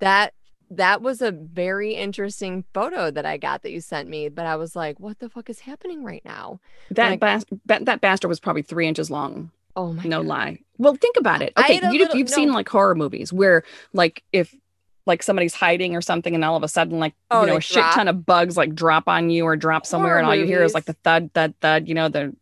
that 0.00 0.34
that 0.72 1.02
was 1.02 1.20
a 1.20 1.32
very 1.32 1.94
interesting 1.94 2.64
photo 2.72 3.10
that 3.10 3.26
I 3.26 3.36
got 3.38 3.62
that 3.62 3.72
you 3.72 3.80
sent 3.80 4.08
me. 4.08 4.28
But 4.28 4.46
I 4.46 4.54
was 4.56 4.76
like, 4.76 5.00
what 5.00 5.18
the 5.18 5.28
fuck 5.28 5.50
is 5.50 5.60
happening 5.60 6.04
right 6.04 6.22
now? 6.24 6.60
That 6.92 7.10
Like- 7.10 7.20
bas- 7.20 7.44
ba- 7.66 7.80
that 7.82 8.00
bastard 8.00 8.28
was 8.28 8.38
probably 8.40 8.62
three 8.62 8.86
inches 8.86 9.10
long. 9.10 9.50
Oh 9.76 9.92
my 9.92 10.02
no 10.04 10.18
God. 10.22 10.26
lie. 10.26 10.58
Well, 10.78 10.94
think 10.96 11.16
about 11.16 11.42
it. 11.42 11.52
Okay, 11.58 11.74
you, 11.92 11.98
little- 12.00 12.16
you've 12.16 12.28
seen 12.28 12.52
like 12.52 12.68
horror 12.68 12.94
movies 12.94 13.32
where 13.32 13.62
like 13.92 14.22
if 14.32 14.54
like 15.06 15.22
somebody's 15.22 15.54
hiding 15.54 15.96
or 15.96 16.00
something 16.00 16.34
and 16.34 16.44
all 16.44 16.56
of 16.56 16.62
a 16.62 16.68
sudden 16.68 16.98
like 17.00 17.14
Oh, 17.30 17.40
you 17.40 17.46
know 17.48 17.56
a 17.56 17.60
shit 17.60 17.74
drop? 17.76 17.94
ton 17.94 18.06
of 18.08 18.24
bugs 18.26 18.56
like 18.56 18.74
drop 18.74 19.08
on 19.08 19.30
you 19.30 19.44
or 19.44 19.56
drop 19.56 19.86
somewhere 19.86 20.10
Horror 20.12 20.18
and 20.20 20.26
all 20.28 20.34
you 20.36 20.44
hear 20.44 20.62
is 20.62 20.74
like 20.74 20.84
the 20.84 20.92
thud 21.04 21.30
thud 21.34 21.54
thud 21.60 21.88
you 21.88 21.94
know 21.94 22.08
the 22.08 22.34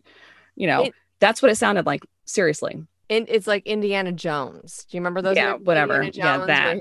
you 0.56 0.66
know 0.66 0.84
It- 0.84 0.94
that's 1.20 1.40
what 1.40 1.50
it 1.50 1.54
sounded 1.56 1.86
like 1.86 2.02
seriously 2.26 2.82
And 3.10 3.26
it's 3.28 3.46
like 3.46 3.66
Indiana 3.66 4.12
Jones. 4.12 4.84
Do 4.90 4.96
you 4.96 5.00
remember 5.00 5.22
those? 5.22 5.36
Yeah, 5.36 5.54
whatever. 5.54 6.02
Yeah, 6.02 6.44
that. 6.46 6.78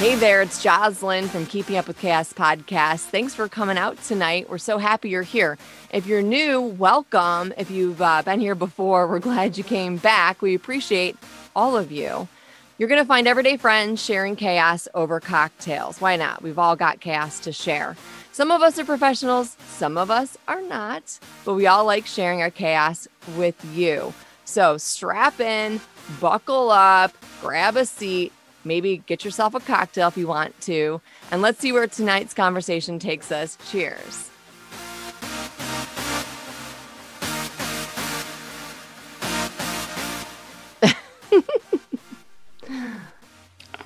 Hey 0.00 0.14
there, 0.14 0.40
it's 0.40 0.62
Jocelyn 0.62 1.28
from 1.28 1.44
Keeping 1.44 1.76
Up 1.76 1.86
with 1.86 1.98
Chaos 1.98 2.32
podcast. 2.32 3.00
Thanks 3.00 3.34
for 3.34 3.48
coming 3.48 3.76
out 3.76 4.02
tonight. 4.02 4.48
We're 4.48 4.56
so 4.56 4.78
happy 4.78 5.10
you're 5.10 5.20
here. 5.20 5.58
If 5.92 6.06
you're 6.06 6.22
new, 6.22 6.58
welcome. 6.58 7.52
If 7.58 7.70
you've 7.70 8.00
uh, 8.00 8.22
been 8.22 8.40
here 8.40 8.54
before, 8.54 9.06
we're 9.06 9.18
glad 9.18 9.58
you 9.58 9.62
came 9.62 9.98
back. 9.98 10.40
We 10.40 10.54
appreciate 10.54 11.18
all 11.54 11.76
of 11.76 11.92
you. 11.92 12.26
You're 12.78 12.88
going 12.88 13.02
to 13.02 13.06
find 13.06 13.28
everyday 13.28 13.58
friends 13.58 14.02
sharing 14.02 14.36
chaos 14.36 14.88
over 14.94 15.20
cocktails. 15.20 16.00
Why 16.00 16.16
not? 16.16 16.42
We've 16.42 16.58
all 16.58 16.76
got 16.76 17.00
chaos 17.00 17.38
to 17.40 17.52
share. 17.52 17.94
Some 18.32 18.50
of 18.50 18.62
us 18.62 18.78
are 18.78 18.86
professionals, 18.86 19.58
some 19.68 19.98
of 19.98 20.10
us 20.10 20.38
are 20.48 20.62
not, 20.62 21.18
but 21.44 21.56
we 21.56 21.66
all 21.66 21.84
like 21.84 22.06
sharing 22.06 22.40
our 22.40 22.48
chaos 22.50 23.06
with 23.36 23.62
you. 23.74 24.14
So 24.46 24.78
strap 24.78 25.40
in, 25.40 25.78
buckle 26.22 26.70
up, 26.70 27.14
grab 27.42 27.76
a 27.76 27.84
seat, 27.84 28.32
maybe 28.64 28.98
get 29.06 29.24
yourself 29.24 29.54
a 29.54 29.60
cocktail 29.60 30.08
if 30.08 30.16
you 30.16 30.26
want 30.26 30.58
to, 30.62 31.00
and 31.30 31.42
let's 31.42 31.60
see 31.60 31.72
where 31.72 31.86
tonight's 31.86 32.34
conversation 32.34 32.98
takes 32.98 33.30
us. 33.32 33.56
Cheers. 33.70 34.30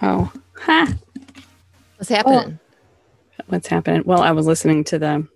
oh 0.02 0.30
ha 0.58 0.92
What's 1.96 2.08
happening? 2.10 2.58
what's 3.46 3.66
happening 3.68 4.02
well 4.04 4.20
i 4.22 4.30
was 4.30 4.46
listening 4.46 4.84
to 4.84 4.98
the 4.98 5.26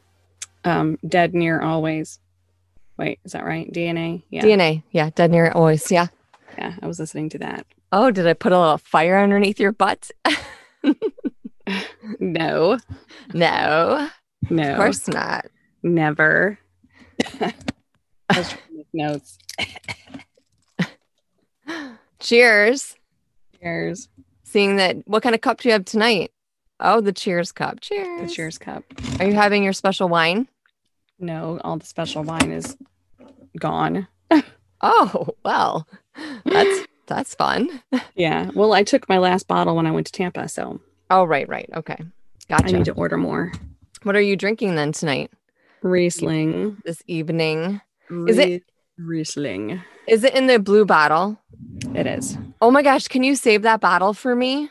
um 0.64 0.98
dead 1.06 1.34
near 1.34 1.60
always 1.60 2.18
wait 2.96 3.18
is 3.24 3.32
that 3.32 3.44
right 3.44 3.70
dna 3.72 4.22
yeah 4.30 4.42
DNA. 4.42 4.82
Yeah, 4.90 5.10
dead 5.14 5.30
near 5.30 5.50
always. 5.50 5.90
Yeah. 5.90 6.06
yeah 6.56 6.74
i 6.82 6.86
was 6.86 6.98
listening 6.98 7.28
to 7.30 7.38
that 7.38 7.66
Oh, 7.90 8.10
did 8.10 8.26
I 8.26 8.34
put 8.34 8.52
a 8.52 8.58
little 8.60 8.78
fire 8.78 9.18
underneath 9.18 9.58
your 9.60 9.72
butt? 9.72 10.10
no 12.18 12.78
no, 13.34 14.08
no 14.48 14.70
of 14.70 14.76
course 14.76 15.06
not. 15.08 15.46
never 15.82 16.58
I 17.40 17.52
was 18.34 18.48
trying 18.48 18.62
to 18.68 18.74
make 18.76 18.86
notes 18.94 19.38
Cheers. 22.20 22.96
cheers 23.60 24.08
Seeing 24.44 24.76
that, 24.76 24.96
what 25.06 25.22
kind 25.22 25.34
of 25.34 25.42
cup 25.42 25.60
do 25.60 25.68
you 25.68 25.74
have 25.74 25.84
tonight? 25.84 26.32
Oh, 26.80 27.02
the 27.02 27.12
cheers 27.12 27.52
cup. 27.52 27.80
Cheers. 27.80 28.22
the 28.30 28.34
cheers 28.34 28.56
cup 28.56 28.82
Are 29.20 29.26
you 29.26 29.34
having 29.34 29.62
your 29.62 29.74
special 29.74 30.08
wine? 30.08 30.48
No, 31.18 31.60
all 31.64 31.76
the 31.76 31.84
special 31.86 32.22
wine 32.22 32.50
is 32.50 32.76
gone. 33.58 34.06
Oh, 34.80 35.28
well, 35.44 35.86
that's 36.44 36.86
that's 37.08 37.34
fun. 37.34 37.82
Yeah. 38.14 38.50
Well, 38.54 38.72
I 38.72 38.82
took 38.82 39.08
my 39.08 39.18
last 39.18 39.46
bottle 39.46 39.76
when 39.76 39.86
I 39.86 39.90
went 39.92 40.06
to 40.08 40.12
Tampa, 40.12 40.48
so 40.48 40.80
Oh, 41.10 41.24
right, 41.24 41.48
right. 41.48 41.68
Okay. 41.74 41.96
Gotcha. 42.48 42.66
I 42.66 42.70
need 42.72 42.84
to 42.86 42.92
order 42.92 43.16
more. 43.16 43.52
What 44.02 44.16
are 44.16 44.20
you 44.20 44.36
drinking 44.36 44.74
then 44.74 44.92
tonight, 44.92 45.30
Riesling. 45.82 46.78
this 46.84 47.02
evening? 47.06 47.80
Is 48.10 48.38
it- 48.38 48.64
Riesling? 48.98 49.80
Is 50.08 50.24
it 50.24 50.34
in 50.34 50.46
the 50.48 50.58
blue 50.58 50.84
bottle? 50.84 51.38
It 51.94 52.06
is. 52.06 52.36
Oh 52.60 52.70
my 52.72 52.82
gosh, 52.82 53.06
can 53.08 53.22
you 53.22 53.36
save 53.36 53.62
that 53.62 53.80
bottle 53.80 54.12
for 54.14 54.34
me? 54.34 54.70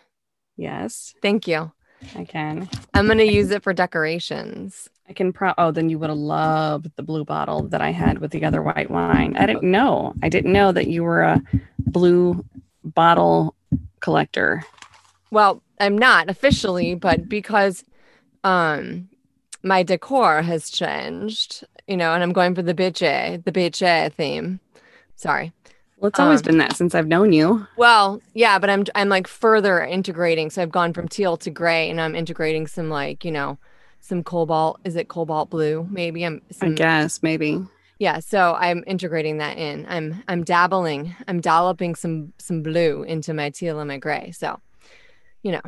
Yes, 0.58 1.14
Thank 1.22 1.48
you. 1.48 1.72
I 2.16 2.26
can. 2.26 2.70
I'm 2.94 3.06
going 3.06 3.18
to 3.20 3.24
use 3.26 3.52
it 3.52 3.64
for 3.64 3.74
decorations. 3.74 4.90
I 5.10 5.14
can 5.14 5.32
pro 5.32 5.54
oh, 5.58 5.72
then 5.72 5.90
you 5.90 6.00
would 6.00 6.10
have 6.10 6.18
loved 6.20 6.92
the 6.96 7.04
blue 7.04 7.24
bottle 7.24 7.64
that 7.70 7.82
I 7.82 7.92
had 7.92 8.20
with 8.20 8.32
the 8.32 8.44
other 8.44 8.62
white 8.62 8.92
wine. 8.92 9.38
I 9.38 9.46
didn't 9.46 9.70
know. 9.72 10.14
I 10.22 10.30
didn't 10.30 10.52
know 10.52 10.72
that 10.72 10.88
you 10.88 11.04
were 11.04 11.22
a 11.22 11.42
blue 11.78 12.44
bottle 12.84 13.56
collector. 14.02 14.64
Well, 15.32 15.62
I'm 15.80 15.98
not 15.98 16.30
officially, 16.30 16.96
but 16.96 17.30
because 17.30 17.84
um 18.44 19.10
my 19.64 19.84
decor 19.84 20.42
has 20.44 20.70
changed, 20.70 21.64
you 21.88 21.98
know, 21.98 22.14
and 22.14 22.22
I'm 22.24 22.34
going 22.34 22.54
for 22.56 22.62
the 22.62 22.74
bitche, 22.74 23.44
the 23.44 23.52
bitche 23.52 24.14
theme. 24.14 24.60
Sorry. 25.16 25.52
Well, 25.98 26.10
it's 26.10 26.20
always 26.20 26.42
Um, 26.42 26.46
been 26.46 26.58
that 26.60 26.76
since 26.76 26.94
I've 26.94 27.08
known 27.08 27.34
you. 27.34 27.66
Well, 27.76 28.22
yeah, 28.34 28.60
but 28.60 28.70
I'm 28.70 28.84
I'm 28.94 29.10
like 29.10 29.28
further 29.28 29.82
integrating. 29.82 30.50
So 30.50 30.62
I've 30.62 30.72
gone 30.72 30.94
from 30.94 31.08
teal 31.08 31.38
to 31.38 31.50
gray, 31.50 31.90
and 31.90 32.00
I'm 32.00 32.14
integrating 32.14 32.68
some 32.68 32.90
like 32.90 33.26
you 33.26 33.32
know, 33.32 33.58
some 34.08 34.24
cobalt. 34.24 34.80
Is 34.84 34.96
it 34.96 35.08
cobalt 35.10 35.50
blue? 35.50 35.88
Maybe 35.92 36.24
I'm. 36.24 36.42
I 36.62 36.70
guess 36.70 37.22
maybe. 37.22 37.60
yeah. 38.00 38.20
So 38.20 38.56
I'm 38.56 38.84
integrating 38.88 39.38
that 39.38 39.58
in. 39.58 39.86
I'm 39.90 40.24
I'm 40.28 40.44
dabbling. 40.44 41.16
I'm 41.28 41.42
dolloping 41.42 41.96
some 41.96 42.34
some 42.38 42.64
blue 42.64 43.04
into 43.04 43.34
my 43.34 43.50
teal 43.50 43.80
and 43.80 43.88
my 43.88 43.98
gray. 43.98 44.32
So, 44.32 44.60
you 45.44 45.52
know. 45.52 45.62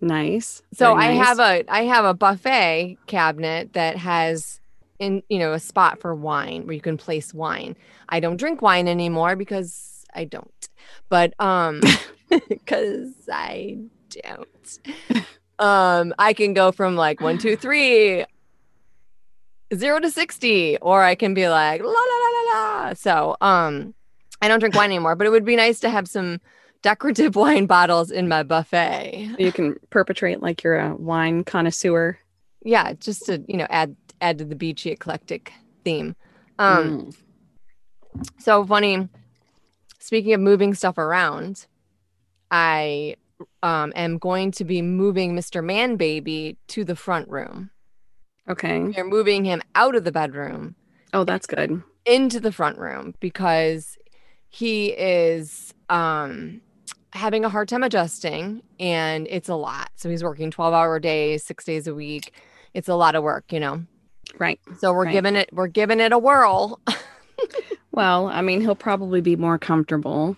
Nice. 0.00 0.62
So 0.74 0.94
Very 0.94 1.06
I 1.06 1.14
nice. 1.14 1.26
have 1.26 1.38
a 1.40 1.64
I 1.68 1.82
have 1.84 2.04
a 2.04 2.14
buffet 2.14 2.98
cabinet 3.06 3.72
that 3.72 3.96
has 3.96 4.60
in 4.98 5.22
you 5.28 5.38
know 5.38 5.52
a 5.52 5.60
spot 5.60 6.00
for 6.00 6.14
wine 6.14 6.66
where 6.66 6.74
you 6.74 6.80
can 6.80 6.96
place 6.96 7.34
wine. 7.34 7.76
I 8.08 8.20
don't 8.20 8.36
drink 8.36 8.62
wine 8.62 8.86
anymore 8.88 9.36
because 9.36 10.04
I 10.14 10.24
don't. 10.24 10.68
But 11.08 11.34
um 11.40 11.80
because 12.48 13.12
I 13.32 13.78
don't. 14.10 14.78
Um 15.58 16.14
I 16.18 16.32
can 16.32 16.54
go 16.54 16.72
from 16.72 16.96
like 16.96 17.20
one, 17.20 17.38
two, 17.38 17.56
three, 17.56 18.24
zero 19.74 20.00
to 20.00 20.10
sixty, 20.10 20.76
or 20.78 21.02
I 21.02 21.14
can 21.14 21.34
be 21.34 21.48
like 21.48 21.80
la 21.82 21.88
la 21.88 21.92
la 21.94 22.30
la 22.30 22.52
la. 22.88 22.94
So 22.94 23.36
um 23.40 23.94
I 24.40 24.48
don't 24.48 24.60
drink 24.60 24.74
wine 24.76 24.90
anymore, 24.90 25.16
but 25.16 25.26
it 25.26 25.30
would 25.30 25.44
be 25.44 25.56
nice 25.56 25.80
to 25.80 25.90
have 25.90 26.06
some 26.08 26.40
decorative 26.82 27.34
wine 27.42 27.66
bottles 27.66 28.10
in 28.10 28.28
my 28.28 28.42
buffet. 28.44 29.34
you 29.38 29.50
can 29.52 29.76
perpetrate 29.90 30.40
like 30.40 30.62
you're 30.62 30.78
a 30.78 30.94
wine 30.94 31.42
connoisseur. 31.44 32.18
yeah 32.64 32.92
just 32.94 33.26
to 33.26 33.42
you 33.48 33.56
know 33.56 33.66
add 33.70 33.96
add 34.20 34.38
to 34.38 34.44
the 34.44 34.54
beachy 34.56 34.90
eclectic 34.90 35.52
theme 35.84 36.14
um 36.60 37.12
Mm. 38.16 38.26
so 38.38 38.64
funny 38.64 39.08
speaking 39.98 40.32
of 40.34 40.40
moving 40.40 40.72
stuff 40.74 40.98
around 40.98 41.66
i 42.50 43.14
um 43.62 43.92
am 43.96 44.18
going 44.18 44.50
to 44.50 44.64
be 44.64 44.82
moving 44.82 45.34
mr 45.34 45.62
man 45.64 45.96
baby 45.96 46.56
to 46.68 46.84
the 46.84 46.96
front 46.96 47.28
room 47.28 47.70
Okay. 48.48 48.78
we're 48.78 49.04
moving 49.04 49.44
him 49.44 49.60
out 49.74 49.94
of 49.94 50.04
the 50.04 50.12
bedroom 50.12 50.74
Oh, 51.12 51.24
that's 51.24 51.46
good. 51.46 51.82
into 52.06 52.40
the 52.40 52.52
front 52.52 52.78
room 52.78 53.14
because 53.20 53.96
he 54.48 54.88
is 54.88 55.74
um 55.88 56.60
having 57.12 57.44
a 57.44 57.48
hard 57.48 57.68
time 57.68 57.82
adjusting 57.82 58.62
and 58.78 59.26
it's 59.30 59.48
a 59.48 59.54
lot 59.54 59.90
so 59.96 60.08
he's 60.10 60.22
working 60.24 60.50
12 60.50 60.74
hour 60.74 60.98
days 61.00 61.42
six 61.44 61.64
days 61.64 61.86
a 61.86 61.94
week 61.94 62.32
it's 62.74 62.88
a 62.88 62.94
lot 62.94 63.14
of 63.14 63.22
work 63.22 63.44
you 63.52 63.60
know 63.60 63.82
Right. 64.38 64.60
So 64.76 64.92
we're 64.92 65.06
Right. 65.06 65.12
giving 65.12 65.36
it 65.36 65.48
we're 65.52 65.68
giving 65.68 66.00
it 66.00 66.12
a 66.12 66.18
whirl. 66.18 66.80
Well, 67.92 68.28
I 68.28 68.42
mean, 68.42 68.60
he'll 68.60 68.76
probably 68.76 69.20
be 69.20 69.34
more 69.34 69.58
comfortable. 69.58 70.36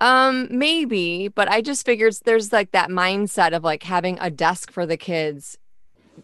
Um 0.00 0.46
maybe, 0.50 1.28
but 1.28 1.48
I 1.50 1.60
just 1.60 1.84
figured 1.84 2.14
there's 2.24 2.52
like 2.52 2.70
that 2.72 2.88
mindset 2.90 3.54
of 3.54 3.64
like 3.64 3.82
having 3.82 4.16
a 4.20 4.30
desk 4.30 4.70
for 4.70 4.86
the 4.86 4.96
kids 4.96 5.58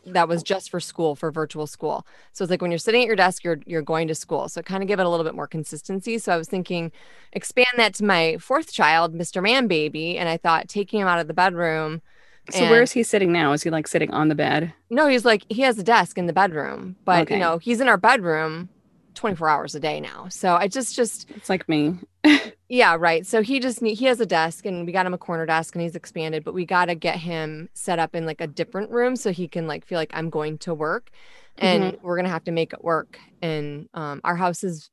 that 0.06 0.26
was 0.28 0.42
just 0.42 0.70
for 0.70 0.80
school 0.80 1.14
for 1.14 1.30
virtual 1.30 1.66
school. 1.68 2.04
So 2.32 2.42
it's 2.44 2.50
like 2.50 2.60
when 2.60 2.70
you're 2.72 2.78
sitting 2.78 3.02
at 3.02 3.06
your 3.06 3.16
desk 3.16 3.42
you're 3.44 3.58
you're 3.66 3.82
going 3.82 4.08
to 4.08 4.14
school. 4.14 4.48
So 4.48 4.62
kind 4.62 4.82
of 4.82 4.88
give 4.88 5.00
it 5.00 5.06
a 5.06 5.08
little 5.08 5.24
bit 5.24 5.34
more 5.34 5.46
consistency. 5.48 6.18
So 6.18 6.32
I 6.32 6.36
was 6.36 6.48
thinking 6.48 6.92
expand 7.32 7.68
that 7.76 7.94
to 7.94 8.04
my 8.04 8.36
fourth 8.38 8.72
child, 8.72 9.14
Mr. 9.14 9.42
Man 9.42 9.66
baby, 9.66 10.18
and 10.18 10.28
I 10.28 10.36
thought 10.36 10.68
taking 10.68 11.00
him 11.00 11.08
out 11.08 11.18
of 11.20 11.26
the 11.28 11.34
bedroom 11.34 12.00
So 12.50 12.60
And- 12.60 12.70
where 12.70 12.82
is 12.82 12.92
he 12.92 13.02
sitting 13.02 13.32
now? 13.32 13.52
Is 13.54 13.62
he 13.62 13.70
like 13.70 13.88
sitting 13.88 14.10
on 14.12 14.28
the 14.28 14.34
bed? 14.34 14.72
No, 14.90 15.06
he's 15.08 15.24
like 15.24 15.44
he 15.48 15.62
has 15.62 15.78
a 15.78 15.82
desk 15.82 16.18
in 16.18 16.26
the 16.26 16.32
bedroom, 16.32 16.96
but 17.04 17.22
Okay. 17.22 17.34
you 17.34 17.40
know, 17.40 17.58
he's 17.58 17.80
in 17.80 17.88
our 17.88 17.96
bedroom 17.96 18.68
24 19.14 19.48
hours 19.48 19.74
a 19.74 19.80
day 19.80 19.98
now. 20.00 20.26
So 20.28 20.54
I 20.54 20.68
just 20.68 20.94
just 20.94 21.30
It's 21.30 21.48
like 21.48 21.68
me. 21.68 21.98
Yeah, 22.68 22.96
right. 22.98 23.26
So 23.26 23.42
he 23.42 23.60
just 23.60 23.82
need 23.82 23.96
he 23.98 24.06
has 24.06 24.20
a 24.20 24.26
desk 24.26 24.64
and 24.64 24.86
we 24.86 24.92
got 24.92 25.04
him 25.06 25.12
a 25.14 25.18
corner 25.18 25.44
desk 25.46 25.74
and 25.74 25.82
he's 25.82 25.94
expanded, 25.94 26.44
but 26.44 26.54
we 26.54 26.64
got 26.64 26.86
to 26.86 26.94
get 26.94 27.16
him 27.16 27.68
set 27.74 27.98
up 27.98 28.14
in 28.14 28.24
like 28.24 28.40
a 28.40 28.46
different 28.46 28.90
room 28.90 29.16
so 29.16 29.32
he 29.32 29.48
can 29.48 29.66
like 29.66 29.84
feel 29.84 29.98
like 29.98 30.10
I'm 30.14 30.30
going 30.30 30.58
to 30.58 30.74
work 30.74 31.10
and 31.58 31.96
we're 32.02 32.16
going 32.16 32.24
to 32.24 32.30
have 32.30 32.44
to 32.44 32.52
make 32.52 32.72
it 32.72 32.82
work 32.82 33.18
and 33.42 33.88
um 33.94 34.20
our 34.24 34.34
house 34.36 34.64
is 34.64 34.90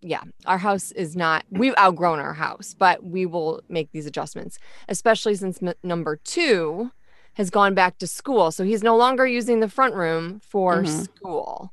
yeah, 0.00 0.22
our 0.46 0.58
house 0.58 0.92
is 0.92 1.16
not, 1.16 1.44
we've 1.50 1.74
outgrown 1.76 2.20
our 2.20 2.34
house, 2.34 2.72
but 2.78 3.02
we 3.02 3.26
will 3.26 3.60
make 3.68 3.90
these 3.90 4.06
adjustments, 4.06 4.56
especially 4.88 5.34
since 5.34 5.60
m- 5.60 5.74
number 5.82 6.14
two 6.14 6.92
has 7.34 7.50
gone 7.50 7.74
back 7.74 7.98
to 7.98 8.06
school. 8.06 8.52
So 8.52 8.62
he's 8.62 8.84
no 8.84 8.96
longer 8.96 9.26
using 9.26 9.58
the 9.58 9.68
front 9.68 9.94
room 9.96 10.38
for 10.38 10.84
Mhm. 10.84 10.86
school. 11.02 11.72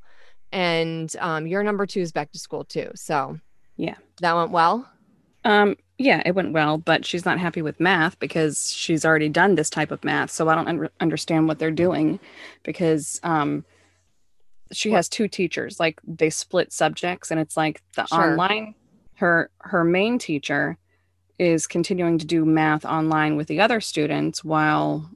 And 0.52 1.16
um, 1.20 1.46
your 1.46 1.62
number 1.62 1.86
two 1.86 2.00
is 2.02 2.12
back 2.12 2.32
to 2.32 2.40
school 2.40 2.64
too. 2.64 2.90
So 2.96 3.40
Yeah. 3.78 3.98
That 4.22 4.36
went 4.36 4.52
well. 4.52 4.90
Um, 5.44 5.76
yeah, 5.98 6.22
it 6.26 6.36
went 6.36 6.52
well, 6.52 6.78
but 6.78 7.06
she's 7.06 7.26
not 7.26 7.40
happy 7.40 7.62
with 7.62 7.80
math 7.80 8.20
because 8.20 8.72
she's 8.72 9.06
already 9.06 9.30
done 9.30 9.56
this 9.56 9.70
type 9.70 9.92
of 9.92 10.04
math. 10.04 10.32
So 10.32 10.50
I 10.50 10.56
don't 10.56 10.68
un- 10.68 10.90
understand 11.00 11.48
what 11.48 11.60
they're 11.60 11.72
doing 11.72 12.20
because 12.64 13.20
um, 13.24 13.64
she 14.74 14.92
has 14.92 15.08
two 15.08 15.28
teachers. 15.28 15.80
Like 15.80 16.02
they 16.06 16.30
split 16.30 16.74
subjects, 16.74 17.32
and 17.32 17.40
it's 17.40 17.56
like 17.56 17.82
the 17.96 18.06
Sure. 18.08 18.32
online. 18.32 18.76
Her 19.16 19.50
her 19.60 19.84
main 19.86 20.20
teacher 20.20 20.78
is 21.40 21.68
continuing 21.68 22.18
to 22.18 22.26
do 22.26 22.44
math 22.46 22.86
online 22.86 23.36
with 23.38 23.48
the 23.48 23.62
other 23.62 23.80
students 23.80 24.44
while 24.44 25.10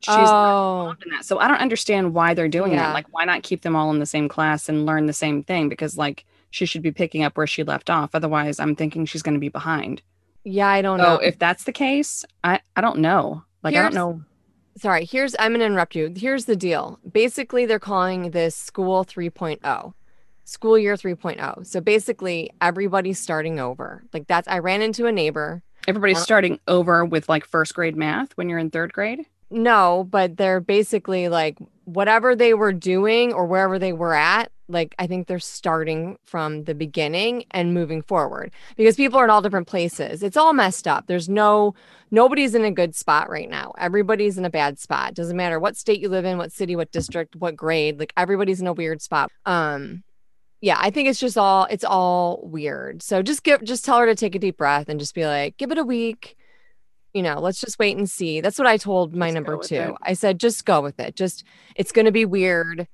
she's 0.00 0.16
not 0.16 0.52
oh, 0.52 0.80
involved 0.80 1.02
in 1.04 1.10
that. 1.12 1.24
So 1.24 1.38
I 1.38 1.48
don't 1.48 1.60
understand 1.60 2.12
why 2.12 2.34
they're 2.34 2.48
doing 2.48 2.72
Yeah. 2.72 2.88
that. 2.88 2.94
Like, 2.94 3.06
why 3.10 3.24
not 3.24 3.42
keep 3.42 3.62
them 3.62 3.76
all 3.76 3.90
in 3.90 3.98
the 3.98 4.06
same 4.06 4.28
class 4.28 4.68
and 4.68 4.84
learn 4.84 5.06
the 5.06 5.12
same 5.14 5.42
thing? 5.42 5.68
Because 5.70 5.96
like 5.96 6.26
she 6.54 6.66
should 6.66 6.82
be 6.82 6.92
picking 6.92 7.24
up 7.24 7.36
where 7.36 7.46
she 7.48 7.64
left 7.64 7.90
off. 7.90 8.10
Otherwise, 8.14 8.60
I'm 8.60 8.76
thinking 8.76 9.04
she's 9.06 9.22
going 9.22 9.34
to 9.34 9.40
be 9.40 9.48
behind. 9.48 10.02
yeah, 10.44 10.68
I 10.68 10.82
don't 10.82 11.00
So 11.00 11.04
know. 11.04 11.16
if 11.16 11.38
that's 11.38 11.64
the 11.64 11.72
case, 11.72 12.24
I 12.44 12.60
I 12.76 12.80
don't 12.80 12.98
know. 13.00 13.42
Like 13.64 13.74
I 13.74 13.82
don't 13.82 13.94
know. 13.94 14.22
Sorry, 14.76 15.04
here's, 15.04 15.34
I'm 15.38 15.52
going 15.52 15.60
to 15.60 15.66
interrupt 15.66 15.94
you. 15.94 16.12
Here's 16.16 16.46
the 16.46 16.56
deal. 16.56 16.98
Basically, 17.10 17.64
they're 17.64 17.78
calling 17.78 18.30
this 18.32 18.56
school 18.56 19.04
3.0. 19.04 19.94
School 20.44 20.76
year 20.78 20.94
3.0. 20.96 21.64
So 21.66 21.80
basically, 21.80 22.50
everybody's 22.60 23.18
starting 23.20 23.58
over. 23.60 24.02
Like 24.12 24.26
that's, 24.26 24.46
I 24.48 24.58
ran 24.58 24.82
into 24.82 25.06
a 25.06 25.12
neighbor 25.12 25.62
Everybody's 25.86 26.16
Uh, 26.18 26.20
starting 26.30 26.58
over 26.66 27.04
with 27.04 27.28
like 27.28 27.44
first 27.46 27.74
grade 27.74 27.94
math 27.96 28.32
when 28.36 28.48
you're 28.48 28.58
in 28.58 28.70
third 28.70 28.92
grade. 28.92 29.20
No, 29.50 30.06
but 30.10 30.36
they're 30.38 30.60
basically 30.60 31.28
like 31.28 31.56
whatever 31.84 32.34
they 32.34 32.52
were 32.54 32.72
doing 32.72 33.32
or 33.32 33.44
wherever 33.46 33.78
they 33.78 33.92
were 33.92 34.14
at, 34.14 34.50
like 34.68 34.94
I 34.98 35.06
think 35.06 35.26
they're 35.26 35.38
starting 35.38 36.18
from 36.24 36.64
the 36.64 36.74
beginning 36.74 37.44
and 37.50 37.74
moving 37.74 38.02
forward 38.02 38.52
because 38.76 38.96
people 38.96 39.18
are 39.18 39.24
in 39.24 39.30
all 39.30 39.42
different 39.42 39.66
places. 39.66 40.22
It's 40.22 40.36
all 40.36 40.52
messed 40.52 40.88
up. 40.88 41.06
There's 41.06 41.28
no 41.28 41.74
nobody's 42.10 42.54
in 42.54 42.64
a 42.64 42.70
good 42.70 42.94
spot 42.94 43.28
right 43.28 43.48
now. 43.48 43.72
Everybody's 43.78 44.38
in 44.38 44.44
a 44.44 44.50
bad 44.50 44.78
spot. 44.78 45.14
Doesn't 45.14 45.36
matter 45.36 45.58
what 45.60 45.76
state 45.76 46.00
you 46.00 46.08
live 46.08 46.24
in, 46.24 46.38
what 46.38 46.52
city, 46.52 46.76
what 46.76 46.92
district, 46.92 47.36
what 47.36 47.56
grade, 47.56 47.98
like 47.98 48.12
everybody's 48.16 48.60
in 48.60 48.66
a 48.66 48.72
weird 48.72 49.02
spot. 49.02 49.30
Um 49.46 50.02
yeah, 50.60 50.78
I 50.80 50.90
think 50.90 51.08
it's 51.08 51.20
just 51.20 51.36
all 51.36 51.66
it's 51.70 51.84
all 51.84 52.40
weird. 52.42 53.02
So 53.02 53.22
just 53.22 53.42
give 53.42 53.62
just 53.64 53.84
tell 53.84 53.98
her 53.98 54.06
to 54.06 54.14
take 54.14 54.34
a 54.34 54.38
deep 54.38 54.56
breath 54.56 54.88
and 54.88 54.98
just 54.98 55.14
be 55.14 55.26
like, 55.26 55.56
give 55.56 55.70
it 55.72 55.78
a 55.78 55.84
week 55.84 56.36
you 57.14 57.22
know, 57.22 57.38
let's 57.38 57.60
just 57.60 57.78
wait 57.78 57.96
and 57.96 58.10
see. 58.10 58.40
That's 58.40 58.58
what 58.58 58.66
I 58.66 58.76
told 58.76 59.14
my 59.14 59.28
Just 59.28 59.34
number 59.34 59.56
two. 59.58 59.76
it. 59.76 59.94
I 60.02 60.14
said, 60.14 60.40
just 60.40 60.64
go 60.64 60.80
with 60.80 60.98
it. 60.98 61.14
Just, 61.14 61.44
it's 61.76 61.92
going 61.92 62.06
to 62.06 62.12
be 62.12 62.24
weird. 62.24 62.88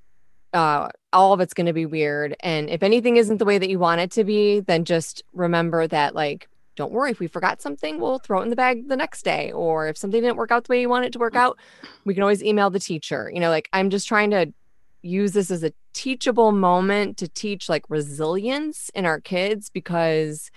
Uh, 0.53 0.89
all 1.13 1.33
of 1.33 1.39
it's 1.39 1.53
going 1.53 1.65
to 1.67 1.73
be 1.73 1.85
weird. 1.85 2.35
And 2.41 2.69
if 2.69 2.83
anything 2.83 3.17
isn't 3.17 3.37
the 3.37 3.45
way 3.45 3.57
that 3.57 3.69
you 3.69 3.79
want 3.79 4.01
it 4.01 4.11
to 4.11 4.23
be, 4.23 4.59
then 4.59 4.85
just 4.85 5.23
remember 5.33 5.87
that, 5.87 6.13
like, 6.15 6.47
don't 6.75 6.91
worry. 6.91 7.11
If 7.11 7.19
we 7.19 7.27
forgot 7.27 7.61
something, 7.61 7.99
we'll 7.99 8.19
throw 8.19 8.39
it 8.39 8.43
in 8.43 8.49
the 8.49 8.55
bag 8.55 8.87
the 8.87 8.95
next 8.97 9.23
day. 9.23 9.51
Or 9.51 9.87
if 9.87 9.97
something 9.97 10.21
didn't 10.21 10.37
work 10.37 10.51
out 10.51 10.65
the 10.65 10.71
way 10.71 10.81
you 10.81 10.89
want 10.89 11.05
it 11.05 11.13
to 11.13 11.19
work 11.19 11.35
out, 11.35 11.57
we 12.05 12.13
can 12.13 12.23
always 12.23 12.43
email 12.43 12.69
the 12.69 12.79
teacher. 12.79 13.29
You 13.33 13.39
know, 13.39 13.49
like, 13.49 13.69
I'm 13.73 13.89
just 13.89 14.07
trying 14.07 14.31
to 14.31 14.53
use 15.01 15.31
this 15.33 15.51
as 15.51 15.63
a 15.63 15.73
teachable 15.93 16.51
moment 16.51 17.17
to 17.17 17.27
teach 17.27 17.67
like 17.67 17.83
resilience 17.89 18.89
in 18.93 19.05
our 19.05 19.19
kids 19.19 19.69
because 19.69 20.51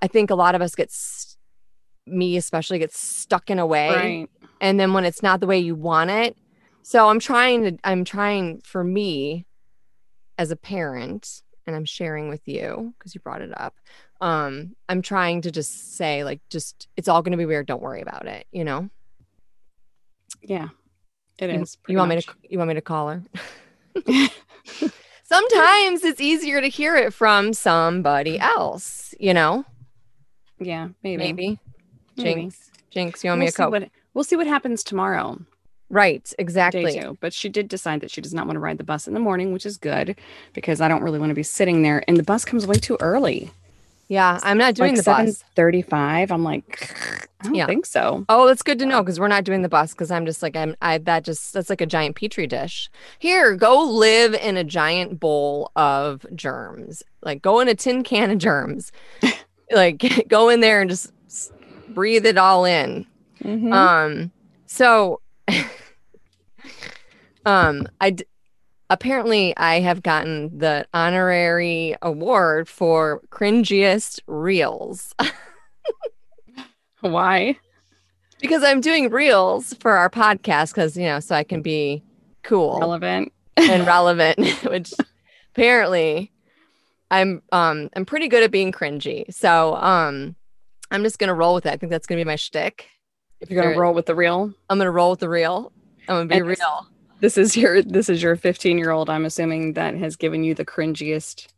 I 0.00 0.06
think 0.06 0.30
a 0.30 0.34
lot 0.34 0.54
of 0.54 0.60
us 0.62 0.74
get 0.74 0.88
s- 0.88 1.36
me 2.06 2.36
especially 2.36 2.78
gets 2.78 2.98
stuck 2.98 3.50
in 3.50 3.58
a 3.58 3.66
way 3.66 3.88
Right. 3.88 4.30
and 4.60 4.78
then 4.78 4.92
when 4.92 5.04
it's 5.04 5.22
not 5.22 5.40
the 5.40 5.46
way 5.46 5.58
you 5.58 5.74
want 5.74 6.10
it 6.10 6.36
so 6.82 7.08
i'm 7.08 7.18
trying 7.20 7.62
to 7.64 7.78
i'm 7.84 8.04
trying 8.04 8.60
for 8.64 8.82
me 8.84 9.46
as 10.38 10.50
a 10.50 10.56
parent 10.56 11.42
and 11.66 11.76
i'm 11.76 11.84
sharing 11.84 12.28
with 12.28 12.46
you 12.46 12.94
because 12.98 13.14
you 13.14 13.20
brought 13.20 13.42
it 13.42 13.50
up 13.58 13.74
um 14.20 14.74
i'm 14.88 15.02
trying 15.02 15.40
to 15.42 15.50
just 15.50 15.96
say 15.96 16.24
like 16.24 16.40
just 16.50 16.88
it's 16.96 17.08
all 17.08 17.22
going 17.22 17.32
to 17.32 17.38
be 17.38 17.46
weird 17.46 17.66
don't 17.66 17.82
worry 17.82 18.00
about 18.02 18.26
it 18.26 18.46
you 18.52 18.64
know 18.64 18.88
Yeah. 20.42 20.68
It 21.38 21.50
you, 21.50 21.62
is. 21.62 21.78
you 21.88 21.96
want 21.96 22.10
me 22.10 22.20
to 22.20 22.34
you 22.48 22.58
want 22.58 22.68
me 22.68 22.74
to 22.74 22.80
call 22.82 23.08
her 23.08 23.22
sometimes 25.24 26.04
it's 26.04 26.20
easier 26.20 26.60
to 26.60 26.68
hear 26.68 26.96
it 26.96 27.12
from 27.14 27.52
somebody 27.52 28.38
else 28.38 29.14
you 29.18 29.32
know 29.34 29.64
Yeah, 30.58 30.88
maybe. 31.02 31.16
maybe 31.18 31.58
Maybe. 32.16 32.40
jinx 32.42 32.70
jinx 32.90 33.24
you 33.24 33.30
want 33.30 33.38
We'll 33.38 33.44
me 33.44 33.46
to 33.46 33.52
see 33.52 33.56
cope 33.62 33.70
what 33.70 33.88
we'll 34.14 34.24
see 34.24 34.36
what 34.36 34.46
happens 34.46 34.82
tomorrow. 34.84 35.38
Right 35.90 36.32
exactly 36.38 36.98
two. 36.98 37.18
But 37.20 37.32
she 37.34 37.48
did 37.48 37.68
decide 37.68 38.00
that 38.00 38.10
she 38.10 38.20
does 38.20 38.32
not 38.32 38.46
want 38.46 38.56
to 38.56 38.60
ride 38.60 38.78
the 38.78 38.84
bus 38.84 39.06
in 39.08 39.14
the 39.14 39.20
morning, 39.20 39.52
which 39.52 39.66
is 39.66 39.76
good 39.76 40.16
because 40.54 40.80
I 40.80 40.88
don't 40.88 41.02
really 41.02 41.18
want 41.18 41.30
to 41.30 41.34
be 41.34 41.42
sitting 41.42 41.82
there. 41.82 42.02
And 42.08 42.16
the 42.16 42.22
bus 42.22 42.44
comes 42.44 42.66
way 42.66 42.76
too 42.76 42.96
early. 43.00 43.50
yeah 44.08 44.40
i'm 44.42 44.58
not 44.58 44.74
doing 44.74 44.96
like 44.96 45.04
the 45.04 45.10
bus 45.10 45.44
7:35. 45.56 46.30
I'm 46.32 46.42
like, 46.44 46.90
I 47.40 47.44
don't 47.44 47.54
Yeah. 47.54 47.66
think 47.66 47.86
so. 47.86 48.24
Oh, 48.28 48.46
that's 48.46 48.62
good 48.62 48.78
to 48.80 48.86
know 48.86 49.02
because 49.02 49.18
we're 49.20 49.28
not 49.28 49.44
doing 49.44 49.62
the 49.62 49.68
bus 49.68 49.92
because 49.92 50.10
I'm 50.10 50.26
just 50.26 50.42
like 50.42 50.56
I'm 50.56 50.74
I 50.82 50.98
that 50.98 51.24
just 51.24 51.52
that's 51.52 51.70
like 51.70 51.80
a 51.80 51.86
giant 51.86 52.16
petri 52.16 52.46
dish. 52.46 52.90
Here, 53.18 53.54
go 53.56 53.82
live 53.84 54.34
in 54.34 54.56
a 54.56 54.64
giant 54.64 55.20
bowl 55.20 55.70
of 55.76 56.24
germs. 56.34 57.02
Like 57.22 57.40
go 57.42 57.60
in 57.60 57.68
a 57.68 57.74
tin 57.74 58.02
can 58.02 58.30
of 58.30 58.38
germs. 58.38 58.90
like 59.72 60.02
go 60.28 60.48
in 60.48 60.60
there 60.60 60.80
and 60.80 60.90
just 60.90 61.12
breathe 61.88 62.26
it 62.26 62.36
all 62.38 62.64
in. 62.64 63.06
Mhm. 63.44 63.72
Um 63.72 64.30
so 64.66 65.20
um 67.46 67.86
I 68.00 68.10
d- 68.10 68.24
apparently 68.90 69.56
I 69.56 69.80
have 69.80 70.02
gotten 70.02 70.58
the 70.58 70.86
honorary 70.92 71.94
award 72.02 72.68
for 72.68 73.20
cringiest 73.30 74.20
reels. 74.26 75.14
Why? 77.00 77.56
because 78.40 78.62
I'm 78.64 78.80
doing 78.80 79.10
reels 79.10 79.74
for 79.80 79.92
our 79.92 80.08
podcast 80.08 80.70
because 80.70 80.96
you 80.96 81.04
know 81.04 81.20
so 81.20 81.34
I 81.34 81.44
can 81.44 81.60
be 81.60 82.02
cool 82.42 82.78
Relevant. 82.80 83.32
and 83.58 83.86
relevant, 83.86 84.38
which 84.64 84.92
apparently 85.54 86.32
I'm 87.10 87.42
um 87.52 87.90
I'm 87.94 88.06
pretty 88.06 88.28
good 88.28 88.42
at 88.42 88.50
being 88.50 88.72
cringy. 88.72 89.32
So 89.32 89.74
um 89.76 90.36
I'm 90.90 91.02
just 91.02 91.18
gonna 91.18 91.34
roll 91.34 91.54
with 91.54 91.66
it. 91.66 91.72
I 91.72 91.76
think 91.76 91.90
that's 91.90 92.06
gonna 92.06 92.20
be 92.20 92.24
my 92.24 92.36
shtick. 92.36 92.86
If 93.40 93.50
you're 93.50 93.62
gonna 93.62 93.78
roll 93.78 93.92
with 93.94 94.06
the 94.06 94.14
real, 94.14 94.52
I'm 94.70 94.78
gonna 94.78 94.90
roll 94.90 95.10
with 95.10 95.20
the 95.20 95.28
reel. 95.28 95.70
I'm 96.08 96.16
gonna 96.16 96.26
be 96.26 96.36
And 96.36 96.46
real. 96.46 96.86
This 97.20 97.38
is 97.38 97.56
your 97.56 97.82
this 97.82 98.08
is 98.08 98.22
your 98.22 98.36
15 98.36 98.78
year 98.78 98.90
old. 98.90 99.10
I'm 99.10 99.24
assuming 99.24 99.74
that 99.74 99.94
has 99.94 100.16
given 100.16 100.44
you 100.44 100.54
the 100.54 100.64
cringiest 100.64 101.48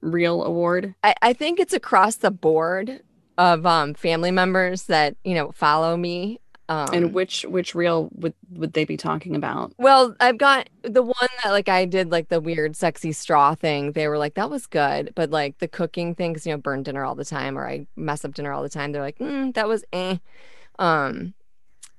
real 0.00 0.42
award. 0.42 0.94
I, 1.02 1.14
I 1.22 1.32
think 1.32 1.60
it's 1.60 1.72
across 1.72 2.16
the 2.16 2.30
board 2.30 3.00
of 3.38 3.66
um 3.66 3.94
family 3.94 4.30
members 4.30 4.84
that 4.84 5.16
you 5.24 5.34
know 5.34 5.52
follow 5.52 5.96
me. 5.96 6.40
Um, 6.68 6.88
and 6.92 7.14
which 7.14 7.44
which 7.44 7.76
reel 7.76 8.08
would 8.14 8.34
would 8.50 8.72
they 8.72 8.84
be 8.84 8.96
talking 8.96 9.36
about? 9.36 9.72
Well, 9.78 10.16
I've 10.18 10.38
got 10.38 10.68
the 10.82 11.02
one 11.02 11.28
that 11.44 11.50
like 11.50 11.68
I 11.68 11.84
did 11.84 12.10
like 12.10 12.28
the 12.28 12.40
weird 12.40 12.74
sexy 12.74 13.12
straw 13.12 13.54
thing. 13.54 13.92
They 13.92 14.08
were 14.08 14.18
like, 14.18 14.34
that 14.34 14.50
was 14.50 14.66
good. 14.66 15.12
But 15.14 15.30
like 15.30 15.58
the 15.58 15.68
cooking 15.68 16.16
thing, 16.16 16.32
because 16.32 16.44
you 16.44 16.52
know, 16.52 16.58
burn 16.58 16.82
dinner 16.82 17.04
all 17.04 17.14
the 17.14 17.24
time 17.24 17.56
or 17.56 17.68
I 17.68 17.86
mess 17.94 18.24
up 18.24 18.34
dinner 18.34 18.52
all 18.52 18.64
the 18.64 18.68
time. 18.68 18.90
They're 18.90 19.02
like, 19.02 19.18
mm, 19.18 19.54
that 19.54 19.68
was 19.68 19.84
eh. 19.92 20.16
Um 20.80 21.34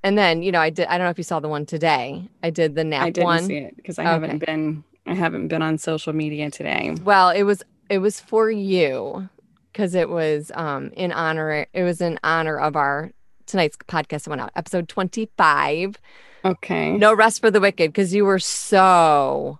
and 0.02 0.16
then, 0.16 0.42
you 0.42 0.52
know, 0.52 0.60
I 0.60 0.70
did 0.70 0.86
I 0.88 0.98
don't 0.98 1.06
know 1.06 1.10
if 1.10 1.18
you 1.18 1.24
saw 1.24 1.40
the 1.40 1.48
one 1.48 1.66
today. 1.66 2.28
I 2.42 2.50
did 2.50 2.74
the 2.74 2.84
nap 2.84 3.04
I 3.06 3.10
didn't 3.10 3.24
one. 3.26 3.44
see 3.44 3.56
it 3.58 3.76
because 3.76 3.98
I 3.98 4.04
haven't 4.04 4.38
been 4.44 4.84
I 5.06 5.14
haven't 5.14 5.48
been 5.48 5.62
on 5.62 5.78
social 5.78 6.12
media 6.12 6.50
today. 6.50 6.94
Well, 7.02 7.30
it 7.30 7.42
was 7.44 7.62
it 7.88 7.98
was 7.98 8.20
for 8.20 8.50
you 8.50 9.28
because 9.72 9.94
it 9.94 10.08
was 10.08 10.50
um 10.54 10.90
in 10.94 11.12
honor 11.12 11.66
it 11.72 11.82
was 11.82 12.00
in 12.00 12.18
honor 12.22 12.58
of 12.58 12.76
our 12.76 13.12
tonight's 13.46 13.76
podcast 13.76 14.24
that 14.24 14.28
went 14.30 14.42
out, 14.42 14.50
episode 14.56 14.88
25. 14.88 15.96
Okay. 16.44 16.92
No 16.96 17.14
rest 17.14 17.40
for 17.40 17.50
the 17.50 17.60
wicked, 17.60 17.90
because 17.90 18.14
you 18.14 18.24
were 18.24 18.38
so 18.38 19.58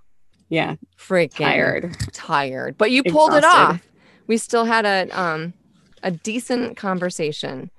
Yeah, 0.48 0.76
freaking 0.98 1.38
tired. 1.38 1.96
tired, 2.12 2.76
but 2.78 2.90
you 2.90 3.02
pulled 3.02 3.34
it 3.34 3.44
off. 3.44 3.82
We 4.26 4.36
still 4.36 4.64
had 4.66 4.84
a 4.84 5.08
um 5.18 5.54
a 6.02 6.10
decent 6.10 6.76
conversation. 6.76 7.70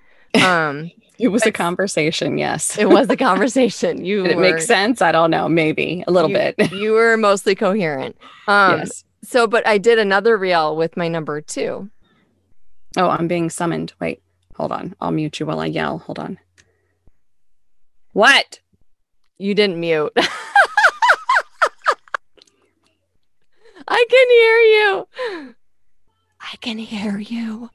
Um, 0.44 0.92
It 1.20 1.28
was 1.30 1.46
a 1.46 1.52
conversation, 1.52 2.38
yes. 2.38 2.78
it 2.78 2.90
was 2.90 3.10
a 3.10 3.18
conversation. 3.28 4.06
You 4.06 4.24
Did 4.24 4.32
it 4.32 4.38
were, 4.38 4.42
make 4.42 4.60
sense? 4.60 5.02
I 5.02 5.12
don't 5.12 5.30
know. 5.32 5.50
Maybe 5.50 6.04
a 6.08 6.12
little 6.12 6.30
you, 6.30 6.36
bit. 6.38 6.72
You 6.80 6.94
were 6.94 7.18
mostly 7.18 7.56
coherent. 7.56 8.18
Um, 8.48 8.80
yes. 8.80 9.04
So, 9.24 9.46
but 9.46 9.68
I 9.68 9.78
did 9.78 10.00
another 10.00 10.38
reel 10.38 10.78
with 10.78 10.96
my 10.96 11.10
number 11.10 11.42
two. 11.42 11.90
Oh, 12.98 13.10
I'm 13.10 13.28
being 13.28 13.50
summoned. 13.50 13.94
Wait, 14.00 14.22
hold 14.56 14.72
on. 14.72 14.96
I'll 15.02 15.12
mute 15.12 15.40
you 15.40 15.46
while 15.46 15.60
I 15.60 15.66
yell. 15.66 16.00
Hold 16.00 16.20
on. 16.20 16.40
What? 18.14 18.62
You 19.38 19.54
didn't 19.54 19.80
mute. 19.80 20.14
I 23.88 24.06
can 24.10 24.30
hear 24.30 24.58
you. 24.60 25.56
I 26.40 26.56
can 26.62 26.78
hear 26.78 27.18
you. 27.20 27.70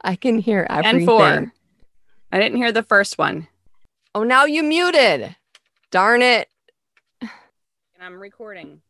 I 0.00 0.16
can 0.16 0.38
hear 0.38 0.66
everything. 0.68 0.96
And 0.96 1.06
four. 1.06 1.52
I 2.34 2.40
didn't 2.40 2.56
hear 2.56 2.72
the 2.72 2.82
first 2.82 3.16
one. 3.16 3.46
Oh, 4.12 4.24
now 4.24 4.44
you 4.44 4.64
muted. 4.64 5.36
Darn 5.92 6.20
it. 6.20 6.48
And 7.20 7.30
I'm 8.00 8.18
recording. 8.18 8.80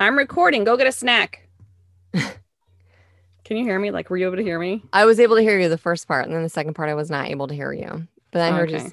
I'm 0.00 0.18
recording. 0.18 0.64
Go 0.64 0.76
get 0.76 0.88
a 0.88 0.92
snack. 0.92 1.48
Can 2.12 3.56
you 3.56 3.62
hear 3.62 3.78
me? 3.78 3.92
Like, 3.92 4.10
were 4.10 4.16
you 4.16 4.26
able 4.26 4.38
to 4.38 4.42
hear 4.42 4.58
me? 4.58 4.82
I 4.92 5.04
was 5.04 5.20
able 5.20 5.36
to 5.36 5.42
hear 5.42 5.56
you 5.56 5.68
the 5.68 5.78
first 5.78 6.08
part, 6.08 6.26
and 6.26 6.34
then 6.34 6.42
the 6.42 6.48
second 6.48 6.74
part 6.74 6.88
I 6.88 6.94
was 6.94 7.10
not 7.12 7.28
able 7.30 7.46
to 7.46 7.54
hear 7.54 7.72
you. 7.72 8.08
But 8.32 8.42
I 8.42 8.50
heard 8.50 8.72
Okay. 8.72 8.86
you. 8.86 8.92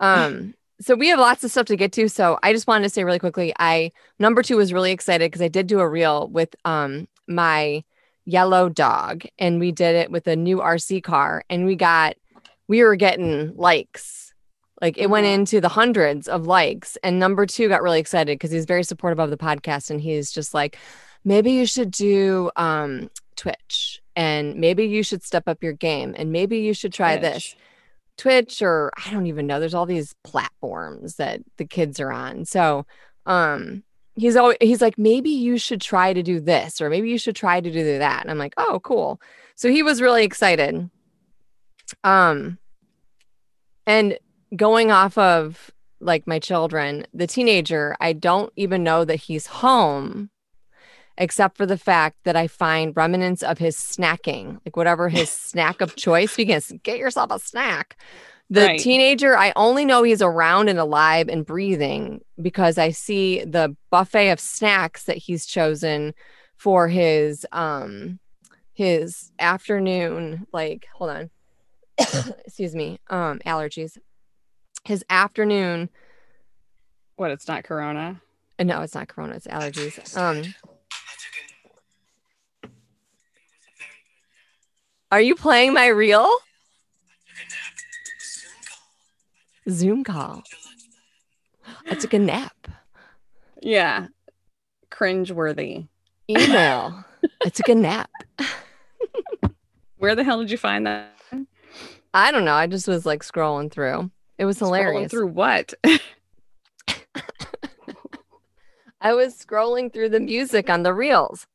Um, 0.00 0.54
so 0.80 0.94
we 0.94 1.08
have 1.08 1.18
lots 1.18 1.44
of 1.44 1.50
stuff 1.50 1.66
to 1.66 1.76
get 1.76 1.92
to. 1.92 2.08
So 2.08 2.38
I 2.42 2.54
just 2.54 2.66
wanted 2.66 2.84
to 2.84 2.88
say 2.90 3.04
really 3.04 3.18
quickly, 3.18 3.52
I 3.58 3.92
number 4.18 4.42
two 4.42 4.56
was 4.56 4.72
really 4.72 4.92
excited 4.92 5.30
because 5.30 5.42
I 5.42 5.48
did 5.48 5.66
do 5.66 5.80
a 5.80 5.86
reel 5.86 6.26
with 6.28 6.56
um 6.64 7.06
my 7.26 7.84
yellow 8.24 8.70
dog, 8.70 9.24
and 9.38 9.60
we 9.60 9.72
did 9.72 9.94
it 9.94 10.10
with 10.10 10.26
a 10.26 10.36
new 10.36 10.56
RC 10.56 11.02
car, 11.02 11.44
and 11.50 11.66
we 11.66 11.76
got 11.76 12.16
we 12.68 12.82
were 12.84 12.96
getting 12.96 13.56
likes. 13.56 14.32
Like 14.80 14.96
it 14.96 15.10
went 15.10 15.26
Mhm. 15.26 15.34
into 15.34 15.60
the 15.60 15.68
hundreds 15.68 16.28
of 16.28 16.46
likes. 16.46 16.96
And 17.02 17.18
number 17.18 17.46
two 17.46 17.68
got 17.68 17.82
really 17.82 17.98
excited 17.98 18.38
because 18.38 18.52
he's 18.52 18.64
very 18.66 18.84
supportive 18.84 19.18
of 19.18 19.30
the 19.30 19.36
podcast. 19.36 19.90
And 19.90 20.00
he's 20.00 20.30
just 20.30 20.54
like, 20.54 20.78
maybe 21.24 21.50
you 21.52 21.66
should 21.66 21.90
do 21.90 22.50
um 22.56 23.10
Twitch 23.36 24.00
and 24.14 24.56
maybe 24.56 24.84
you 24.86 25.02
should 25.02 25.22
step 25.24 25.44
up 25.48 25.62
your 25.62 25.72
game 25.72 26.14
and 26.16 26.30
maybe 26.30 26.58
you 26.58 26.74
should 26.74 26.92
try 26.92 27.16
this. 27.16 27.56
Twitch 28.16 28.62
or 28.62 28.92
I 29.04 29.10
don't 29.12 29.26
even 29.26 29.46
know. 29.46 29.60
There's 29.60 29.74
all 29.74 29.86
these 29.86 30.14
platforms 30.24 31.16
that 31.16 31.40
the 31.56 31.64
kids 31.64 31.98
are 32.00 32.12
on. 32.12 32.44
So 32.44 32.84
um 33.26 33.82
he's 34.16 34.34
always 34.36 34.56
he's 34.60 34.80
like, 34.82 34.98
maybe 34.98 35.30
you 35.30 35.56
should 35.58 35.80
try 35.80 36.12
to 36.12 36.22
do 36.22 36.40
this, 36.40 36.80
or 36.80 36.90
maybe 36.90 37.08
you 37.10 37.18
should 37.18 37.36
try 37.36 37.60
to 37.60 37.70
do 37.72 37.98
that. 37.98 38.22
And 38.22 38.30
I'm 38.30 38.38
like, 38.38 38.54
oh, 38.56 38.80
cool. 38.82 39.20
So 39.54 39.70
he 39.70 39.82
was 39.84 40.00
really 40.02 40.24
excited. 40.24 40.90
Um 42.04 42.58
and 43.86 44.18
going 44.54 44.90
off 44.90 45.16
of 45.18 45.70
like 46.00 46.26
my 46.26 46.38
children, 46.38 47.06
the 47.12 47.26
teenager, 47.26 47.96
I 48.00 48.12
don't 48.12 48.52
even 48.56 48.84
know 48.84 49.04
that 49.04 49.16
he's 49.16 49.46
home 49.46 50.30
except 51.16 51.56
for 51.56 51.66
the 51.66 51.78
fact 51.78 52.16
that 52.24 52.36
I 52.36 52.46
find 52.46 52.96
remnants 52.96 53.42
of 53.42 53.58
his 53.58 53.76
snacking, 53.76 54.60
like 54.64 54.76
whatever 54.76 55.08
his 55.08 55.28
snack 55.50 55.80
of 55.80 55.96
choice, 55.96 56.36
because 56.36 56.72
get 56.84 56.98
yourself 56.98 57.30
a 57.32 57.38
snack. 57.40 58.00
The 58.50 58.62
Right. 58.62 58.80
teenager, 58.80 59.36
I 59.36 59.52
only 59.56 59.84
know 59.84 60.02
he's 60.04 60.22
around 60.22 60.68
and 60.68 60.78
alive 60.78 61.28
and 61.28 61.44
breathing 61.44 62.20
because 62.40 62.78
I 62.78 62.90
see 62.90 63.44
the 63.44 63.76
buffet 63.90 64.30
of 64.30 64.40
snacks 64.40 65.04
that 65.04 65.16
he's 65.18 65.44
chosen 65.44 66.14
for 66.56 66.88
his 66.88 67.46
um 67.52 68.18
his 68.74 69.32
afternoon 69.38 70.46
like 70.52 70.86
hold 70.94 71.10
on 71.10 71.30
excuse 72.46 72.74
me 72.74 72.98
um 73.10 73.38
allergies 73.46 73.96
his 74.84 75.04
afternoon 75.10 75.88
What? 77.16 77.30
It's 77.30 77.48
not 77.48 77.64
Corona. 77.64 78.20
uh, 78.58 78.64
no 78.64 78.82
it's 78.82 78.94
not 78.94 79.08
corona 79.08 79.34
it's 79.34 79.46
allergies 79.46 80.16
um 80.16 80.54
are 85.10 85.20
you 85.20 85.34
playing 85.34 85.72
my 85.72 85.86
reel 85.86 86.30
zoom 89.68 90.04
call 90.04 90.42
i 91.90 91.94
took 91.94 92.14
a 92.14 92.18
nap 92.18 92.68
Yeah. 93.60 94.06
Cringe 94.90 95.30
worthy. 95.32 95.86
email 96.30 97.04
i 97.44 97.48
took 97.50 97.68
a 97.68 97.74
nap 97.74 98.10
Where 99.98 100.14
the 100.14 100.22
hell 100.22 100.38
did 100.38 100.50
you 100.52 100.56
find 100.58 100.86
that? 100.86 101.10
I 102.18 102.30
don't 102.32 102.44
know. 102.44 102.54
I 102.54 102.66
just 102.66 102.88
was 102.88 103.06
like 103.06 103.22
scrolling 103.22 103.70
through. 103.70 104.10
It 104.38 104.44
was 104.44 104.58
Scrolling 104.58 104.66
hilarious. 104.66 105.10
Through 105.10 105.28
what? 105.28 105.74
i 109.00 109.12
was 109.14 109.34
scrolling 109.36 109.92
through 109.92 110.08
the 110.08 110.20
music 110.20 110.68
on 110.68 110.82
the 110.82 110.92
reels. 110.92 111.46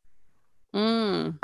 Mm. 0.74 1.38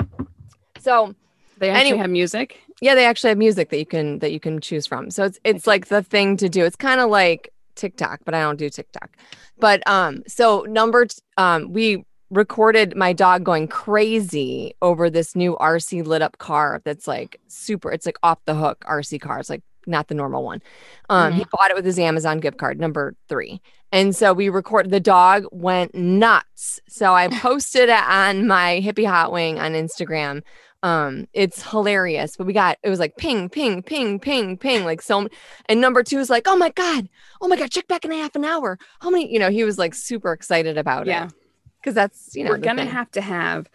so 0.78 1.14
They 1.58 1.70
actually 1.70 1.90
Any- 1.90 1.98
have 1.98 2.10
music. 2.10 2.58
yeah 2.80 2.94
they 2.94 3.04
actually 3.06 3.28
have 3.28 3.38
music 3.38 3.68
that 3.70 3.78
you 3.78 3.86
can 3.86 4.18
that 4.20 4.32
you 4.32 4.40
can 4.40 4.60
choose 4.60 4.86
from. 4.86 5.10
So 5.10 5.24
it's 5.24 5.38
it's 5.44 5.66
like 5.66 5.86
the 5.88 6.02
thing 6.02 6.36
to 6.38 6.48
do. 6.48 6.64
It's 6.64 6.76
kind 6.76 7.00
of 7.00 7.10
like 7.10 7.52
tiktok 7.76 8.20
but 8.24 8.34
i 8.34 8.40
don't 8.42 8.58
do 8.58 8.68
tiktok. 8.68 9.10
But 9.58 9.86
um 9.86 10.22
so 10.26 10.62
number 10.68 11.06
t- 11.06 11.18
um 11.36 11.72
we 11.72 12.04
recorded 12.30 12.96
my 12.96 13.12
dog 13.12 13.44
going 13.44 13.66
crazy 13.66 14.74
over 14.82 15.10
this 15.10 15.34
new 15.34 15.56
rc 15.56 16.06
lit 16.06 16.22
up 16.22 16.38
car 16.38 16.80
that's 16.84 17.08
like 17.08 17.40
super 17.48 17.90
it's 17.90 18.06
like 18.06 18.18
off 18.22 18.38
the 18.44 18.54
hook 18.54 18.84
rc 18.88 19.20
car. 19.20 19.40
It's 19.40 19.50
like 19.50 19.62
not 19.86 20.08
the 20.08 20.14
normal 20.14 20.44
one. 20.44 20.62
Um 21.08 21.32
he 21.32 21.44
bought 21.50 21.70
it 21.70 21.76
with 21.76 21.84
his 21.84 21.98
amazon 21.98 22.38
gift 22.38 22.58
card 22.58 22.78
number 22.78 23.14
three. 23.28 23.60
And 23.92 24.14
so 24.14 24.32
we 24.32 24.48
recorded 24.48 24.92
the 24.92 25.00
dog 25.00 25.44
went 25.50 25.94
nuts. 25.94 26.80
So 26.88 27.14
i 27.14 27.28
posted 27.28 27.88
it 27.88 28.04
on 28.04 28.46
my 28.46 28.80
hippie 28.84 29.06
hot 29.06 29.32
wing 29.32 29.58
on 29.58 29.72
instagram. 29.72 30.42
Um 30.82 31.26
it's 31.32 31.68
hilarious 31.68 32.36
but 32.36 32.46
we 32.46 32.52
got 32.52 32.78
it 32.84 32.90
was 32.90 33.00
like 33.00 33.16
ping 33.16 33.48
ping 33.48 33.82
ping 33.82 34.20
ping 34.20 34.56
ping 34.56 34.84
like 34.84 35.02
so 35.02 35.28
and 35.66 35.80
number 35.80 36.04
two 36.04 36.18
is 36.18 36.30
like 36.30 36.46
oh 36.46 36.56
my 36.56 36.70
god 36.70 37.08
oh 37.40 37.48
my 37.48 37.56
god 37.56 37.70
check 37.70 37.88
back 37.88 38.04
in 38.04 38.12
a 38.12 38.16
half 38.16 38.36
an 38.36 38.44
hour. 38.44 38.78
How 39.00 39.10
many 39.10 39.32
you 39.32 39.40
know 39.40 39.50
he 39.50 39.64
was 39.64 39.78
like 39.78 39.94
super 39.94 40.32
excited 40.32 40.78
about 40.78 41.08
it. 41.08 41.10
Yeah. 41.10 41.26
it 41.26 41.32
because 41.80 41.94
that's 41.94 42.34
you 42.36 42.44
know 42.44 42.50
We're 42.50 42.58
gonna 42.58 42.82
thing. 42.84 42.92
have 42.92 43.10
to 43.12 43.20
have 43.20 43.68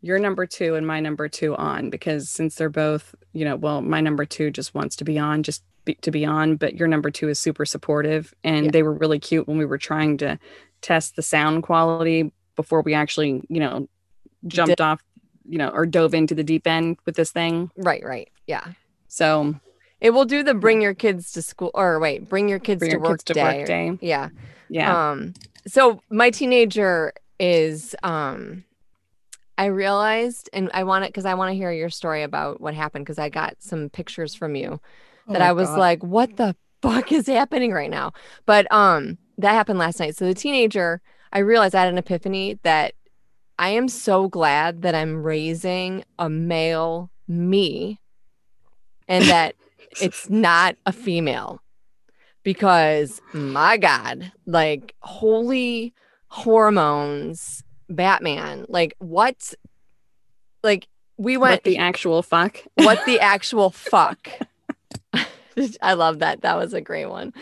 your 0.00 0.18
number 0.18 0.46
two 0.46 0.74
and 0.74 0.86
my 0.86 1.00
number 1.00 1.28
two 1.28 1.54
on 1.56 1.88
because 1.88 2.28
since 2.28 2.56
they're 2.56 2.68
both, 2.68 3.14
you 3.32 3.44
know, 3.44 3.54
well, 3.54 3.80
my 3.80 4.00
number 4.00 4.24
two 4.24 4.50
just 4.50 4.74
wants 4.74 4.96
to 4.96 5.04
be 5.04 5.16
on, 5.16 5.44
just 5.44 5.62
be, 5.84 5.94
to 5.94 6.10
be 6.10 6.24
on, 6.26 6.56
but 6.56 6.74
your 6.74 6.88
number 6.88 7.08
two 7.10 7.28
is 7.28 7.38
super 7.38 7.64
supportive, 7.64 8.34
and 8.42 8.66
Yeah. 8.66 8.70
they 8.72 8.82
were 8.82 8.94
really 8.94 9.20
cute 9.20 9.46
when 9.46 9.58
we 9.58 9.64
were 9.64 9.78
trying 9.78 10.16
to 10.18 10.40
test 10.80 11.14
the 11.14 11.22
sound 11.22 11.62
quality 11.62 12.32
before 12.56 12.82
we 12.82 12.94
actually, 12.94 13.42
you 13.48 13.60
know, 13.60 13.88
jumped 14.48 14.80
off, 14.80 15.00
you 15.48 15.56
know, 15.58 15.68
or 15.68 15.86
dove 15.86 16.14
into 16.14 16.34
the 16.34 16.42
deep 16.44 16.66
end 16.66 16.96
with 17.06 17.14
this 17.14 17.30
thing. 17.30 17.70
right 17.76 18.04
right 18.04 18.28
yeah 18.48 18.66
So 19.06 19.54
it 20.00 20.10
will 20.10 20.24
do 20.24 20.42
the 20.42 20.52
bring 20.54 20.82
your 20.82 20.94
kids 20.94 21.30
to 21.32 21.42
school 21.42 21.70
or 21.74 22.00
wait 22.00 22.28
bring 22.28 22.48
your 22.48 22.58
kids 22.58 22.80
bring 22.80 22.90
to 22.90 22.96
your 22.96 23.00
work 23.02 23.10
kids 23.18 23.24
to 23.24 23.34
day 23.34 23.58
work 23.58 23.66
day. 23.68 23.98
yeah 24.00 24.30
Yeah. 24.68 25.10
Um, 25.12 25.34
so 25.68 26.02
my 26.10 26.30
teenager 26.30 27.12
is 27.42 27.96
um 28.04 28.64
I 29.58 29.66
realized 29.66 30.48
and 30.52 30.70
I 30.72 30.84
want 30.84 31.04
it 31.04 31.08
because 31.08 31.26
I 31.26 31.34
want 31.34 31.50
to 31.50 31.56
hear 31.56 31.72
your 31.72 31.90
story 31.90 32.22
about 32.22 32.60
what 32.60 32.72
happened 32.72 33.04
because 33.04 33.18
I 33.18 33.28
got 33.28 33.56
some 33.58 33.90
pictures 33.90 34.34
from 34.34 34.54
you 34.54 34.80
Oh 35.28 35.32
that 35.32 35.42
I 35.42 35.52
was 35.52 35.68
God. 35.68 35.78
like, 35.78 36.02
what 36.02 36.36
the 36.36 36.56
fuck 36.80 37.12
is 37.12 37.26
happening 37.26 37.72
right 37.72 37.90
now? 37.90 38.12
But 38.46 38.72
um 38.72 39.18
that 39.38 39.52
happened 39.52 39.80
last 39.80 39.98
night. 39.98 40.16
So 40.16 40.24
the 40.24 40.34
teenager, 40.34 41.02
I 41.32 41.40
realized 41.40 41.74
I 41.74 41.80
had 41.80 41.88
an 41.88 41.98
epiphany 41.98 42.60
that 42.62 42.94
I 43.58 43.70
am 43.70 43.88
so 43.88 44.28
glad 44.28 44.82
that 44.82 44.94
I'm 44.94 45.22
raising 45.22 46.04
a 46.18 46.30
male 46.30 47.10
me 47.26 48.00
and 49.08 49.24
that 49.24 49.56
it's 50.00 50.30
not 50.30 50.76
a 50.86 50.92
female 50.92 51.60
because 52.44 53.20
my 53.32 53.76
god 53.76 54.32
like 54.46 54.94
holy 55.02 55.94
hormones 56.32 57.62
batman 57.90 58.64
like 58.70 58.94
what 59.00 59.52
like 60.64 60.88
we 61.18 61.36
what 61.36 61.50
went 61.50 61.64
the 61.64 61.76
actual 61.76 62.22
fuck. 62.22 62.58
what 62.76 63.04
the 63.04 63.20
actual 63.34 63.68
fuck 63.68 64.30
i 65.82 65.92
love 65.92 66.20
that 66.20 66.40
that 66.40 66.56
was 66.56 66.72
a 66.72 66.80
great 66.80 67.04
one 67.04 67.34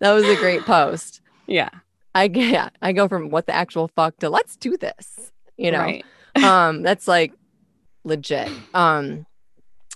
that 0.00 0.12
was 0.12 0.24
a 0.24 0.34
great 0.36 0.62
post 0.62 1.20
Yeah. 1.46 1.68
i 2.14 2.24
yeah 2.32 2.70
i 2.80 2.92
go 2.92 3.06
from 3.06 3.28
what 3.28 3.44
the 3.44 3.54
actual 3.54 3.88
fuck 3.88 4.16
to 4.20 4.30
let's 4.30 4.56
do 4.56 4.78
this 4.78 5.30
you 5.58 5.70
know 5.70 5.80
Right. 5.80 6.04
um 6.42 6.80
that's 6.82 7.06
like 7.06 7.34
legit 8.04 8.50
um 8.72 9.26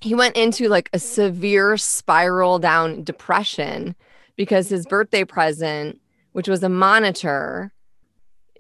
he 0.03 0.15
went 0.15 0.37
into 0.37 0.69
like 0.69 0.91
a 0.93 0.99
severe 0.99 1.79
spiral 1.79 2.59
down 2.59 3.03
depression 3.03 3.97
because 4.37 4.69
his 4.69 4.85
birthday 4.85 5.25
present 5.25 6.01
which 6.33 6.49
was 6.49 6.63
a 6.63 6.69
monitor 6.69 7.73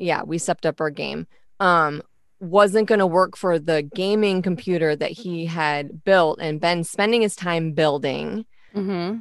yeah 0.02 0.22
we 0.22 0.36
stepped 0.38 0.66
up 0.66 0.80
our 0.80 0.90
game 0.90 1.26
um 1.60 2.02
wasn't 2.40 2.88
going 2.88 2.98
to 2.98 3.06
work 3.06 3.36
for 3.36 3.58
the 3.58 3.82
gaming 3.82 4.42
computer 4.42 4.96
that 4.96 5.12
he 5.12 5.46
had 5.46 6.02
built 6.04 6.38
and 6.40 6.60
been 6.60 6.82
spending 6.84 7.22
his 7.22 7.36
time 7.36 7.72
building 7.72 8.44
Mm-hmm. 8.74 9.18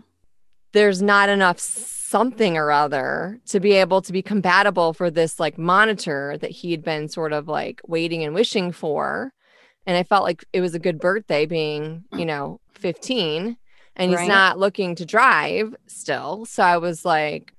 there's 0.72 1.02
not 1.02 1.28
enough 1.30 1.60
something 1.60 2.58
or 2.58 2.72
other 2.72 3.40
to 3.48 3.60
be 3.60 3.74
able 3.74 4.02
to 4.02 4.12
be 4.14 4.22
compatible 4.22 4.94
for 4.94 5.12
this 5.12 5.40
like 5.40 5.58
monitor 5.58 6.38
that 6.40 6.52
he'd 6.52 6.84
been 6.84 7.08
sort 7.10 7.34
of 7.34 7.48
like 7.48 7.82
waiting 7.88 8.24
and 8.24 8.34
wishing 8.34 8.72
for 8.72 9.32
and 9.86 9.98
i 9.98 10.04
felt 10.04 10.24
like 10.24 10.44
it 10.54 10.62
was 10.62 10.74
a 10.74 10.80
good 10.80 11.00
birthday 11.00 11.46
being 11.46 12.04
you 12.14 12.26
know 12.26 12.60
15 12.76 13.58
and 13.98 14.10
he's 14.10 14.18
Right. 14.20 14.28
not 14.28 14.58
looking 14.58 14.96
to 14.96 15.06
drive 15.06 15.76
still 15.88 16.46
so 16.46 16.64
i 16.64 16.78
was 16.78 17.04
like 17.06 17.54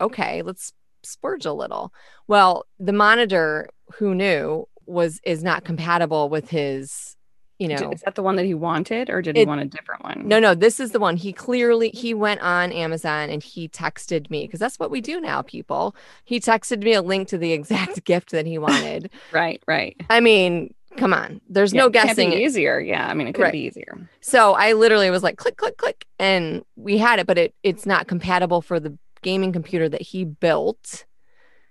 okay 0.00 0.42
let's 0.42 0.72
splurge 1.02 1.46
a 1.46 1.52
little 1.52 1.92
well 2.28 2.64
the 2.78 2.92
monitor 2.92 3.68
who 3.94 4.14
knew 4.14 4.66
was 4.86 5.20
is 5.24 5.42
not 5.44 5.64
compatible 5.64 6.28
with 6.28 6.50
his, 6.50 7.16
you 7.60 7.68
know. 7.68 7.90
Is 7.92 8.00
that 8.02 8.16
the 8.16 8.22
one 8.24 8.34
that 8.36 8.44
he 8.44 8.54
wanted, 8.54 9.08
or 9.08 9.22
did 9.22 9.36
he 9.36 9.44
want 9.44 9.60
a 9.60 9.64
different 9.64 10.02
one? 10.02 10.26
No, 10.26 10.40
no, 10.40 10.54
this 10.54 10.80
is 10.80 10.90
the 10.90 10.98
one. 10.98 11.16
He 11.16 11.32
clearly 11.32 11.90
he 11.90 12.12
went 12.12 12.40
on 12.40 12.72
Amazon 12.72 13.30
and 13.30 13.40
he 13.42 13.68
texted 13.68 14.30
me 14.30 14.46
because 14.46 14.58
that's 14.58 14.78
what 14.80 14.90
we 14.90 15.00
do 15.00 15.20
now, 15.20 15.42
people. 15.42 15.94
He 16.24 16.40
texted 16.40 16.82
me 16.82 16.94
a 16.94 17.02
link 17.02 17.28
to 17.28 17.38
the 17.38 17.52
exact 17.52 18.04
gift 18.04 18.32
that 18.32 18.46
he 18.46 18.58
wanted. 18.58 19.10
Right, 19.32 19.62
right. 19.68 19.96
I 20.10 20.18
mean, 20.20 20.74
come 20.96 21.12
on. 21.14 21.40
There's 21.48 21.72
Yeah, 21.72 21.82
no 21.82 21.86
it 21.86 21.92
guessing. 21.92 22.32
easier. 22.32 22.80
Yeah, 22.80 23.06
I 23.06 23.14
mean, 23.14 23.28
it 23.28 23.34
could 23.34 23.42
Right. 23.42 23.52
be 23.52 23.60
easier. 23.60 24.08
So 24.20 24.54
I 24.54 24.72
literally 24.72 25.10
was 25.10 25.22
like 25.22 25.36
click 25.36 25.56
click 25.56 25.76
click 25.76 26.04
and 26.18 26.64
we 26.74 26.98
had 26.98 27.20
it 27.20 27.26
but 27.28 27.38
it 27.38 27.54
it's 27.62 27.86
not 27.86 28.08
compatible 28.08 28.60
for 28.60 28.80
the 28.80 28.98
gaming 29.22 29.52
computer 29.52 29.88
that 29.88 30.02
he 30.02 30.24
built 30.24 31.04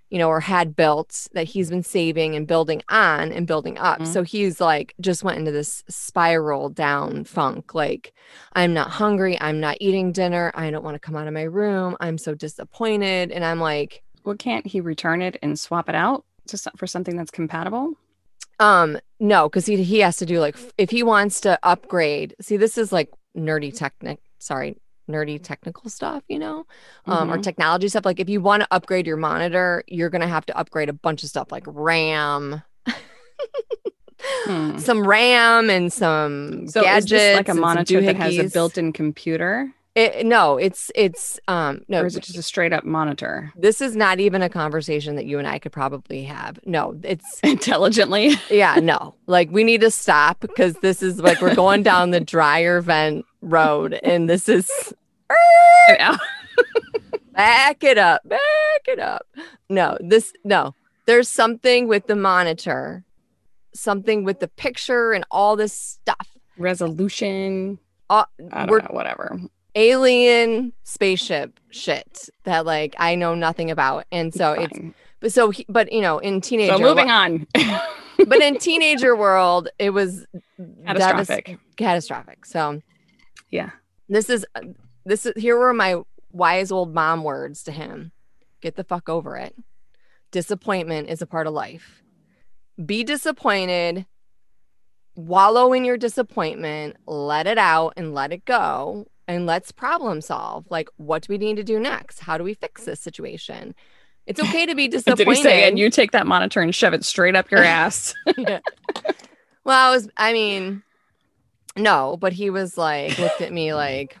you 0.08 0.18
know 0.18 0.28
or 0.28 0.40
had 0.40 0.74
built 0.74 1.28
that 1.34 1.44
he's 1.44 1.70
been 1.70 1.82
saving 1.84 2.34
and 2.34 2.46
building 2.48 2.82
on 2.88 3.30
and 3.30 3.46
building 3.46 3.78
up 3.78 4.00
Mhm. 4.00 4.06
so 4.08 4.22
he's 4.24 4.60
like 4.60 4.92
just 5.00 5.22
went 5.22 5.38
into 5.38 5.52
this 5.52 5.84
spiral 5.88 6.68
down 6.68 7.24
funk 7.24 7.74
like 7.74 8.12
I'm 8.54 8.74
not 8.74 8.90
hungry 8.90 9.40
I'm 9.40 9.60
not 9.60 9.76
eating 9.80 10.10
dinner 10.12 10.50
I 10.54 10.70
don't 10.70 10.82
want 10.84 10.96
to 10.96 10.98
come 11.00 11.14
out 11.16 11.28
of 11.28 11.34
my 11.34 11.42
room 11.44 11.96
I'm 12.00 12.18
so 12.18 12.34
disappointed 12.34 13.30
and 13.30 13.44
I'm 13.44 13.60
like 13.60 14.02
Well, 14.24 14.36
can't 14.36 14.66
he 14.66 14.80
return 14.80 15.22
it 15.22 15.38
and 15.42 15.58
swap 15.58 15.88
it 15.88 15.94
out 15.94 16.24
to 16.48 16.58
for 16.76 16.86
something 16.88 17.16
that's 17.16 17.30
compatible? 17.30 17.92
Um, 18.58 18.98
no, 19.20 19.48
because 19.48 19.64
he 19.66 19.82
he 19.82 20.00
has 20.00 20.16
to 20.18 20.26
do 20.26 20.40
like 20.40 20.56
if 20.76 20.90
he 20.90 21.02
wants 21.02 21.40
to 21.42 21.58
upgrade. 21.62 22.34
See, 22.40 22.56
this 22.58 22.76
is 22.76 22.92
like 22.92 23.08
nerdy 23.36 23.72
technic. 23.74 24.18
Sorry, 24.38 24.76
nerdy 25.10 25.42
technical 25.42 25.90
stuff, 25.90 26.22
you 26.28 26.38
know, 26.38 26.66
um, 27.06 27.30
or 27.30 27.38
Mhm. 27.38 27.42
technology 27.42 27.88
stuff. 27.88 28.04
Like 28.04 28.20
if 28.20 28.28
you 28.28 28.40
want 28.40 28.62
to 28.62 28.68
upgrade 28.70 29.06
your 29.06 29.16
monitor, 29.16 29.82
you're 29.86 30.10
gonna 30.10 30.28
have 30.28 30.46
to 30.46 30.56
upgrade 30.56 30.88
a 30.88 30.92
bunch 30.94 31.22
of 31.22 31.28
stuff 31.28 31.50
like 31.52 31.64
RAM, 31.66 32.62
Hmm. 34.44 34.76
some 34.78 35.06
RAM, 35.06 35.70
and 35.70 35.90
some 35.92 36.68
So 36.68 36.82
gadgets. 36.82 37.04
is 37.06 37.10
this 37.10 37.36
like 37.36 37.48
a 37.48 37.54
monitor 37.54 38.00
that 38.02 38.16
has 38.16 38.36
a 38.38 38.44
built-in 38.44 38.92
computer, 38.92 39.70
It, 39.94 40.24
no, 40.26 40.56
it's 40.58 40.90
it's 40.94 41.40
um 41.48 41.80
no. 41.88 42.02
or 42.02 42.06
is 42.06 42.16
it 42.16 42.22
just 42.24 42.38
a 42.38 42.42
straight-up 42.42 42.84
monitor? 42.84 43.50
This 43.56 43.80
is 43.80 43.96
not 43.96 44.20
even 44.20 44.42
a 44.42 44.48
conversation 44.50 45.16
that 45.16 45.24
you 45.24 45.38
and 45.38 45.48
I 45.48 45.58
could 45.58 45.72
probably 45.72 46.22
have. 46.24 46.60
No, 46.66 46.98
it's 47.02 47.40
Intelligently, 47.42 48.34
yeah, 48.50 48.74
no. 48.76 49.14
Like 49.26 49.50
we 49.50 49.64
need 49.64 49.80
to 49.80 49.90
stop 49.90 50.38
because 50.40 50.74
this 50.76 51.02
is 51.02 51.18
like 51.18 51.40
we're 51.40 51.54
going 51.54 51.82
down 51.82 52.10
the 52.10 52.20
dryer 52.34 52.80
vent 52.82 53.24
road 53.40 53.94
and 54.02 54.28
this 54.28 54.48
is. 54.50 54.70
back 57.32 57.82
it 57.84 57.98
up, 57.98 58.22
back 58.28 58.40
it 58.86 58.98
up. 58.98 59.26
No, 59.68 59.96
this 60.00 60.32
no. 60.44 60.74
There's 61.06 61.28
something 61.28 61.88
with 61.88 62.06
the 62.06 62.16
monitor, 62.16 63.04
something 63.74 64.24
with 64.24 64.40
the 64.40 64.48
picture 64.48 65.12
and 65.12 65.24
all 65.30 65.56
this 65.56 65.72
stuff. 65.72 66.28
resolution. 66.58 67.78
Uh, 68.08 68.24
I 68.52 68.60
don't 68.60 68.70
we're 68.70 68.80
know, 68.80 68.88
whatever. 68.90 69.38
alien 69.74 70.72
spaceship 70.82 71.58
shit 71.70 72.28
that 72.44 72.66
like 72.66 72.94
I 72.98 73.14
know 73.14 73.34
nothing 73.34 73.70
about. 73.70 74.04
And 74.12 74.34
so 74.34 74.52
it's 74.52 74.76
Fine. 74.76 74.94
but 75.20 75.32
so 75.32 75.50
he, 75.50 75.64
but 75.68 75.92
you 75.92 76.00
know 76.00 76.18
in 76.18 76.40
teenager 76.40 76.74
so 76.76 76.78
moving 76.80 77.10
on. 77.10 77.46
but 78.26 78.40
in 78.42 78.58
teenager 78.58 79.14
world 79.16 79.68
it 79.78 79.90
was 79.90 80.26
Catastrophic. 80.86 81.58
catastrophic. 81.76 82.44
So 82.46 82.82
Yeah. 83.50 83.70
this 84.08 84.28
is 84.28 84.44
this 85.10 85.26
is 85.26 85.32
here 85.36 85.58
were 85.58 85.72
my 85.72 85.96
wise 86.32 86.70
old 86.70 86.94
mom 86.94 87.24
words 87.24 87.62
to 87.64 87.72
him. 87.72 88.12
Get 88.60 88.76
the 88.76 88.84
fuck 88.84 89.08
over 89.08 89.36
it. 89.36 89.54
Disappointment 90.30 91.08
is 91.08 91.22
a 91.22 91.26
part 91.26 91.46
of 91.46 91.52
life. 91.52 92.02
Be 92.84 93.04
disappointed. 93.04 94.06
Wallow 95.16 95.72
in 95.72 95.84
your 95.84 95.96
disappointment. 95.96 96.96
Let 97.06 97.46
it 97.46 97.58
out 97.58 97.94
and 97.96 98.14
let 98.14 98.32
it 98.32 98.44
go. 98.44 99.06
And 99.26 99.46
let's 99.46 99.72
problem 99.72 100.20
solve. 100.20 100.66
Like 100.70 100.88
what 100.96 101.22
do 101.22 101.32
we 101.32 101.38
need 101.38 101.56
to 101.56 101.64
do 101.64 101.78
next? 101.80 102.20
How 102.20 102.38
do 102.38 102.44
we 102.44 102.54
fix 102.54 102.84
this 102.84 103.00
situation? 103.00 103.74
It's 104.26 104.40
okay 104.44 104.66
to 104.66 104.74
be 104.74 104.88
disappointed 104.88 105.24
Did 105.24 105.36
he 105.36 105.42
say? 105.42 105.68
And 105.68 105.78
you 105.78 105.90
take 105.90 106.12
that 106.12 106.26
monitor 106.26 106.60
and 106.60 106.74
shove 106.74 106.94
it 106.94 107.04
straight 107.04 107.34
up 107.34 107.50
your 107.50 107.62
ass. 107.62 108.14
Well 109.64 109.88
i 109.88 109.94
was 109.94 110.08
i 110.16 110.32
mean 110.32 110.82
no 111.76 112.16
but 112.18 112.32
he 112.32 112.50
was 112.50 112.78
like 112.78 113.18
looked 113.18 113.40
at 113.40 113.52
me 113.52 113.74
like 113.74 114.16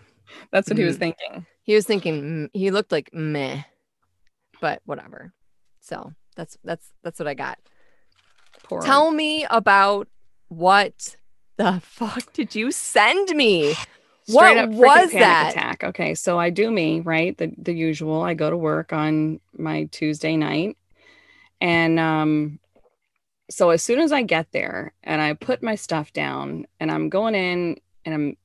That's 0.52 0.68
what 0.70 0.78
he 0.78 0.84
was 0.84 0.96
Mhm. 0.96 1.00
thinking. 1.00 1.46
he 1.62 1.74
was 1.74 1.86
thinking 1.86 2.50
he 2.52 2.70
looked 2.70 2.90
like 2.92 3.10
meh 3.14 3.62
but 4.60 4.80
whatever 4.84 5.32
so 5.80 6.12
that's 6.36 6.56
that's 6.64 6.92
that's 7.02 7.18
what 7.18 7.28
i 7.28 7.34
got 7.34 7.58
Poor. 8.62 8.82
tell 8.82 9.10
me 9.10 9.44
about 9.50 10.08
what 10.48 11.16
the 11.56 11.80
fuck 11.84 12.32
did 12.32 12.54
you 12.54 12.70
send 12.72 13.30
me 13.36 13.74
what 14.26 14.52
Straight 14.52 14.58
up 14.58 14.70
was 14.70 15.12
that? 15.12 15.50
attack? 15.52 15.82
Okay, 15.82 16.14
so 16.14 16.38
I 16.38 16.50
do 16.50 16.70
me 16.70 17.00
right 17.00 17.36
the 17.36 17.52
the 17.58 17.72
usual. 17.72 18.22
I 18.22 18.34
go 18.34 18.48
to 18.48 18.56
work 18.56 18.92
on 18.92 19.40
my 19.56 19.84
Tuesday 19.90 20.36
night, 20.36 20.76
and 21.60 21.98
um, 21.98 22.60
so 23.50 23.70
as 23.70 23.82
soon 23.82 23.98
as 23.98 24.12
I 24.12 24.22
get 24.22 24.52
there 24.52 24.92
and 25.02 25.20
I 25.20 25.32
put 25.34 25.64
my 25.64 25.74
stuff 25.74 26.12
down 26.12 26.66
and 26.78 26.92
I'm 26.92 27.08
going 27.08 27.34
in 27.34 27.78
and 28.04 28.14
I'm 28.14 28.36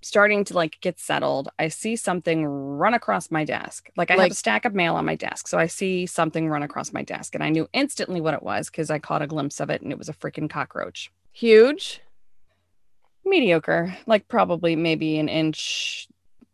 starting 0.00 0.44
to 0.44 0.54
like 0.54 0.78
get 0.80 0.98
settled, 0.98 1.48
I 1.58 1.68
see 1.68 1.96
something 1.96 2.46
run 2.46 2.94
across 2.94 3.30
my 3.30 3.44
desk. 3.44 3.90
Like 3.96 4.10
I 4.10 4.16
have 4.16 4.30
a 4.30 4.34
stack 4.34 4.64
of 4.64 4.74
mail 4.74 4.94
on 4.94 5.04
my 5.04 5.16
desk, 5.16 5.48
so 5.48 5.58
I 5.58 5.66
see 5.66 6.06
something 6.06 6.48
run 6.48 6.62
across 6.62 6.92
my 6.92 7.02
desk, 7.02 7.34
and 7.34 7.42
I 7.42 7.50
knew 7.50 7.68
instantly 7.72 8.20
what 8.20 8.34
it 8.34 8.42
was 8.42 8.70
because 8.70 8.90
I 8.90 8.98
caught 8.98 9.22
a 9.22 9.26
glimpse 9.26 9.60
of 9.60 9.70
it, 9.70 9.82
and 9.82 9.90
it 9.92 9.98
was 9.98 10.08
a 10.08 10.14
freaking 10.14 10.48
cockroach 10.48 11.10
huge 11.32 12.00
mediocre, 13.24 13.96
like 14.06 14.26
probably 14.28 14.74
maybe 14.74 15.18
an 15.18 15.28
inch 15.28 16.08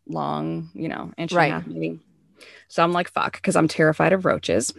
long, 0.07 0.69
you 0.73 0.87
know, 0.89 1.11
inch 1.17 1.31
Right. 1.33 1.45
and 1.45 1.53
a 1.53 1.55
half 1.55 1.67
maybe. 1.67 1.99
So 2.67 2.83
I'm 2.83 2.91
like, 2.91 3.09
fuck, 3.09 3.33
because 3.33 3.55
I'm 3.55 3.67
terrified 3.67 4.13
of 4.13 4.25
roaches. 4.25 4.73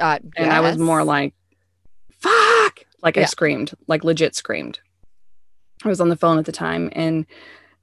uh 0.00 0.18
And 0.36 0.50
I 0.52 0.60
was 0.60 0.78
more 0.78 1.04
like, 1.04 1.34
fuck. 2.10 2.80
Like 3.02 3.16
I 3.16 3.24
screamed, 3.24 3.72
like 3.86 4.04
legit 4.04 4.34
screamed. 4.34 4.78
I 5.84 5.88
was 5.88 6.00
on 6.00 6.08
the 6.10 6.16
phone 6.16 6.38
at 6.38 6.44
the 6.44 6.52
time 6.52 6.90
and 6.92 7.26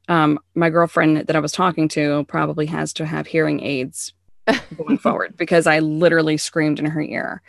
um, 0.07 0.39
my 0.55 0.69
girlfriend 0.69 1.17
that 1.27 1.35
I 1.35 1.39
was 1.39 1.51
talking 1.51 1.87
to 1.89 2.23
probably 2.25 2.65
has 2.67 2.93
to 2.93 3.05
have 3.05 3.27
hearing 3.27 3.61
aids 3.61 4.13
going 4.77 4.97
forward 4.99 5.35
because 5.37 5.67
I 5.67 5.79
literally 5.79 6.37
screamed 6.37 6.79
in 6.79 6.85
her 6.85 7.01
ear. 7.01 7.41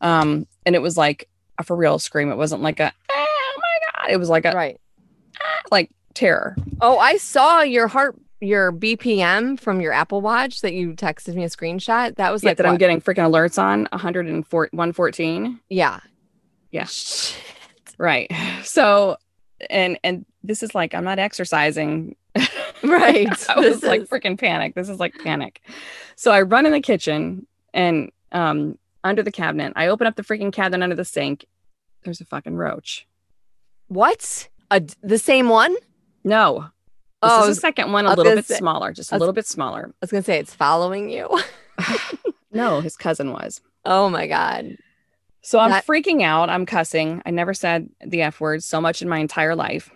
Um, 0.00 0.46
and 0.64 0.74
it 0.74 0.82
was 0.82 0.96
like 0.96 1.28
a 1.58 1.64
for 1.64 1.76
real 1.76 1.98
scream. 1.98 2.30
It 2.30 2.36
wasn't 2.36 2.62
like 2.62 2.80
a, 2.80 2.92
oh 3.10 3.54
my 3.58 4.02
God. 4.02 4.10
It 4.12 4.16
was 4.16 4.28
like 4.28 4.44
a, 4.44 4.52
right 4.52 4.80
like 5.70 5.90
terror. 6.14 6.56
oh 6.80 6.98
i 6.98 7.16
saw 7.16 7.60
your 7.60 7.86
heart 7.86 8.16
your 8.40 8.72
bpm 8.72 9.58
from 9.60 9.80
your 9.80 9.92
apple 9.92 10.20
watch 10.20 10.62
that 10.62 10.72
you 10.72 10.94
texted 10.94 11.34
me 11.34 11.44
a 11.44 11.48
screenshot 11.48 12.16
that 12.16 12.32
was 12.32 12.42
Yeah, 12.42 12.50
like 12.50 12.56
that 12.56 12.66
I'm 12.66 12.76
getting 12.76 13.00
freaking 13.00 13.28
alerts 13.28 13.56
on 13.62 13.86
104 13.92 14.68
114. 14.72 15.60
yeah 15.68 16.00
Yeah. 16.72 16.84
Shit. 16.86 17.36
Right. 17.98 18.30
So 18.64 19.16
and 19.70 19.98
and 20.02 20.24
this 20.48 20.62
is 20.64 20.74
like 20.74 20.94
I'm 20.94 21.04
not 21.04 21.18
exercising. 21.20 22.16
right 22.82 23.48
I 23.50 23.60
was 23.60 23.80
This 23.80 23.82
like 23.84 24.02
is- 24.02 24.08
freaking 24.08 24.38
panic. 24.38 24.74
This 24.74 24.88
is 24.88 24.98
like 24.98 25.14
panic. 25.22 25.60
So 26.16 26.32
I 26.32 26.42
run 26.42 26.66
in 26.66 26.72
the 26.72 26.80
kitchen 26.80 27.46
and 27.72 28.10
um 28.32 28.76
under 29.04 29.22
the 29.22 29.30
cabinet. 29.32 29.72
I 29.76 29.86
open 29.86 30.06
up 30.08 30.16
the 30.16 30.24
freaking 30.24 30.52
cabinet 30.52 30.82
under 30.82 30.96
the 30.96 31.04
sink. 31.04 31.44
There's 32.04 32.20
a 32.20 32.24
fucking 32.24 32.56
roach. 32.56 33.06
what 33.88 34.48
a, 34.70 34.82
the 35.02 35.18
same 35.18 35.48
one 35.48 35.74
No. 36.24 36.60
This 37.22 37.30
Oh, 37.32 37.48
is 37.48 37.56
the 37.56 37.60
second 37.60 37.90
one, 37.92 38.06
a 38.06 38.14
little 38.14 38.34
bit 38.36 38.46
say- 38.46 38.56
smaller, 38.58 38.92
just 38.92 39.10
a 39.10 39.14
was- 39.16 39.20
little 39.20 39.32
bit 39.32 39.46
smaller. 39.46 39.88
I 39.88 39.94
was 40.00 40.10
gonna 40.10 40.22
say 40.22 40.38
it's 40.38 40.54
following 40.54 41.10
you. 41.10 41.28
No, 42.50 42.80
his 42.80 42.96
cousin 42.96 43.32
was. 43.32 43.60
oh 43.84 44.08
my 44.08 44.26
god. 44.26 44.76
So 45.42 45.58
I'm 45.58 45.70
That- 45.70 45.86
freaking 45.86 46.22
out. 46.22 46.48
I'm 46.50 46.64
cussing. 46.66 47.22
I 47.26 47.30
never 47.30 47.54
said 47.54 47.88
the 48.04 48.22
F 48.22 48.40
word 48.40 48.62
so 48.62 48.80
much 48.80 49.02
in 49.02 49.08
my 49.08 49.18
entire 49.18 49.54
life. 49.54 49.90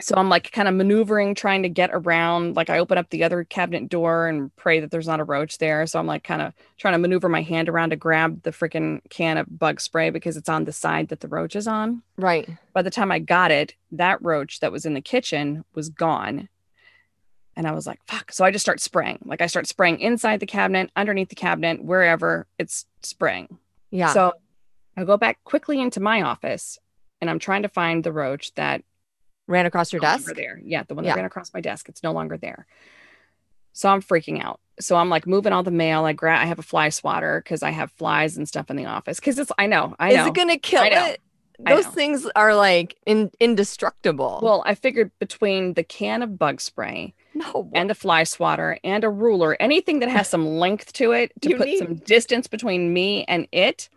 So 0.00 0.14
I'm 0.16 0.28
like 0.28 0.52
kind 0.52 0.68
of 0.68 0.74
maneuvering, 0.74 1.34
trying 1.34 1.64
to 1.64 1.68
get 1.68 1.90
around. 1.92 2.54
Like 2.54 2.70
I 2.70 2.78
open 2.78 2.98
up 2.98 3.10
the 3.10 3.24
other 3.24 3.42
cabinet 3.42 3.88
door 3.88 4.28
and 4.28 4.54
pray 4.54 4.78
that 4.78 4.92
there's 4.92 5.08
not 5.08 5.18
a 5.18 5.24
roach 5.24 5.58
there. 5.58 5.86
So 5.88 5.98
I'm 5.98 6.06
like 6.06 6.22
kind 6.22 6.40
of 6.40 6.52
trying 6.76 6.92
to 6.92 6.98
maneuver 6.98 7.28
my 7.28 7.42
hand 7.42 7.68
around 7.68 7.90
to 7.90 7.96
grab 7.96 8.42
the 8.44 8.52
freaking 8.52 9.00
can 9.10 9.38
of 9.38 9.58
bug 9.58 9.80
spray 9.80 10.10
because 10.10 10.36
it's 10.36 10.48
on 10.48 10.64
the 10.64 10.72
side 10.72 11.08
that 11.08 11.18
the 11.18 11.26
roach 11.26 11.56
is 11.56 11.66
on. 11.66 12.02
Right. 12.16 12.48
By 12.72 12.82
the 12.82 12.90
time 12.90 13.10
I 13.10 13.18
got 13.18 13.50
it, 13.50 13.74
that 13.90 14.22
roach 14.22 14.60
that 14.60 14.70
was 14.70 14.86
in 14.86 14.94
the 14.94 15.00
kitchen 15.00 15.64
was 15.74 15.88
gone. 15.88 16.48
And 17.56 17.66
I 17.66 17.72
was 17.72 17.88
like, 17.88 17.98
fuck. 18.06 18.30
So 18.30 18.44
I 18.44 18.52
just 18.52 18.64
start 18.64 18.80
spraying. 18.80 19.18
Like 19.24 19.40
I 19.40 19.48
start 19.48 19.66
spraying 19.66 19.98
inside 19.98 20.38
the 20.38 20.46
cabinet, 20.46 20.92
underneath 20.94 21.28
the 21.28 21.34
cabinet, 21.34 21.82
wherever 21.82 22.46
it's 22.56 22.86
spraying. 23.02 23.58
Yeah. 23.90 24.12
So 24.12 24.34
I 24.96 25.02
go 25.02 25.16
back 25.16 25.42
quickly 25.42 25.80
into 25.80 25.98
my 25.98 26.22
office 26.22 26.78
and 27.20 27.28
I'm 27.28 27.40
trying 27.40 27.62
to 27.62 27.68
find 27.68 28.04
the 28.04 28.12
roach 28.12 28.54
that 28.54 28.84
Ran 29.48 29.66
across 29.66 29.92
your 29.92 30.00
no 30.00 30.08
desk. 30.08 30.32
there. 30.36 30.60
Yeah, 30.62 30.84
the 30.86 30.94
one 30.94 31.02
that 31.04 31.10
Yeah. 31.10 31.16
ran 31.16 31.24
across 31.24 31.52
my 31.52 31.60
desk. 31.60 31.88
It's 31.88 32.02
no 32.04 32.12
longer 32.12 32.36
there. 32.36 32.66
So 33.72 33.88
I'm 33.88 34.02
freaking 34.02 34.42
out. 34.42 34.60
So 34.80 34.96
I'm 34.96 35.08
like 35.08 35.26
moving 35.26 35.52
all 35.52 35.62
the 35.64 35.70
mail. 35.72 36.04
I 36.04 36.12
grab 36.12 36.40
I 36.40 36.46
have 36.46 36.58
a 36.58 36.62
fly 36.62 36.88
swatter 36.90 37.40
because 37.42 37.62
I 37.62 37.70
have 37.70 37.90
flies 37.92 38.36
and 38.36 38.46
stuff 38.46 38.70
in 38.70 38.76
the 38.76 38.86
office. 38.86 39.18
Cause 39.18 39.38
it's 39.38 39.50
I 39.58 39.66
know, 39.66 39.96
I 39.98 40.12
know. 40.12 40.22
Is 40.22 40.26
it 40.28 40.34
gonna 40.34 40.58
kill 40.58 40.82
it? 40.84 41.20
Those 41.66 41.86
things 41.88 42.24
are 42.36 42.54
like 42.54 42.94
in, 43.04 43.32
indestructible. 43.40 44.38
Well, 44.42 44.62
I 44.64 44.76
figured 44.76 45.10
between 45.18 45.74
the 45.74 45.82
can 45.82 46.22
of 46.22 46.38
bug 46.38 46.60
spray 46.60 47.14
no, 47.34 47.68
and 47.74 47.90
the 47.90 47.96
fly 47.96 48.22
swatter 48.22 48.78
and 48.84 49.02
a 49.02 49.10
ruler, 49.10 49.56
anything 49.58 49.98
that 50.00 50.08
has 50.08 50.28
some 50.28 50.46
length 50.58 50.92
to 50.94 51.10
it 51.12 51.32
to 51.40 51.48
You 51.48 51.56
put 51.56 51.66
need- 51.66 51.78
some 51.78 51.94
distance 51.96 52.46
between 52.46 52.92
me 52.92 53.24
and 53.24 53.48
it, 53.50 53.88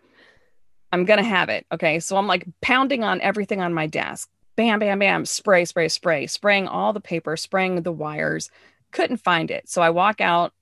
I'm 0.92 1.04
gonna 1.04 1.22
have 1.22 1.48
it. 1.50 1.64
Okay. 1.72 2.00
So 2.00 2.16
I'm 2.16 2.26
like 2.26 2.46
pounding 2.62 3.04
on 3.04 3.20
everything 3.20 3.60
on 3.60 3.72
my 3.74 3.86
desk. 3.86 4.28
Bam, 4.56 4.78
bam, 4.78 4.98
bam, 4.98 5.24
spray, 5.24 5.64
spray, 5.64 5.88
spray, 5.88 6.26
spraying 6.26 6.68
all 6.68 6.92
the 6.92 7.00
paper, 7.00 7.36
spraying 7.36 7.82
the 7.82 7.92
wires. 7.92 8.50
Couldn't 8.90 9.18
find 9.18 9.50
it. 9.50 9.68
So 9.68 9.80
I 9.80 9.90
walk 9.90 10.20
out, 10.20 10.52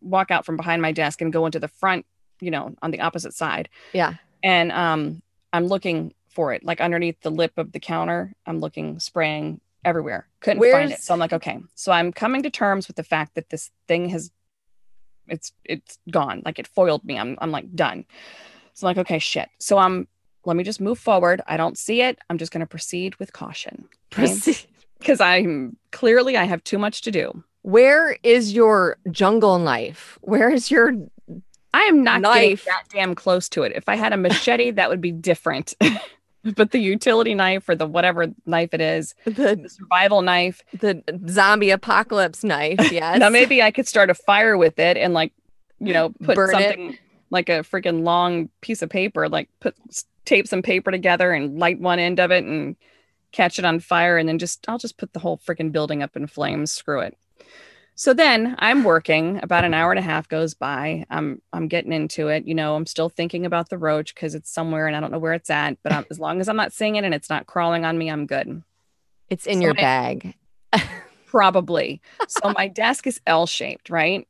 walk 0.00 0.30
out 0.30 0.46
from 0.46 0.56
behind 0.56 0.80
my 0.80 0.92
desk 0.92 1.20
and 1.20 1.32
go 1.32 1.44
into 1.44 1.60
the 1.60 1.68
front, 1.68 2.06
you 2.40 2.50
know, 2.50 2.74
on 2.82 2.90
the 2.90 3.00
opposite 3.00 3.34
side. 3.34 3.68
yeah. 3.92 4.14
And 4.42 4.72
um 4.72 5.22
I'm 5.52 5.66
looking 5.66 6.12
for 6.28 6.52
it, 6.52 6.64
like 6.64 6.80
underneath 6.80 7.20
the 7.20 7.30
lip 7.30 7.52
of 7.56 7.72
the 7.72 7.80
counter. 7.80 8.34
I'm 8.44 8.58
looking, 8.58 8.98
spraying 8.98 9.60
everywhere. 9.84 10.26
Couldn't 10.40 10.62
find 10.70 10.90
it. 10.90 11.00
So 11.00 11.14
I'm 11.14 11.20
like, 11.20 11.32
okay. 11.32 11.60
So 11.74 11.92
I'm 11.92 12.12
coming 12.12 12.42
to 12.42 12.50
terms 12.50 12.88
with 12.88 12.96
the 12.96 13.04
fact 13.04 13.34
that 13.36 13.50
this 13.50 13.70
thing 13.86 14.08
has 14.08 14.30
it's 15.28 15.52
it's 15.64 15.98
gone. 16.10 16.42
Like 16.44 16.58
it 16.58 16.66
foiled 16.66 17.04
me. 17.04 17.18
I'm 17.18 17.38
I'm 17.40 17.50
like 17.50 17.74
done. 17.74 18.04
So 18.74 18.86
I'm 18.86 18.90
like, 18.90 19.06
okay, 19.06 19.18
shit. 19.18 19.48
So 19.58 19.78
I'm 19.78 20.08
let 20.46 20.56
me 20.56 20.64
just 20.64 20.80
move 20.80 20.98
forward. 20.98 21.40
I 21.46 21.56
don't 21.56 21.78
see 21.78 22.02
it. 22.02 22.18
I'm 22.28 22.38
just 22.38 22.52
gonna 22.52 22.66
proceed 22.66 23.16
with 23.16 23.32
caution. 23.32 23.88
Proceed. 24.10 24.58
Because 25.00 25.20
I'm 25.20 25.76
clearly 25.92 26.34
I 26.38 26.44
have 26.44 26.64
too 26.64 26.78
much 26.78 27.02
to 27.02 27.10
do. 27.10 27.44
Where 27.60 28.16
is 28.22 28.54
your 28.54 28.96
jungle 29.10 29.58
knife? 29.58 30.18
Where 30.22 30.48
is 30.48 30.70
your 30.70 30.92
I 31.74 31.80
am 31.82 32.02
not 32.04 32.20
Knife. 32.22 32.64
that 32.64 32.84
damn 32.88 33.14
close 33.14 33.48
to 33.50 33.64
it. 33.64 33.72
If 33.74 33.86
I 33.88 33.96
had 33.96 34.12
a 34.14 34.16
machete, 34.16 34.70
that 34.70 34.88
would 34.88 35.00
be 35.02 35.10
different. 35.12 35.74
but 36.56 36.70
the 36.70 36.78
utility 36.78 37.34
knife 37.34 37.68
or 37.68 37.74
the 37.74 37.86
whatever 37.86 38.28
knife 38.46 38.72
it 38.72 38.80
is, 38.80 39.14
the 39.24 39.58
the 39.60 39.68
survival 39.68 40.22
knife. 40.22 40.62
the 40.80 41.02
zombie 41.28 41.70
apocalypse 41.70 42.44
knife? 42.44 42.78
Yes. 42.92 43.18
Now 43.18 43.28
maybe 43.28 43.60
I 43.60 43.72
could 43.72 43.88
start 43.88 44.08
a 44.08 44.14
fire 44.14 44.56
with 44.56 44.78
it 44.78 44.96
and 44.96 45.12
like, 45.12 45.32
you 45.80 45.92
know, 45.92 46.10
put 46.22 46.36
Burn 46.36 46.50
it. 46.50 46.52
something 46.52 46.98
like 47.30 47.48
a 47.48 47.60
freaking 47.62 48.04
long 48.04 48.48
piece 48.60 48.80
of 48.80 48.88
paper, 48.88 49.28
like 49.28 49.50
put 49.60 49.74
tape 50.24 50.48
some 50.48 50.62
paper 50.62 50.90
together 50.90 51.32
and 51.32 51.58
light 51.58 51.80
one 51.80 51.98
end 51.98 52.20
of 52.20 52.30
it 52.30 52.44
and 52.44 52.76
catch 53.32 53.58
it 53.58 53.64
on 53.64 53.80
fire 53.80 54.16
and 54.16 54.28
then 54.28 54.38
just 54.38 54.68
I'll 54.68 54.78
just 54.78 54.96
put 54.96 55.12
the 55.12 55.18
whole 55.18 55.38
freaking 55.38 55.72
building 55.72 56.02
up 56.02 56.16
in 56.16 56.26
flames. 56.26 56.72
Screw 56.72 57.00
it. 57.00 57.16
So 57.96 58.12
then 58.12 58.56
I'm 58.58 58.82
working, 58.82 59.38
about 59.42 59.64
an 59.64 59.72
hour 59.72 59.92
and 59.92 59.98
a 60.00 60.02
half 60.02 60.28
goes 60.28 60.54
by. 60.54 61.04
I'm 61.10 61.40
I'm 61.52 61.68
getting 61.68 61.92
into 61.92 62.28
it. 62.28 62.46
You 62.46 62.54
know, 62.54 62.74
I'm 62.74 62.86
still 62.86 63.08
thinking 63.08 63.46
about 63.46 63.68
the 63.68 63.78
roach 63.78 64.14
because 64.14 64.34
it's 64.34 64.50
somewhere 64.50 64.86
and 64.86 64.96
I 64.96 65.00
don't 65.00 65.12
know 65.12 65.18
where 65.18 65.32
it's 65.32 65.50
at. 65.50 65.78
But 65.82 65.92
I'm, 65.92 66.04
as 66.10 66.18
long 66.18 66.40
as 66.40 66.48
I'm 66.48 66.56
not 66.56 66.72
seeing 66.72 66.96
it 66.96 67.04
and 67.04 67.14
it's 67.14 67.30
not 67.30 67.46
crawling 67.46 67.84
on 67.84 67.96
me, 67.96 68.10
I'm 68.10 68.26
good. 68.26 68.62
It's 69.30 69.46
in 69.46 69.58
So 69.58 69.64
your 69.64 69.74
bag. 69.74 70.34
Probably. 71.26 72.00
So 72.28 72.52
my 72.56 72.68
desk 72.68 73.06
is 73.06 73.20
L 73.26 73.46
shaped, 73.46 73.90
right? 73.90 74.26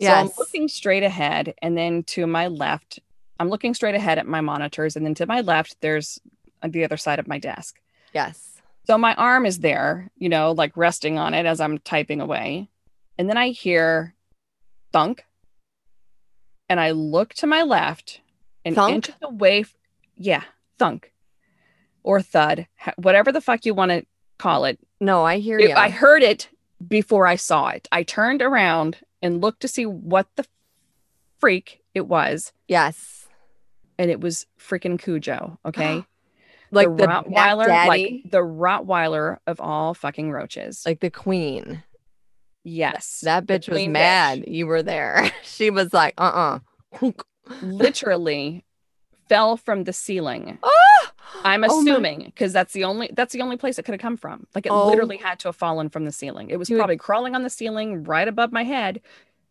So 0.00 0.08
I'm 0.08 0.30
looking 0.38 0.68
straight 0.68 1.02
ahead, 1.02 1.54
and 1.60 1.76
then 1.76 2.04
to 2.04 2.26
my 2.26 2.46
left, 2.46 3.00
I'm 3.40 3.48
looking 3.48 3.74
straight 3.74 3.94
ahead 3.96 4.18
at 4.18 4.26
my 4.26 4.40
monitors, 4.42 4.94
and 4.96 5.04
then 5.04 5.14
to 5.16 5.26
my 5.26 5.40
left, 5.40 5.76
there's 5.80 6.20
uh, 6.62 6.68
the 6.70 6.84
other 6.84 6.96
side 6.96 7.18
of 7.18 7.26
my 7.26 7.38
desk. 7.38 7.80
Yes. 8.12 8.60
So 8.86 8.98
my 8.98 9.14
arm 9.14 9.46
is 9.46 9.58
there, 9.60 10.10
you 10.16 10.28
know, 10.28 10.52
like 10.52 10.76
resting 10.76 11.18
on 11.18 11.32
it 11.34 11.46
as 11.46 11.60
I'm 11.60 11.78
typing 11.78 12.20
away. 12.20 12.68
And 13.18 13.28
then 13.28 13.36
I 13.38 13.48
hear 13.50 14.14
thunk. 14.92 15.24
And 16.68 16.78
I 16.78 16.90
look 16.92 17.34
to 17.34 17.46
my 17.46 17.62
left 17.62 18.20
and 18.64 18.74
Thunk? 18.74 18.94
inches 18.94 19.14
away. 19.22 19.60
f- 19.60 19.74
yeah, 20.16 20.42
thunk 20.78 21.12
or 22.02 22.20
thud, 22.22 22.66
whatever 22.96 23.32
the 23.32 23.40
fuck 23.40 23.64
you 23.66 23.74
want 23.74 23.90
to 23.90 24.04
call 24.38 24.64
it. 24.66 24.78
No, 25.00 25.24
I 25.24 25.38
hear 25.38 25.58
It- 25.58 25.70
you. 25.70 25.74
I 25.74 25.88
heard 25.90 26.22
it 26.22 26.48
before 26.86 27.26
I 27.26 27.36
saw 27.36 27.68
it. 27.68 27.88
I 27.90 28.02
turned 28.02 28.40
around 28.42 28.98
and 29.22 29.40
looked 29.40 29.60
to 29.62 29.68
see 29.68 29.84
what 29.86 30.26
the 30.36 30.46
freak 31.38 31.80
it 31.94 32.06
was. 32.06 32.52
yes. 32.68 33.19
And 34.00 34.10
it 34.10 34.18
was 34.20 34.46
freaking 34.58 34.98
Cujo. 34.98 35.58
Okay. 35.66 36.04
Like 36.72 36.86
the, 36.96 37.06
Rottweiler, 37.08 37.66
Daddy, 37.66 37.88
like 38.22 38.30
the 38.30 38.38
Rottweiler 38.38 39.38
of 39.44 39.60
all 39.60 39.92
fucking 39.92 40.30
roaches. 40.30 40.84
like 40.86 41.00
the 41.00 41.10
queen. 41.10 41.82
yes. 42.62 43.22
That 43.24 43.48
the 43.48 43.54
bitch 43.58 43.68
was 43.68 43.88
mad 43.88 44.44
you 44.46 44.68
were 44.68 44.80
there. 44.84 45.32
she 45.42 45.70
was 45.70 45.92
like, 45.92 46.14
uh 46.16 46.60
uh 47.02 47.10
Literally 47.60 48.64
fell 49.28 49.56
from 49.56 49.82
the 49.82 49.92
ceiling. 49.92 50.58
I'm 51.44 51.64
Oh 51.64 51.80
assuming 51.80 52.24
because 52.26 52.52
that's 52.52 52.72
the 52.72 52.84
only 52.84 53.10
that's 53.14 53.32
the 53.32 53.42
only 53.42 53.56
place 53.56 53.78
it 53.78 53.84
could 53.84 53.94
have 53.94 54.00
come 54.00 54.16
from. 54.16 54.46
Like 54.54 54.66
it 54.66 54.70
Oh. 54.72 54.86
literally 54.88 55.16
had 55.16 55.40
to 55.40 55.48
have 55.48 55.56
fallen 55.56 55.88
from 55.88 56.04
the 56.04 56.12
ceiling. 56.12 56.50
It 56.50 56.58
was 56.58 56.68
Dude. 56.68 56.78
probably 56.78 56.96
crawling 56.98 57.34
on 57.34 57.42
the 57.42 57.50
ceiling 57.50 58.04
right 58.04 58.28
above 58.28 58.52
my 58.52 58.62
head. 58.62 59.00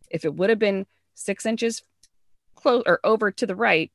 If 0.10 0.24
it 0.26 0.36
would 0.36 0.50
have 0.50 0.60
been 0.60 0.86
six 1.16 1.46
inches 1.46 1.84
close 2.56 2.84
or 2.86 3.00
over 3.04 3.32
to 3.32 3.46
the 3.46 3.56
right, 3.56 3.92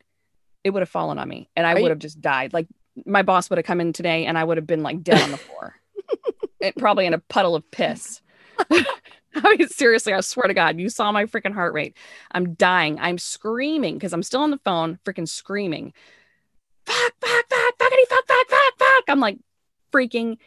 it 0.65 0.71
would 0.71 0.81
have 0.81 0.89
fallen 0.89 1.19
on 1.19 1.29
me 1.29 1.49
and 1.55 1.67
I 1.67 1.75
would 1.81 1.91
have 1.91 1.99
just 1.99 2.21
died. 2.21 2.53
Like 2.53 2.67
my 3.07 3.23
boss 3.23 3.51
would 3.51 3.59
have 3.59 3.67
come 3.67 3.81
in 3.81 3.93
today 3.93 4.27
and 4.27 4.37
I 4.39 4.45
would 4.45 4.57
have 4.57 4.67
been 4.67 4.83
like 4.83 5.03
dead 5.03 5.21
on 5.23 5.31
the 5.31 5.37
floor. 5.37 5.77
it, 6.61 6.77
probably 6.77 7.07
in 7.07 7.15
a 7.15 7.19
puddle 7.19 7.55
of 7.55 7.71
piss. 7.71 8.23
I 8.71 9.57
mean, 9.57 9.69
seriously, 9.69 10.13
I 10.13 10.21
swear 10.21 10.47
to 10.47 10.55
God, 10.55 10.79
you 10.79 10.89
saw 10.89 11.11
my 11.13 11.25
freaking 11.25 11.53
heart 11.53 11.75
rate. 11.75 11.97
I'm 12.31 12.55
dying. 12.55 12.99
I'm 13.01 13.19
screaming 13.19 13.95
because 13.95 14.13
I'm 14.13 14.23
still 14.23 14.43
on 14.43 14.51
the 14.51 14.61
phone, 14.65 14.99
freaking 15.05 15.29
screaming. 15.29 15.93
Fuck, 16.87 17.13
fuck, 17.21 17.45
fuck, 17.51 17.79
fuckity, 17.79 18.07
fuck, 18.09 18.27
fuck, 18.29 18.49
fuck, 18.49 18.79
fuck. 18.79 19.05
I'm 19.09 19.21
like 19.21 19.39
freaking 19.93 20.39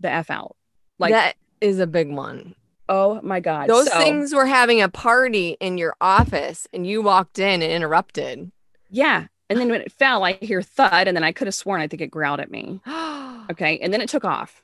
the 0.00 0.10
F 0.10 0.30
out. 0.30 0.56
Like, 0.98 1.12
that 1.12 1.36
is 1.60 1.78
a 1.78 1.86
big 1.86 2.10
one. 2.10 2.54
oh 2.88 3.20
my 3.22 3.38
God. 3.40 3.68
Those 3.68 3.90
So, 3.90 3.98
things 3.98 4.34
were 4.34 4.46
having 4.46 4.82
a 4.82 4.88
party 4.88 5.56
in 5.60 5.78
your 5.78 5.94
office 6.00 6.66
and 6.72 6.84
you 6.86 7.02
walked 7.02 7.38
in 7.38 7.62
and 7.62 7.72
interrupted. 7.72 8.50
Yeah. 8.90 9.26
And 9.50 9.58
then 9.60 9.68
when 9.68 9.82
it 9.82 9.92
fell, 9.92 10.24
I 10.24 10.32
hear 10.32 10.62
thud, 10.62 11.06
and 11.06 11.16
then 11.16 11.24
I 11.24 11.32
could 11.32 11.46
have 11.46 11.54
sworn 11.54 11.80
I 11.80 11.86
think 11.86 12.00
it 12.02 12.10
growled 12.10 12.40
at 12.40 12.50
me. 12.50 12.80
Okay. 13.50 13.78
And 13.80 13.92
then 13.92 14.00
it 14.00 14.08
took 14.08 14.24
off. 14.24 14.62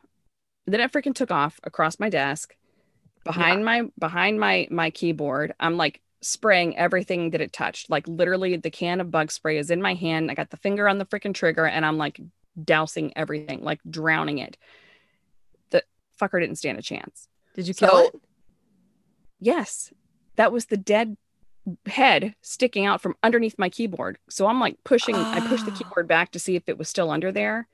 Then 0.66 0.80
it 0.80 0.90
freaking 0.90 1.14
took 1.14 1.30
off 1.30 1.60
across 1.64 2.00
my 2.00 2.08
desk 2.08 2.56
behind 3.24 3.62
my 3.62 3.82
behind 3.98 4.40
my 4.40 4.66
my 4.70 4.88
keyboard. 4.88 5.52
I'm 5.60 5.76
like 5.76 6.00
spraying 6.22 6.78
everything 6.78 7.30
that 7.32 7.42
it 7.42 7.52
touched. 7.52 7.90
Like 7.90 8.08
literally 8.08 8.56
the 8.56 8.70
can 8.70 9.02
of 9.02 9.10
bug 9.10 9.32
spray 9.32 9.58
is 9.58 9.70
in 9.70 9.82
my 9.82 9.92
hand. 9.92 10.30
I 10.30 10.34
got 10.34 10.48
the 10.48 10.56
finger 10.56 10.88
on 10.88 10.96
the 10.96 11.04
freaking 11.04 11.34
trigger 11.34 11.66
and 11.66 11.84
I'm 11.84 11.98
like 11.98 12.18
dousing 12.64 13.12
everything, 13.18 13.62
like 13.62 13.80
drowning 13.88 14.38
it. 14.38 14.56
The 15.72 15.82
fucker 16.18 16.40
didn't 16.40 16.56
stand 16.56 16.78
a 16.78 16.82
chance. 16.82 17.28
Did 17.54 17.68
you 17.68 17.74
kill 17.74 17.90
So- 17.90 17.98
it? 18.06 18.14
Yes. 19.40 19.92
That 20.36 20.52
was 20.52 20.66
the 20.66 20.78
dead 20.78 21.18
head 21.86 22.34
sticking 22.42 22.86
out 22.86 23.00
from 23.00 23.14
underneath 23.22 23.58
my 23.58 23.68
keyboard. 23.68 24.18
So 24.28 24.46
I'm 24.46 24.60
like 24.60 24.76
pushing, 24.84 25.14
I 25.16 25.40
pushed 25.46 25.64
the 25.66 25.72
Ah. 25.72 25.76
keyboard 25.78 26.08
back 26.08 26.30
to 26.32 26.38
see 26.38 26.56
if 26.56 26.64
it 26.68 26.78
was 26.78 26.88
still 26.88 27.10
under 27.10 27.32
there. 27.32 27.66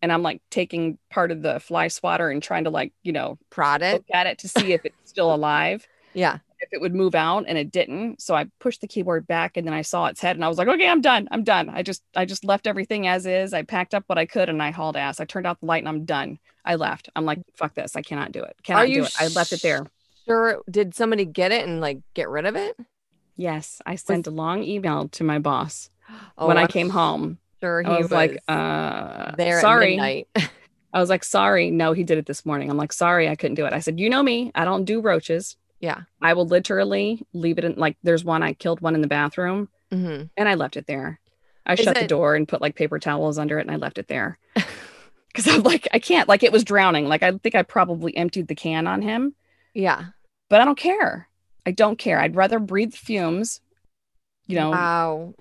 And 0.00 0.12
I'm 0.12 0.22
like 0.22 0.40
taking 0.50 0.96
part 1.10 1.30
of 1.32 1.42
the 1.42 1.58
fly 1.60 1.88
swatter 1.88 2.30
and 2.30 2.42
trying 2.42 2.64
to 2.64 2.70
like, 2.70 2.92
you 3.02 3.12
know, 3.12 3.36
Prod 3.50 3.82
it? 3.82 3.94
look 3.94 4.04
at 4.12 4.26
it 4.28 4.38
to 4.38 4.48
see 4.48 4.72
if 4.72 4.84
it's 4.84 4.96
still 5.04 5.34
alive, 5.34 5.88
Yeah. 6.14 6.38
if 6.60 6.68
it 6.72 6.80
would 6.80 6.94
move 6.94 7.16
out 7.16 7.46
and 7.48 7.58
it 7.58 7.72
didn't. 7.72 8.22
So 8.22 8.36
I 8.36 8.46
pushed 8.60 8.80
the 8.80 8.86
keyboard 8.86 9.26
back 9.26 9.56
and 9.56 9.66
then 9.66 9.74
I 9.74 9.82
saw 9.82 10.06
its 10.06 10.20
head 10.20 10.36
and 10.36 10.44
I 10.44 10.48
was 10.48 10.56
like, 10.56 10.68
okay, 10.68 10.88
I'm 10.88 11.00
done. 11.00 11.26
I'm 11.32 11.42
done. 11.42 11.68
I 11.68 11.82
just 11.82 12.04
I 12.14 12.26
just 12.26 12.44
left 12.44 12.68
everything 12.68 13.08
as 13.08 13.26
is. 13.26 13.52
I 13.52 13.62
packed 13.62 13.92
up 13.92 14.04
what 14.06 14.18
I 14.18 14.26
could 14.26 14.48
and 14.48 14.62
I 14.62 14.70
hauled 14.70 14.96
ass. 14.96 15.18
I 15.18 15.24
turned 15.24 15.46
out 15.48 15.58
the 15.58 15.66
light 15.66 15.82
and 15.82 15.88
I'm 15.88 16.04
done. 16.04 16.38
I 16.64 16.76
left. 16.76 17.08
I'm 17.16 17.24
like, 17.24 17.40
fuck 17.56 17.74
this. 17.74 17.96
I 17.96 18.02
cannot 18.02 18.30
do 18.30 18.42
it. 18.44 18.56
Cannot 18.62 18.86
do 18.86 18.92
you 18.92 19.04
it. 19.04 19.14
I 19.18 19.26
left 19.28 19.52
it 19.52 19.62
there. 19.62 19.84
Sure. 20.26 20.60
Did 20.70 20.94
somebody 20.94 21.24
get 21.24 21.50
it 21.50 21.66
and 21.66 21.80
like 21.80 21.98
get 22.14 22.28
rid 22.28 22.44
of 22.46 22.54
it? 22.54 22.76
Yes. 23.38 23.80
I 23.86 23.94
sent 23.96 24.26
a 24.26 24.30
long 24.30 24.62
email 24.64 25.08
to 25.08 25.24
my 25.24 25.38
boss 25.38 25.88
Oh, 26.36 26.46
when 26.48 26.58
I 26.58 26.66
came 26.66 26.90
home. 26.90 27.38
Sure, 27.60 27.80
he 27.82 27.88
I 27.88 27.96
was, 27.96 28.04
was, 28.04 28.12
like, 28.12 28.38
uh 28.48 29.32
there 29.36 29.60
sorry. 29.60 30.26
I 30.92 31.00
was 31.00 31.08
like, 31.10 31.24
sorry. 31.24 31.70
No, 31.70 31.92
he 31.92 32.02
did 32.04 32.18
it 32.18 32.26
this 32.26 32.44
morning. 32.46 32.70
I'm 32.70 32.76
like, 32.76 32.92
sorry, 32.92 33.28
I 33.28 33.36
couldn't 33.36 33.56
do 33.56 33.66
it. 33.66 33.72
I 33.72 33.80
said, 33.80 33.98
you 34.00 34.08
know 34.10 34.22
me, 34.22 34.50
I 34.54 34.64
don't 34.64 34.84
do 34.84 35.00
roaches. 35.00 35.56
yeah. 35.80 36.02
I 36.20 36.34
will 36.34 36.46
literally 36.46 37.22
leave 37.32 37.58
it 37.58 37.64
in 37.64 37.74
like 37.76 37.96
there's 38.02 38.24
one 38.24 38.42
I 38.42 38.52
killed 38.52 38.80
one 38.80 38.94
in 38.94 39.00
the 39.00 39.08
bathroom 39.08 39.68
hmm 39.92 40.24
and 40.36 40.48
I 40.48 40.54
left 40.54 40.76
it 40.76 40.86
there. 40.86 41.18
I 41.66 41.74
Is 41.74 41.80
shut 41.80 41.96
the 41.96 42.06
door 42.06 42.34
and 42.34 42.46
put 42.48 42.60
like 42.60 42.74
paper 42.74 42.98
towels 42.98 43.38
under 43.38 43.58
it 43.58 43.62
and 43.62 43.70
I 43.70 43.76
left 43.76 43.98
it 43.98 44.08
there. 44.08 44.38
Cause 45.34 45.46
I'm 45.46 45.62
like, 45.62 45.86
I 45.92 45.98
can't, 45.98 46.28
like 46.28 46.42
it 46.42 46.52
was 46.52 46.64
drowning. 46.64 47.06
Like 47.06 47.22
I 47.22 47.30
think 47.32 47.54
I 47.54 47.62
probably 47.62 48.16
emptied 48.16 48.48
the 48.48 48.54
can 48.54 48.86
on 48.86 49.02
him, 49.02 49.34
Yeah. 49.74 50.06
but 50.50 50.60
I 50.60 50.64
don't 50.64 50.78
care. 50.78 51.27
I 51.68 51.70
don't 51.70 51.98
care. 51.98 52.18
I'd 52.18 52.34
rather 52.34 52.58
breathe 52.58 52.94
fumes, 52.94 53.60
you 54.46 54.56
know. 54.56 54.70
Wow. 54.70 55.34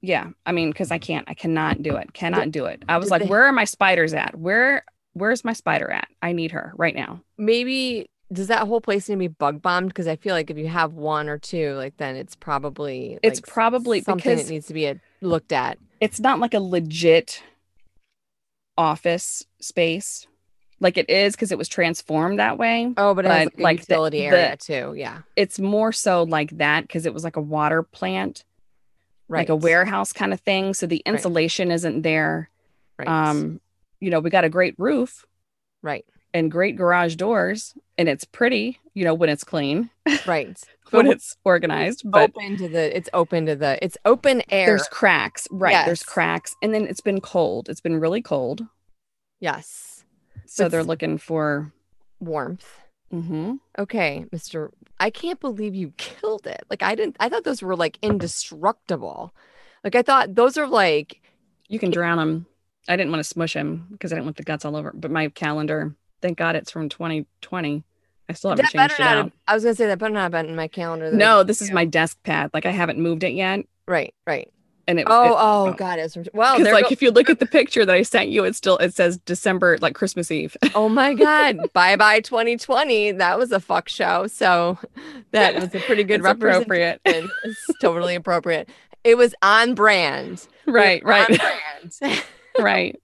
Yeah. 0.00 0.28
I 0.46 0.52
mean, 0.52 0.70
because 0.70 0.92
I 0.92 0.98
can't, 0.98 1.28
I 1.28 1.34
cannot 1.34 1.82
do 1.82 1.96
it. 1.96 2.12
Cannot 2.12 2.52
do 2.52 2.66
it. 2.66 2.84
I 2.88 2.98
was 2.98 3.10
like, 3.10 3.28
where 3.28 3.42
are 3.42 3.52
my 3.52 3.64
spiders 3.64 4.14
at? 4.14 4.38
Where 4.38 4.84
where's 5.14 5.44
my 5.44 5.52
spider 5.52 5.90
at? 5.90 6.06
I 6.22 6.30
need 6.30 6.52
her 6.52 6.72
right 6.76 6.94
now. 6.94 7.20
Maybe 7.36 8.06
does 8.32 8.46
that 8.46 8.68
whole 8.68 8.80
place 8.80 9.08
need 9.08 9.16
to 9.16 9.18
be 9.18 9.26
bug 9.26 9.60
bombed? 9.60 9.88
Because 9.88 10.06
I 10.06 10.14
feel 10.14 10.34
like 10.34 10.50
if 10.50 10.56
you 10.56 10.68
have 10.68 10.92
one 10.94 11.28
or 11.28 11.36
two, 11.38 11.74
like 11.74 11.96
then 11.96 12.14
it's 12.14 12.36
probably 12.36 13.18
It's 13.24 13.38
like, 13.40 13.46
probably 13.52 14.02
something 14.02 14.30
because- 14.36 14.46
that 14.46 14.52
needs 14.52 14.68
to 14.68 14.74
be 14.74 14.86
uh, 14.86 14.94
looked 15.20 15.50
at. 15.50 15.78
It's 16.00 16.20
not 16.20 16.38
like 16.38 16.54
a 16.54 16.60
legit 16.60 17.42
office 18.78 19.44
space. 19.60 20.28
Like 20.82 20.98
it 20.98 21.08
is 21.08 21.34
because 21.36 21.52
it 21.52 21.58
was 21.58 21.68
transformed 21.68 22.38
that 22.40 22.58
way. 22.58 22.92
Oh, 22.96 23.14
but 23.14 23.24
But, 23.24 23.56
like, 23.58 23.86
the- 23.86 23.92
utility 23.94 24.18
the- 24.18 24.26
area 24.26 24.56
too. 24.56 24.94
Yeah. 24.96 25.18
It's 25.36 25.58
more 25.60 25.92
so 25.92 26.24
like 26.24 26.50
that 26.58 26.82
because 26.82 27.06
it 27.06 27.14
was 27.14 27.22
like 27.22 27.36
a 27.36 27.40
water 27.40 27.84
plant, 27.84 28.44
Right. 29.28 29.40
like 29.42 29.48
a 29.48 29.56
warehouse 29.56 30.12
kind 30.12 30.32
of 30.32 30.40
thing. 30.40 30.74
So 30.74 30.86
the 30.86 31.00
Right. 31.06 31.14
insulation 31.14 31.70
isn't 31.70 32.02
there. 32.02 32.50
Right. 32.98 33.06
Um, 33.08 33.60
you 34.00 34.10
know, 34.10 34.18
we 34.18 34.28
got 34.28 34.42
a 34.44 34.48
great 34.48 34.74
roof 34.76 35.24
right. 35.82 36.04
and 36.34 36.50
great 36.50 36.74
garage 36.76 37.14
doors, 37.14 37.74
and 37.96 38.08
it's 38.08 38.24
pretty, 38.24 38.80
you 38.92 39.04
know, 39.04 39.14
when 39.14 39.28
it's 39.28 39.44
clean, 39.44 39.88
Right. 40.26 40.58
when 40.90 41.06
it's 41.06 41.36
organized. 41.44 42.02
But 42.04 42.30
open 42.36 42.56
to 42.56 42.68
the 42.68 42.94
it's 42.96 43.08
open 43.14 43.46
to 43.46 43.54
the 43.54 43.78
it's 43.84 43.96
open 44.04 44.42
air. 44.50 44.66
there's 44.66 44.88
cracks, 44.88 45.46
right? 45.52 45.86
There's 45.86 46.02
cracks, 46.02 46.56
and 46.60 46.74
then 46.74 46.88
it's 46.88 47.00
been 47.00 47.20
cold. 47.20 47.68
It's 47.68 47.80
been 47.80 48.00
really 48.00 48.20
cold, 48.20 48.66
yes. 49.40 49.91
So 50.46 50.64
But 50.64 50.72
they're 50.72 50.84
looking 50.84 51.18
for. 51.18 51.72
Warmth. 52.20 52.66
Mhm. 53.12 53.58
Okay, 53.78 54.24
Mr. 54.32 54.70
I 54.98 55.10
can't 55.10 55.40
believe 55.40 55.74
you 55.74 55.92
killed 55.96 56.46
it. 56.46 56.64
Like 56.70 56.82
I 56.82 56.94
didn't 56.94 57.16
I 57.20 57.28
thought 57.28 57.44
those 57.44 57.62
were 57.62 57.76
like 57.76 57.98
indestructible. 58.02 59.34
Like 59.84 59.94
I 59.94 60.02
thought 60.02 60.34
those 60.34 60.56
are 60.56 60.66
like 60.66 61.20
You 61.68 61.78
can 61.78 61.90
drown 61.90 62.18
them. 62.18 62.46
I 62.88 62.96
didn't 62.96 63.12
want 63.12 63.20
to 63.20 63.28
smush 63.28 63.54
him 63.54 63.86
because 63.90 64.12
I 64.12 64.16
didn't 64.16 64.26
want 64.26 64.36
the 64.36 64.42
guts 64.42 64.64
all 64.64 64.76
over. 64.76 64.92
But 64.94 65.10
my 65.10 65.28
calendar, 65.28 65.94
thank 66.20 66.38
God, 66.38 66.56
it's 66.56 66.70
from 66.70 66.88
2020. 66.88 67.84
I 68.28 68.32
still 68.32 68.50
haven't 68.50 68.64
that 68.64 68.72
changed 68.72 68.94
it 68.94 69.00
out. 69.00 69.16
have, 69.16 69.32
I 69.46 69.54
was 69.54 69.62
gonna 69.64 69.74
say 69.74 69.86
that 69.86 69.98
better 69.98 70.12
not 70.14 70.22
have 70.22 70.32
been 70.32 70.46
in 70.46 70.56
my 70.56 70.68
calendar. 70.68 71.12
No, 71.12 71.42
this 71.42 71.60
is 71.60 71.70
my 71.70 71.84
desk 71.84 72.18
pad. 72.22 72.50
Like 72.54 72.66
I 72.66 72.70
haven't 72.70 72.98
moved 72.98 73.24
it 73.24 73.32
yet, 73.32 73.66
right, 73.86 74.14
right. 74.26 74.50
And 74.88 74.98
it. 75.00 75.06
Oh, 75.08 75.24
it- 75.24 75.30
oh 75.38 75.66
uh, 75.68 75.72
god, 75.72 75.98
it's 75.98 76.16
well 76.32 76.56
Because 76.58 76.72
like 76.72 76.84
go- 76.84 76.90
if 76.90 77.02
you 77.02 77.10
look 77.10 77.30
at 77.30 77.38
the 77.38 77.46
picture 77.46 77.84
that 77.86 77.94
I 77.94 78.02
sent 78.02 78.28
you, 78.30 78.44
it 78.44 78.54
still 78.56 78.76
it 78.78 78.94
says 78.94 79.18
December, 79.18 79.78
like 79.80 79.94
Christmas 79.94 80.30
Eve. 80.30 80.56
Oh 80.74 80.88
my 80.88 81.14
God. 81.14 81.58
bye 81.72 81.96
bye 81.96 82.20
2020. 82.20 83.12
That 83.12 83.38
was 83.38 83.52
a 83.52 83.60
fuck 83.60 83.88
show. 83.88 84.26
So 84.26 84.78
that 85.32 85.54
was 85.54 85.74
a 85.74 85.80
pretty 85.80 86.04
good 86.04 86.24
appropriate. 86.24 87.00
It's 87.04 87.66
totally 87.80 88.14
appropriate. 88.14 88.68
It 89.04 89.16
was 89.16 89.34
on 89.42 89.74
brand. 89.74 90.46
right, 90.66 91.02
On 91.02 91.08
right, 91.10 91.28
brand. 92.00 92.22
right. 92.58 93.00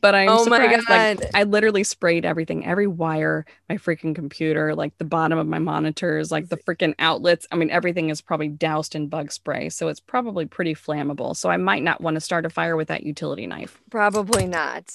But 0.00 0.14
I'm 0.14 0.30
oh 0.30 0.46
my 0.46 0.62
surprised. 0.62 0.88
Like 0.88 1.20
God. 1.20 1.30
I 1.34 1.42
literally 1.42 1.84
sprayed 1.84 2.24
everything, 2.24 2.64
every 2.64 2.86
wire, 2.86 3.44
my 3.68 3.76
freaking 3.76 4.14
computer, 4.14 4.74
like 4.74 4.96
the 4.96 5.04
bottom 5.04 5.38
of 5.38 5.46
my 5.46 5.58
monitors, 5.58 6.32
like 6.32 6.48
the 6.48 6.56
freaking 6.56 6.94
outlets. 6.98 7.46
I 7.52 7.56
mean, 7.56 7.68
everything 7.70 8.08
is 8.08 8.22
probably 8.22 8.48
doused 8.48 8.94
in 8.94 9.08
bug 9.08 9.30
spray, 9.30 9.68
so 9.68 9.88
it's 9.88 10.00
probably 10.00 10.46
pretty 10.46 10.74
flammable. 10.74 11.36
So 11.36 11.50
I 11.50 11.58
might 11.58 11.82
not 11.82 12.00
want 12.00 12.14
to 12.14 12.20
start 12.20 12.46
a 12.46 12.50
fire 12.50 12.76
with 12.76 12.88
that 12.88 13.02
utility 13.02 13.46
knife. 13.46 13.78
Probably 13.90 14.46
not. 14.46 14.90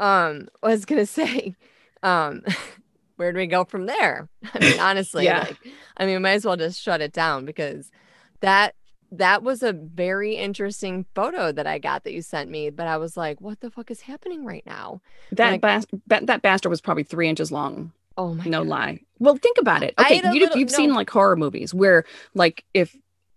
Um, 0.00 0.48
I 0.64 0.68
was 0.68 0.84
gonna 0.84 1.06
say, 1.20 1.54
um, 2.02 2.42
where 3.16 3.30
do 3.32 3.38
we 3.38 3.46
go 3.46 3.64
from 3.64 3.86
there? 3.86 4.28
I 4.52 4.58
mean, 4.58 4.80
honestly, 4.80 5.26
Yeah. 5.26 5.44
like, 5.44 5.58
I 5.96 6.06
mean, 6.06 6.20
might 6.22 6.32
as 6.32 6.44
well 6.44 6.56
just 6.56 6.82
shut 6.82 7.00
it 7.00 7.12
down 7.12 7.44
because 7.44 7.92
that 8.40 8.74
that 9.18 9.42
was 9.42 9.62
a 9.62 9.72
very 9.72 10.36
interesting 10.36 11.06
photo 11.14 11.52
that 11.52 11.66
I 11.66 11.78
got 11.78 12.04
that 12.04 12.12
you 12.12 12.22
sent 12.22 12.50
me. 12.50 12.70
But 12.70 12.86
I 12.86 12.96
was 12.96 13.16
like, 13.16 13.40
what 13.40 13.60
the 13.60 13.70
fuck 13.70 13.90
is 13.90 14.02
happening 14.02 14.44
right 14.44 14.64
now? 14.66 15.00
That 15.32 15.52
Like- 15.52 15.60
bas- 15.60 15.86
ba- 16.06 16.20
that 16.24 16.42
bastard 16.42 16.70
was 16.70 16.80
probably 16.80 17.04
three 17.04 17.28
inches 17.28 17.50
long. 17.52 17.92
Oh 18.16 18.34
my 18.34 18.44
No 18.44 18.60
God. 18.60 18.68
lie. 18.68 19.00
Well, 19.18 19.36
think 19.36 19.58
about 19.58 19.82
it. 19.82 19.94
Okay, 19.98 20.16
you, 20.32 20.40
little- 20.40 20.58
you've 20.58 20.70
seen 20.70 20.94
like 20.94 21.10
horror 21.10 21.36
movies 21.36 21.74
where, 21.74 22.04
like, 22.34 22.64
if 22.74 22.96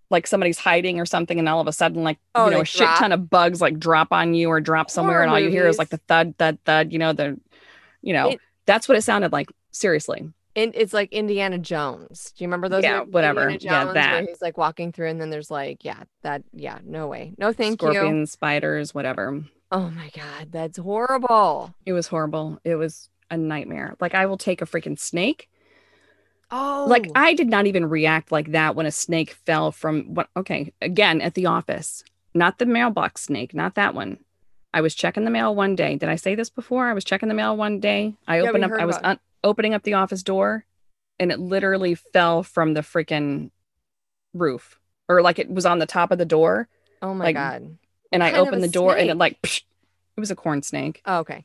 like 0.09 0.25
somebody's 0.27 0.57
hiding 0.59 0.99
or 0.99 1.05
something, 1.05 1.37
and 1.39 1.49
all 1.49 1.59
of 1.59 1.67
a 1.67 1.73
sudden, 1.73 2.03
like, 2.03 2.17
Oh, 2.35 2.45
you 2.45 2.51
know, 2.51 2.61
a 2.61 2.65
shit 2.65 2.79
drop. 2.79 2.99
ton 2.99 3.11
of 3.11 3.29
bugs 3.29 3.59
like 3.59 3.77
drop 3.79 4.13
on 4.13 4.33
you 4.35 4.49
or 4.49 4.61
drop 4.61 4.89
somewhere, 4.89 5.15
Horror 5.15 5.23
and 5.23 5.31
all 5.31 5.39
you 5.39 5.49
hear 5.49 5.67
is 5.67 5.77
like 5.77 5.89
the 5.89 5.97
thud, 6.07 6.35
thud, 6.37 6.59
thud. 6.63 6.93
You 6.93 6.99
know, 6.99 7.11
the, 7.11 7.37
you 8.01 8.13
know, 8.13 8.29
It- 8.29 8.39
that's 8.65 8.87
what 8.87 8.97
it 8.97 9.01
sounded 9.01 9.31
like. 9.33 9.49
Seriously. 9.71 10.29
And 10.57 10.71
it's 10.75 10.91
like 10.91 11.13
Indiana 11.13 11.59
Jones. 11.59 12.33
Do 12.35 12.43
you 12.43 12.47
remember 12.47 12.67
those? 12.67 12.83
Yeah, 12.83 12.99
movies, 13.01 13.13
whatever. 13.13 13.49
Indiana 13.51 13.59
Yeah, 13.61 13.83
Jones, 13.83 13.93
that. 13.93 14.25
He's 14.27 14.41
like 14.41 14.57
walking 14.57 14.91
through, 14.91 15.09
and 15.09 15.21
then 15.21 15.29
there's 15.29 15.51
like, 15.51 15.85
yeah, 15.85 16.03
that, 16.23 16.41
yeah, 16.51 16.79
no 16.83 17.07
way, 17.07 17.33
no, 17.37 17.53
thank 17.53 17.83
you. 17.83 17.91
Scorpions, 17.93 18.31
spiders, 18.31 18.95
whatever. 18.95 19.43
Oh 19.71 19.91
my 19.91 20.09
god, 20.15 20.51
that's 20.51 20.79
horrible. 20.79 21.75
It 21.85 21.93
was 21.93 22.07
horrible. 22.07 22.59
It 22.63 22.75
was 22.75 23.09
a 23.29 23.37
nightmare. 23.37 23.95
Like, 23.99 24.15
I 24.15 24.25
will 24.25 24.37
take 24.37 24.61
a 24.63 24.65
freaking 24.65 24.97
snake. 24.97 25.47
Oh, 26.49 26.85
Like, 26.89 27.11
I 27.13 27.33
did 27.35 27.49
not 27.49 27.67
even 27.67 27.87
react 27.87 28.31
like 28.31 28.51
that 28.53 28.73
when 28.75 28.85
a 28.87 28.91
snake 28.91 29.37
fell 29.45 29.71
from 29.71 30.15
what? 30.15 30.29
Okay, 30.35 30.73
again, 30.81 31.21
at 31.21 31.35
the 31.35 31.45
office, 31.45 32.03
not 32.33 32.57
the 32.57 32.65
mailbox 32.65 33.23
snake, 33.23 33.53
not 33.53 33.75
that 33.75 33.93
one. 33.93 34.17
I 34.73 34.81
was 34.81 34.95
checking 34.95 35.23
the 35.23 35.31
mail 35.31 35.53
one 35.53 35.75
day. 35.75 35.97
Did 35.97 36.09
I 36.09 36.15
say 36.15 36.33
this 36.33 36.49
before? 36.49 36.87
I 36.87 36.93
was 36.93 37.03
checking 37.03 37.29
the 37.29 37.35
mail 37.35 37.55
one 37.55 37.79
day. 37.79 38.15
I 38.27 38.37
Yeah, 38.37 38.49
opened 38.49 38.63
up, 38.65 38.71
I 38.79 38.85
was 38.85 38.97
un- 39.03 39.19
opening 39.43 39.73
up 39.73 39.83
the 39.83 39.93
office 39.93 40.23
door 40.23 40.65
and 41.19 41.31
it 41.31 41.39
literally 41.39 41.95
fell 41.95 42.43
from 42.43 42.73
the 42.73 42.81
freaking 42.81 43.51
roof 44.33 44.79
or 45.09 45.21
like 45.21 45.39
it 45.39 45.49
was 45.49 45.65
on 45.65 45.79
the 45.79 45.85
top 45.85 46.11
of 46.11 46.17
the 46.17 46.25
door. 46.25 46.67
oh 47.01 47.13
my 47.13 47.25
like, 47.25 47.35
god. 47.35 47.77
And 48.11 48.23
I 48.23 48.33
opened 48.33 48.63
the 48.63 48.69
door 48.69 48.95
and 48.95 49.09
it 49.09 49.17
like, 49.17 49.41
psh, 49.41 49.63
it 50.15 50.19
was 50.19 50.31
a 50.31 50.35
corn 50.35 50.61
snake. 50.61 51.01
Oh, 51.05 51.19
okay. 51.19 51.43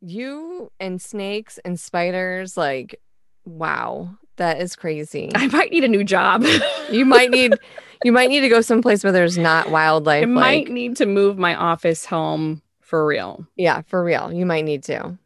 You 0.00 0.72
and 0.80 1.00
snakes 1.00 1.58
and 1.64 1.78
spiders, 1.78 2.56
like, 2.56 3.00
wow, 3.44 4.16
that 4.36 4.60
is 4.60 4.74
crazy. 4.74 5.30
I 5.34 5.46
might 5.48 5.70
need 5.70 5.84
a 5.84 5.88
new 5.88 6.04
job. 6.04 6.44
you 6.90 7.04
might 7.04 7.30
need, 7.30 7.54
you 8.02 8.12
might 8.12 8.30
need 8.30 8.40
to 8.40 8.48
go 8.48 8.60
someplace 8.60 9.04
where 9.04 9.12
there's 9.12 9.38
not 9.38 9.70
wildlife. 9.70 10.22
I 10.22 10.26
might 10.26 10.70
need 10.70 10.96
to 10.96 11.06
move 11.06 11.38
my 11.38 11.54
office 11.54 12.06
home 12.06 12.62
for 12.80 13.06
real. 13.06 13.46
yeah, 13.56 13.82
for 13.82 14.02
real, 14.04 14.32
you 14.32 14.44
might 14.44 14.64
need 14.64 14.82
to. 14.84 15.16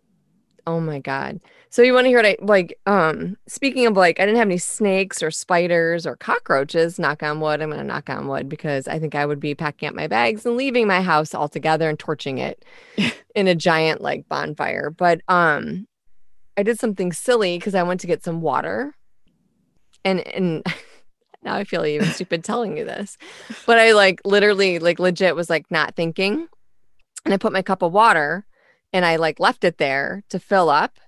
Oh 0.66 0.80
my 0.80 0.98
god. 0.98 1.40
So 1.70 1.82
you 1.82 1.92
want 1.92 2.06
to 2.06 2.08
hear 2.08 2.18
what 2.18 2.26
I 2.26 2.36
like? 2.40 2.78
Um, 2.86 3.36
speaking 3.46 3.86
of 3.86 3.96
like, 3.96 4.18
I 4.18 4.26
didn't 4.26 4.38
have 4.38 4.48
any 4.48 4.58
snakes 4.58 5.22
or 5.22 5.30
spiders 5.30 6.06
or 6.06 6.16
cockroaches. 6.16 6.98
Knock 6.98 7.22
on 7.22 7.40
wood. 7.40 7.62
I'm 7.62 7.70
gonna 7.70 7.84
knock 7.84 8.10
on 8.10 8.26
wood 8.26 8.48
because 8.48 8.88
I 8.88 8.98
think 8.98 9.14
I 9.14 9.26
would 9.26 9.38
be 9.38 9.54
packing 9.54 9.88
up 9.88 9.94
my 9.94 10.08
bags 10.08 10.44
and 10.44 10.56
leaving 10.56 10.88
my 10.88 11.02
house 11.02 11.34
altogether 11.34 11.88
and 11.88 11.98
torching 11.98 12.38
it 12.38 12.64
in 13.34 13.46
a 13.46 13.54
giant 13.54 14.00
like 14.00 14.28
bonfire. 14.28 14.90
But 14.90 15.20
um, 15.28 15.86
I 16.56 16.64
did 16.64 16.80
something 16.80 17.12
silly 17.12 17.58
because 17.58 17.76
I 17.76 17.84
went 17.84 18.00
to 18.00 18.08
get 18.08 18.24
some 18.24 18.40
water, 18.40 18.96
and 20.04 20.26
and 20.26 20.66
now 21.44 21.54
I 21.54 21.62
feel 21.62 21.86
even 21.86 22.08
stupid 22.08 22.42
telling 22.42 22.76
you 22.76 22.84
this, 22.84 23.18
but 23.66 23.78
I 23.78 23.92
like 23.92 24.20
literally 24.24 24.80
like 24.80 24.98
legit 24.98 25.36
was 25.36 25.48
like 25.48 25.70
not 25.70 25.94
thinking, 25.94 26.48
and 27.24 27.32
I 27.32 27.36
put 27.36 27.52
my 27.52 27.62
cup 27.62 27.82
of 27.82 27.92
water, 27.92 28.46
and 28.96 29.04
I 29.04 29.16
like 29.16 29.38
left 29.38 29.62
it 29.62 29.76
there 29.76 30.22
to 30.30 30.38
fill 30.38 30.70
up, 30.70 30.98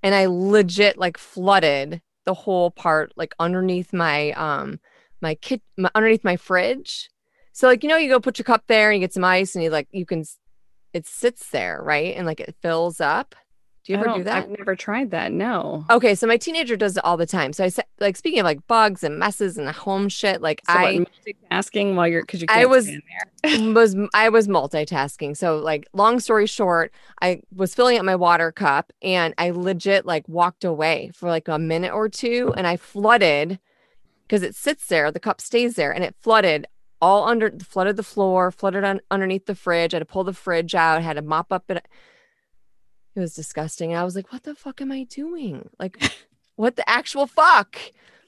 and 0.00 0.14
I 0.14 0.26
legit 0.26 0.96
like 0.96 1.18
flooded 1.18 2.00
the 2.24 2.34
whole 2.34 2.70
part 2.70 3.12
like 3.16 3.34
underneath 3.40 3.92
my 3.92 4.30
um 4.32 4.78
my 5.20 5.34
kit 5.34 5.60
my, 5.76 5.90
underneath 5.92 6.22
my 6.22 6.36
fridge. 6.36 7.10
So 7.52 7.66
like 7.66 7.82
you 7.82 7.88
know 7.88 7.96
you 7.96 8.08
go 8.08 8.20
put 8.20 8.38
your 8.38 8.44
cup 8.44 8.62
there 8.68 8.92
and 8.92 9.00
you 9.00 9.04
get 9.04 9.12
some 9.12 9.24
ice 9.24 9.56
and 9.56 9.64
you 9.64 9.70
like 9.70 9.88
you 9.90 10.06
can 10.06 10.22
it 10.92 11.04
sits 11.04 11.50
there 11.50 11.82
right 11.82 12.14
and 12.16 12.28
like 12.28 12.38
it 12.38 12.54
fills 12.62 13.00
up. 13.00 13.34
Do 13.84 13.92
you 13.92 13.98
ever 13.98 14.16
do 14.16 14.22
that? 14.24 14.44
I've 14.44 14.48
never 14.50 14.76
tried 14.76 15.10
that. 15.10 15.32
No. 15.32 15.84
Okay, 15.90 16.14
so 16.14 16.26
my 16.28 16.36
teenager 16.36 16.76
does 16.76 16.96
it 16.96 17.04
all 17.04 17.16
the 17.16 17.26
time. 17.26 17.52
So 17.52 17.64
I 17.64 17.68
said, 17.68 17.84
like, 17.98 18.16
speaking 18.16 18.38
of 18.38 18.44
like 18.44 18.64
bugs 18.68 19.02
and 19.02 19.18
messes 19.18 19.58
and 19.58 19.68
home 19.68 20.08
shit, 20.08 20.40
like 20.40 20.60
So 20.66 20.72
I 20.72 20.98
what, 21.00 21.08
multitasking 21.50 21.96
while 21.96 22.06
you're 22.06 22.22
because 22.22 22.42
you 22.42 22.46
I 22.48 22.64
was- 22.66 22.86
there. 22.86 23.72
was 23.72 23.96
I 24.14 24.28
was 24.28 24.46
multitasking. 24.46 25.36
So 25.36 25.58
like, 25.58 25.88
long 25.92 26.20
story 26.20 26.46
short, 26.46 26.92
I 27.20 27.42
was 27.54 27.74
filling 27.74 27.98
up 27.98 28.04
my 28.04 28.14
water 28.14 28.52
cup 28.52 28.92
and 29.02 29.34
I 29.36 29.50
legit 29.50 30.06
like 30.06 30.28
walked 30.28 30.62
away 30.62 31.10
for 31.12 31.28
like 31.28 31.48
a 31.48 31.58
minute 31.58 31.92
or 31.92 32.08
two, 32.08 32.54
and 32.56 32.68
I 32.68 32.76
flooded 32.76 33.58
because 34.28 34.44
it 34.44 34.54
sits 34.54 34.86
there, 34.86 35.10
the 35.10 35.18
cup 35.20 35.40
stays 35.40 35.74
there, 35.74 35.92
and 35.92 36.04
it 36.04 36.14
flooded 36.20 36.66
all 37.00 37.26
under, 37.28 37.50
flooded 37.58 37.96
the 37.96 38.04
floor, 38.04 38.52
flooded 38.52 38.84
on 38.84 39.00
underneath 39.10 39.46
the 39.46 39.56
fridge. 39.56 39.92
I 39.92 39.96
had 39.96 40.06
to 40.06 40.12
pull 40.12 40.22
the 40.22 40.32
fridge 40.32 40.72
out, 40.76 41.02
had 41.02 41.14
to 41.16 41.22
mop 41.22 41.52
up 41.52 41.68
it. 41.68 41.84
It 43.14 43.20
was 43.20 43.34
disgusting. 43.34 43.94
I 43.94 44.04
was 44.04 44.16
like, 44.16 44.32
what 44.32 44.42
the 44.44 44.54
fuck 44.54 44.80
am 44.80 44.90
I 44.90 45.04
doing? 45.04 45.68
Like, 45.78 46.02
what 46.56 46.76
the 46.76 46.88
actual 46.88 47.26
fuck, 47.26 47.78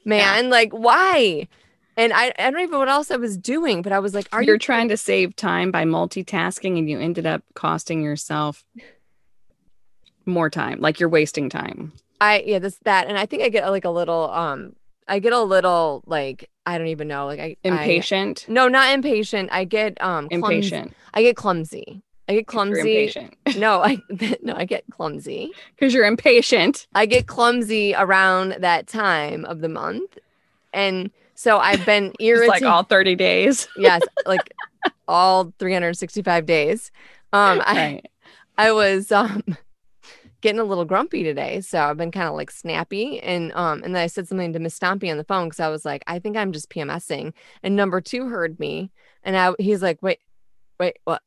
man? 0.04 0.50
Like, 0.50 0.72
why? 0.72 1.48
And 1.96 2.12
I, 2.12 2.32
I 2.38 2.50
don't 2.50 2.60
even 2.60 2.72
know 2.72 2.80
what 2.80 2.88
else 2.88 3.10
I 3.10 3.16
was 3.16 3.36
doing, 3.36 3.80
but 3.80 3.92
I 3.92 4.00
was 4.00 4.14
like, 4.14 4.26
are 4.32 4.42
You're 4.42 4.56
you 4.56 4.58
trying 4.58 4.88
to 4.88 4.96
save 4.96 5.36
time 5.36 5.70
by 5.70 5.84
multitasking 5.84 6.76
and 6.78 6.90
you 6.90 6.98
ended 6.98 7.24
up 7.24 7.42
costing 7.54 8.02
yourself 8.02 8.64
more 10.26 10.50
time. 10.50 10.80
Like 10.80 11.00
you're 11.00 11.08
wasting 11.08 11.48
time. 11.48 11.92
I 12.20 12.42
yeah, 12.46 12.58
this 12.58 12.78
that, 12.84 13.06
and 13.08 13.18
I 13.18 13.26
think 13.26 13.42
I 13.42 13.48
get 13.48 13.68
like 13.68 13.84
a 13.84 13.90
little 13.90 14.30
um, 14.30 14.74
I 15.06 15.18
get 15.18 15.32
a 15.32 15.42
little 15.42 16.02
like 16.06 16.48
I 16.66 16.78
don't 16.78 16.86
even 16.88 17.08
know, 17.08 17.26
like 17.26 17.40
I 17.40 17.56
I- 17.64 17.68
Impatient. 17.68 18.46
no, 18.48 18.68
not 18.68 18.92
impatient. 18.94 19.50
I 19.52 19.64
get 19.64 20.02
um 20.02 20.28
clums- 20.28 20.44
impatient. 20.44 20.94
I 21.12 21.22
get 21.22 21.36
clumsy. 21.36 22.02
I 22.28 22.34
get 22.34 22.46
clumsy. 22.46 23.12
No, 23.56 23.82
I 23.82 23.98
no, 24.42 24.54
I 24.54 24.64
get 24.64 24.84
clumsy. 24.90 25.52
Because 25.74 25.92
you're 25.94 26.06
impatient. 26.06 26.86
I 26.94 27.06
get 27.06 27.26
clumsy 27.26 27.94
around 27.94 28.56
that 28.60 28.86
time 28.86 29.44
of 29.44 29.60
the 29.60 29.68
month, 29.68 30.18
and 30.72 31.10
so 31.34 31.58
I've 31.58 31.84
been 31.84 32.12
irritated. 32.20 32.48
like 32.48 32.62
all 32.62 32.82
30 32.82 33.14
days. 33.16 33.68
yes, 33.76 34.02
like 34.26 34.52
all 35.06 35.52
365 35.58 36.46
days. 36.46 36.90
Um, 37.32 37.60
I. 37.64 38.00
I 38.56 38.70
was 38.70 39.10
um 39.10 39.42
getting 40.44 40.60
a 40.60 40.64
little 40.64 40.84
grumpy 40.84 41.22
today. 41.22 41.62
So 41.62 41.80
I've 41.80 41.96
been 41.96 42.10
kind 42.10 42.28
of 42.28 42.34
like 42.34 42.50
snappy. 42.50 43.18
And 43.20 43.50
um, 43.54 43.82
and 43.82 43.94
then 43.94 44.02
I 44.02 44.06
said 44.06 44.28
something 44.28 44.52
to 44.52 44.58
Miss 44.58 44.78
Stompy 44.78 45.10
on 45.10 45.16
the 45.16 45.24
phone 45.24 45.48
because 45.48 45.58
I 45.58 45.68
was 45.68 45.86
like, 45.86 46.04
I 46.06 46.18
think 46.18 46.36
I'm 46.36 46.52
just 46.52 46.68
PMSing. 46.68 47.32
And 47.62 47.74
number 47.74 48.02
two 48.02 48.28
heard 48.28 48.60
me. 48.60 48.90
And 49.22 49.38
I 49.38 49.54
he's 49.58 49.82
like, 49.82 50.02
wait, 50.02 50.20
wait, 50.78 50.98
what 51.04 51.22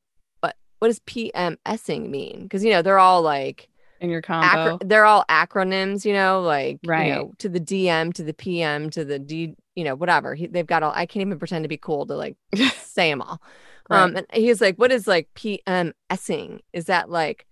what 0.79 0.87
does 0.89 0.99
PMSing 1.01 2.09
mean? 2.09 2.43
Because 2.43 2.63
you 2.63 2.71
know, 2.71 2.81
they're 2.81 2.99
all 2.99 3.21
like 3.21 3.69
in 3.99 4.09
your 4.09 4.21
combo. 4.21 4.45
acro- 4.75 4.79
they're 4.87 5.05
all 5.05 5.25
acronyms, 5.29 6.05
you 6.05 6.13
know, 6.13 6.41
like 6.41 6.79
Right. 6.85 7.07
you 7.07 7.13
know, 7.13 7.33
to 7.39 7.49
the 7.49 7.59
DM, 7.59 8.13
to 8.13 8.23
the 8.23 8.33
PM, 8.33 8.89
to 8.91 9.03
the 9.03 9.17
D, 9.19 9.55
you 9.75 9.83
know, 9.83 9.95
whatever. 9.95 10.35
He, 10.35 10.47
they've 10.47 10.65
got 10.67 10.83
all. 10.83 10.91
I 10.95 11.05
can't 11.05 11.25
even 11.25 11.39
pretend 11.39 11.63
to 11.63 11.69
be 11.69 11.77
cool 11.77 12.05
to 12.05 12.15
like 12.15 12.35
say 12.77 13.09
them 13.09 13.21
all. 13.21 13.41
Um, 13.89 14.17
and 14.17 14.25
he's 14.33 14.59
like, 14.59 14.75
"What 14.75 14.91
is 14.91 15.07
like 15.07 15.29
PMSing? 15.35 16.59
Is 16.73 16.85
that 16.85 17.09
like 17.09 17.45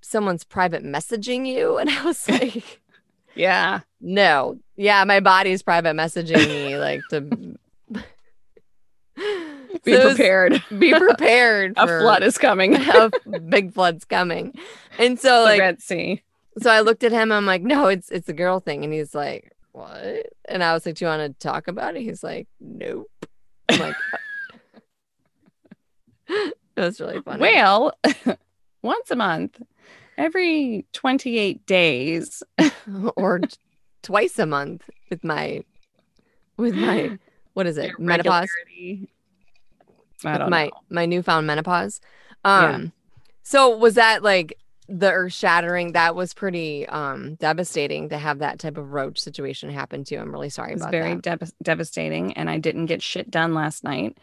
someone's 0.00 0.44
private 0.44 0.84
messaging 0.84 1.46
you?" 1.46 1.76
And 1.78 1.90
I 1.90 2.04
was 2.04 2.28
like, 2.28 2.80
yeah. 3.34 3.80
"No, 4.00 4.58
yeah, 4.76 5.02
my 5.04 5.20
body's 5.20 5.62
private 5.62 5.94
messaging 5.96 6.46
me, 6.46 6.78
like 6.78 7.00
to 7.10 7.56
Be 9.86 9.94
So 9.94 10.08
prepared. 10.08 10.62
Be 10.78 10.92
prepared. 10.92 11.72
A 11.78 11.86
flood 11.86 12.22
is 12.22 12.36
coming. 12.36 12.76
a 12.76 13.10
big 13.48 13.72
flood's 13.72 14.04
coming." 14.04 14.52
And 14.98 15.18
so, 15.18 15.40
the 15.40 15.44
like, 15.44 15.60
Red 15.60 15.80
Sea. 15.80 16.22
so 16.60 16.70
I 16.70 16.80
looked 16.80 17.04
at 17.04 17.12
him. 17.12 17.32
I'm 17.32 17.46
like, 17.46 17.62
"No, 17.62 17.86
it's 17.86 18.10
it's 18.10 18.28
a 18.28 18.34
girl 18.34 18.60
thing," 18.60 18.84
and 18.84 18.92
he's 18.92 19.14
like, 19.14 19.52
"What?" 19.72 20.26
And 20.48 20.62
I 20.62 20.74
was 20.74 20.84
like, 20.84 20.96
"Do 20.96 21.06
you 21.06 21.08
want 21.08 21.22
to 21.22 21.46
talk 21.46 21.68
about 21.68 21.96
it?" 21.96 22.02
He's 22.02 22.22
like, 22.22 22.48
"Nope." 22.60 23.08
I'm 23.70 23.78
like. 23.80 23.96
Uh. 24.12 24.18
It 26.76 26.80
was 26.80 27.00
really 27.00 27.22
funny. 27.22 27.40
Well, 27.40 27.92
once 28.82 29.10
a 29.10 29.16
month, 29.16 29.62
every 30.18 30.84
28 30.92 31.64
days. 31.64 32.42
or 33.16 33.38
t- 33.38 33.56
twice 34.02 34.38
a 34.38 34.46
month 34.46 34.88
with 35.10 35.24
my 35.24 35.64
with 36.56 36.74
my 36.76 37.18
what 37.54 37.66
is 37.66 37.76
it 37.76 37.98
menopause 37.98 38.48
regularity. 38.66 39.10
I 39.80 39.84
with 39.84 39.96
don't 39.96 40.05
my 40.24 40.64
know. 40.66 40.70
my 40.90 41.06
newfound 41.06 41.46
menopause 41.46 42.00
Yeah. 42.44 42.74
um 42.74 42.92
so 43.42 43.76
was 43.76 43.94
that 43.94 44.22
like 44.22 44.58
the 44.88 45.10
earth 45.10 45.32
shattering 45.32 45.92
that 45.92 46.14
was 46.14 46.32
pretty 46.32 46.86
um 46.88 47.34
devastating 47.36 48.08
to 48.10 48.18
have 48.18 48.38
that 48.38 48.58
type 48.58 48.76
of 48.78 48.92
roach 48.92 49.18
situation 49.18 49.68
happen 49.70 50.04
to 50.04 50.14
you 50.14 50.20
i'm 50.20 50.30
really 50.32 50.48
sorry 50.48 50.70
It 50.72 50.74
was 50.74 50.82
about 50.82 50.90
very 50.92 51.14
that 51.16 51.22
dev- 51.40 51.52
devastating, 51.62 52.32
and 52.34 52.48
I 52.48 52.58
didn't 52.58 52.86
get 52.86 53.02
shit 53.02 53.30
done 53.30 53.52
last 53.52 53.82
night. 53.84 54.16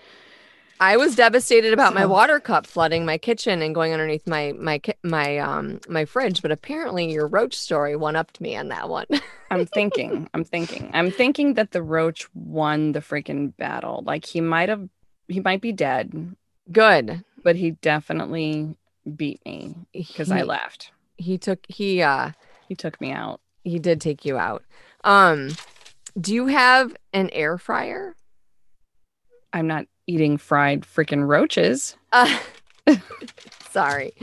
i 0.79 0.97
was 0.97 1.15
devastated 1.15 1.73
about 1.73 1.93
my 1.93 2.05
water 2.05 2.39
cup 2.39 2.65
flooding 2.65 3.05
my 3.05 3.17
kitchen 3.17 3.61
and 3.61 3.75
going 3.75 3.91
underneath 3.93 4.25
my 4.25 4.53
my 4.53 4.81
my 5.03 5.37
um 5.37 5.79
my 5.89 6.05
fridge 6.05 6.41
but 6.41 6.51
apparently 6.51 7.11
your 7.11 7.27
roach 7.27 7.55
story 7.55 7.95
one 7.95 8.15
upped 8.15 8.39
me 8.41 8.55
on 8.55 8.69
that 8.69 8.89
one 8.89 9.05
I'm 9.51 9.67
thinking, 9.67 10.27
I'm 10.33 10.43
thinking, 10.43 10.89
I'm 10.95 11.11
thinking 11.11 11.53
that 11.55 11.69
the 11.71 11.83
roach 11.83 12.27
won 12.33 12.91
the 12.93 13.01
freaking 13.01 13.55
battle. 13.55 14.01
Like 14.03 14.25
he 14.25 14.41
might 14.41 14.67
have, 14.69 14.89
he 15.27 15.39
might 15.39 15.61
be 15.61 15.71
dead, 15.71 16.35
good 16.71 17.23
but 17.43 17.55
he 17.57 17.71
definitely 17.71 18.75
beat 19.17 19.41
me 19.45 19.75
because 19.91 20.31
I 20.31 20.43
left. 20.43 20.91
he 21.17 21.37
took 21.37 21.59
he 21.67 22.01
uh 22.01 22.31
He 22.69 22.75
took 22.75 22.99
me 23.01 23.11
out. 23.11 23.41
he 23.63 23.79
did 23.79 23.99
take 24.01 24.23
you 24.25 24.37
out. 24.37 24.63
Um, 25.03 25.49
do 26.19 26.33
you 26.33 26.47
have 26.47 26.95
an 27.11 27.29
air 27.31 27.57
fryer? 27.57 28.15
I'm 29.51 29.67
not 29.67 29.85
eating 30.07 30.37
fried 30.37 30.81
freaking 30.81 31.27
roaches. 31.27 31.95
Uh, 32.13 32.39
sorry, 33.69 34.13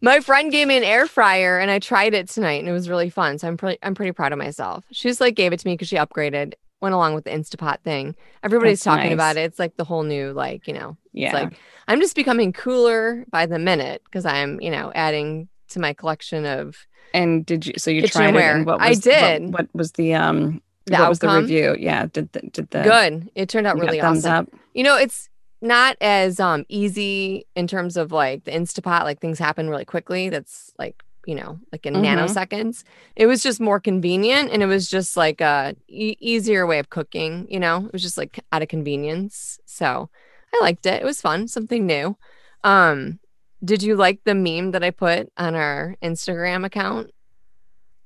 my 0.00 0.20
friend 0.20 0.50
gave 0.50 0.68
me 0.68 0.76
an 0.76 0.84
air 0.84 1.06
fryer 1.06 1.58
and 1.58 1.70
I 1.70 1.78
tried 1.78 2.14
it 2.14 2.28
tonight 2.28 2.60
and 2.60 2.68
it 2.68 2.72
was 2.72 2.88
really 2.88 3.10
fun. 3.10 3.38
So 3.38 3.48
I'm 3.48 3.56
pretty 3.56 3.78
I'm 3.82 3.94
pretty 3.94 4.12
proud 4.12 4.32
of 4.32 4.38
myself. 4.38 4.84
She 4.92 5.08
just 5.08 5.20
like 5.20 5.34
gave 5.34 5.52
it 5.52 5.60
to 5.60 5.66
me 5.66 5.74
because 5.74 5.88
she 5.88 5.96
upgraded, 5.96 6.54
went 6.80 6.94
along 6.94 7.14
with 7.14 7.24
the 7.24 7.30
Instapot 7.30 7.80
thing. 7.80 8.14
Everybody's 8.42 8.78
That's 8.78 8.96
talking 8.96 9.10
nice. 9.10 9.14
about 9.14 9.36
it. 9.36 9.40
It's 9.40 9.58
like 9.58 9.76
the 9.76 9.84
whole 9.84 10.02
new 10.02 10.32
like 10.32 10.66
you 10.66 10.74
know. 10.74 10.96
Yeah. 11.12 11.32
like 11.32 11.58
I'm 11.88 12.00
just 12.00 12.14
becoming 12.14 12.52
cooler 12.52 13.24
by 13.30 13.46
the 13.46 13.58
minute 13.58 14.02
because 14.04 14.24
I'm 14.24 14.60
you 14.60 14.70
know 14.70 14.92
adding 14.94 15.48
to 15.68 15.80
my 15.80 15.92
collection 15.92 16.46
of 16.46 16.86
and 17.12 17.44
did 17.44 17.66
you? 17.66 17.74
So 17.76 17.90
you 17.90 18.06
tried 18.06 18.34
it? 18.34 18.42
And 18.42 18.66
what 18.66 18.80
I 18.80 18.90
was, 18.90 18.98
what- 18.98 19.04
did. 19.04 19.52
What, 19.52 19.68
was 19.74 19.92
the 19.92 20.14
um? 20.14 20.62
The 20.86 20.96
what 20.96 21.08
was 21.08 21.18
the 21.20 21.28
review? 21.28 21.76
Yeah. 21.78 22.06
Did 22.06 22.32
the 22.32 22.40
did 22.40 22.70
the 22.70 22.82
good. 22.82 23.30
It 23.34 23.48
turned 23.48 23.66
out 23.66 23.78
really 23.78 24.00
thumbs 24.00 24.24
awesome. 24.24 24.46
up? 24.46 24.60
You 24.74 24.82
know, 24.82 24.96
it's 24.96 25.28
not 25.60 25.96
as 26.00 26.40
um 26.40 26.64
easy 26.68 27.46
in 27.54 27.66
terms 27.66 27.96
of 27.96 28.12
like 28.12 28.44
the 28.44 28.50
Instapot, 28.50 29.04
like 29.04 29.20
things 29.20 29.38
happen 29.38 29.68
really 29.68 29.84
quickly. 29.84 30.30
That's 30.30 30.72
like, 30.78 31.04
you 31.26 31.34
know, 31.34 31.58
like 31.72 31.86
in 31.86 31.94
Mhm. 31.94 32.04
nanoseconds. 32.04 32.82
It 33.16 33.26
was 33.26 33.42
just 33.42 33.60
more 33.60 33.78
convenient 33.80 34.50
and 34.50 34.62
it 34.62 34.66
was 34.66 34.88
just 34.88 35.16
like 35.16 35.40
a 35.40 35.74
e- 35.88 36.16
easier 36.20 36.66
way 36.66 36.78
of 36.78 36.90
cooking, 36.90 37.46
you 37.50 37.60
know. 37.60 37.86
It 37.86 37.92
was 37.92 38.02
just 38.02 38.16
like 38.18 38.40
out 38.52 38.62
of 38.62 38.68
convenience. 38.68 39.58
So, 39.66 40.08
I 40.54 40.58
liked 40.62 40.86
it. 40.86 41.02
It 41.02 41.04
was 41.04 41.20
fun, 41.20 41.46
something 41.48 41.86
new. 41.86 42.16
Um 42.64 43.18
did 43.62 43.82
you 43.82 43.94
like 43.94 44.20
the 44.24 44.34
meme 44.34 44.70
that 44.70 44.82
I 44.82 44.90
put 44.90 45.30
on 45.36 45.54
our 45.54 45.94
Instagram 46.02 46.64
account 46.64 47.10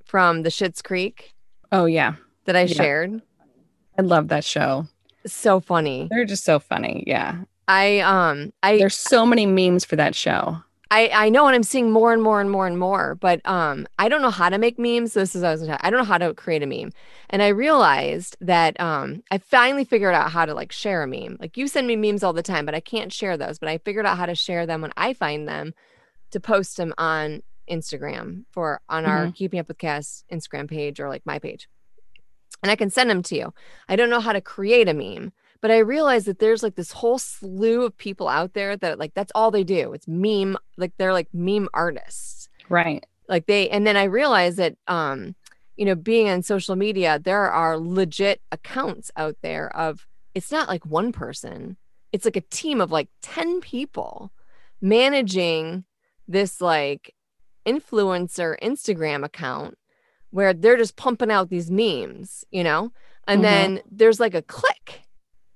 from 0.05 0.43
the 0.43 0.51
Schitt's 0.51 0.83
Creek 0.83 1.33
Oh 1.73 1.87
yeah, 1.87 2.15
that 2.47 2.57
I 2.57 2.63
Yeah. 2.63 2.75
shared? 2.75 3.23
I 3.99 4.03
love 4.03 4.29
that 4.29 4.45
show. 4.45 4.87
So 5.27 5.61
funny. 5.61 6.09
They're 6.11 6.25
just 6.25 6.45
so 6.45 6.59
funny. 6.59 7.05
Yeah. 7.07 7.45
I 7.69 8.01
um 8.01 8.53
I 8.63 8.79
There's 8.79 8.97
so 8.97 9.25
many 9.25 9.47
memes 9.47 9.85
for 9.85 9.97
that 9.97 10.15
show. 10.15 10.59
I 10.91 11.11
I 11.13 11.29
know, 11.29 11.47
and 11.47 11.55
I'm 11.55 11.63
seeing 11.63 11.91
more 11.91 12.13
and 12.13 12.23
more 12.23 12.41
and 12.41 12.51
more 12.51 12.67
and 12.67 12.79
more. 12.79 13.15
But 13.15 13.41
um, 13.47 13.87
I 13.99 14.09
don't 14.09 14.23
know 14.23 14.31
how 14.31 14.49
to 14.49 14.59
make 14.59 14.79
memes. 14.79 15.15
This 15.15 15.35
is 15.35 15.43
what 15.43 15.49
I 15.49 15.53
was 15.53 15.69
I 15.69 15.91
don't 15.91 15.99
know 15.99 16.05
how 16.05 16.19
to 16.19 16.35
create 16.35 16.63
a 16.63 16.67
meme, 16.67 16.93
and 17.31 17.43
I 17.43 17.49
realized 17.49 18.37
that 18.41 18.79
um, 18.81 19.23
I 19.31 19.39
finally 19.39 19.85
figured 19.85 20.15
out 20.15 20.31
how 20.31 20.45
to 20.45 20.55
like 20.55 20.73
share 20.73 21.03
a 21.03 21.07
meme. 21.07 21.39
Like 21.41 21.57
you 21.57 21.69
send 21.69 21.87
me 21.87 21.97
memes 21.97 22.23
all 22.23 22.33
the 22.33 22.43
time, 22.43 22.67
but 22.67 22.75
I 22.75 22.81
can't 22.81 23.13
share 23.13 23.37
those. 23.37 23.59
But 23.59 23.69
I 23.69 23.79
figured 23.79 24.07
out 24.07 24.19
how 24.19 24.27
to 24.27 24.35
share 24.35 24.67
them 24.67 24.83
when 24.83 24.93
I 24.97 25.15
find 25.15 25.49
them, 25.49 25.75
to 26.31 26.41
post 26.41 26.77
them 26.77 26.93
on 26.99 27.43
Instagram 27.71 28.45
for 28.51 28.81
on 28.89 29.07
our 29.07 29.33
Keeping 29.33 29.59
Up 29.61 29.69
with 29.69 29.79
Chaos 29.79 30.25
Instagram 30.31 30.69
page 30.69 31.01
or 31.01 31.09
like 31.09 31.25
my 31.25 31.39
page, 31.39 31.69
and 32.63 32.71
I 32.71 32.77
can 32.77 32.91
send 32.91 33.09
them 33.09 33.23
to 33.25 33.37
you. 33.37 33.55
I 33.89 33.97
don't 33.97 34.11
know 34.11 34.21
how 34.21 34.33
to 34.33 34.41
create 34.41 34.89
a 34.89 34.95
meme. 34.95 35.33
But 35.65 35.71
I 35.71 35.79
realized 35.79 36.27
that 36.27 36.41
there's 36.41 36.63
like 36.63 36.75
this 36.75 36.93
whole 36.93 37.17
slew 37.17 37.87
of 37.87 37.97
people 37.97 38.29
out 38.29 38.53
there 38.53 38.77
that 38.77 38.99
like 38.99 39.15
that's 39.15 39.33
all 39.35 39.51
they 39.51 39.65
do. 39.65 39.95
It's 39.95 40.07
meme, 40.07 40.59
like 40.77 40.93
they're 40.99 41.15
like 41.15 41.29
meme 41.33 41.71
artists. 41.73 42.51
Right. 42.69 43.03
Like 43.31 43.47
they 43.47 43.71
and 43.71 43.87
then 43.87 43.97
I 43.97 44.05
realized 44.05 44.59
that 44.59 44.77
um, 44.89 45.35
you 45.79 45.87
know, 45.87 45.95
being 45.95 46.29
on 46.29 46.43
social 46.43 46.77
media, 46.77 47.19
there 47.19 47.51
are 47.51 47.79
legit 47.79 48.43
accounts 48.53 49.11
out 49.17 49.37
there 49.41 49.75
of 49.75 50.07
it's 50.35 50.53
not 50.53 50.69
like 50.69 50.85
one 50.85 51.13
person. 51.13 51.79
It's 52.13 52.27
like 52.27 52.37
a 52.37 52.43
team 52.43 52.83
of 52.83 52.93
like 52.93 53.09
10 53.23 53.63
people 53.63 54.33
managing 54.83 55.85
this 56.29 56.61
like 56.61 57.15
influencer 57.67 58.55
Instagram 58.63 59.25
account 59.25 59.79
where 60.29 60.53
they're 60.53 60.77
just 60.77 60.97
pumping 60.97 61.31
out 61.31 61.49
these 61.49 61.71
memes, 61.71 62.45
you 62.51 62.63
know? 62.63 62.93
And 63.27 63.41
Mhm. 63.41 63.43
then 63.43 63.81
there's 63.91 64.21
like 64.21 64.35
a 64.35 64.43
click. 64.43 65.01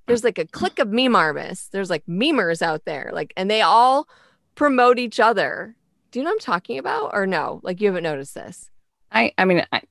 There's 0.08 0.24
like 0.24 0.38
a 0.38 0.46
click 0.46 0.78
of 0.80 0.88
meme 0.88 1.14
artists. 1.14 1.68
There's 1.68 1.90
like 1.90 2.04
memers 2.06 2.62
out 2.62 2.84
there, 2.84 3.10
like, 3.12 3.32
and 3.36 3.48
they 3.50 3.62
all 3.62 4.08
promote 4.56 4.98
each 4.98 5.20
other. 5.20 5.76
Do 6.10 6.18
you 6.18 6.24
know 6.24 6.30
what 6.30 6.36
I'm 6.36 6.40
talking 6.40 6.78
about, 6.78 7.10
or 7.12 7.26
no? 7.26 7.60
Like, 7.62 7.80
you 7.80 7.86
haven't 7.88 8.02
noticed 8.02 8.34
this? 8.34 8.70
I 9.12 9.32
I 9.38 9.44
mean 9.44 9.64
I, 9.72 9.82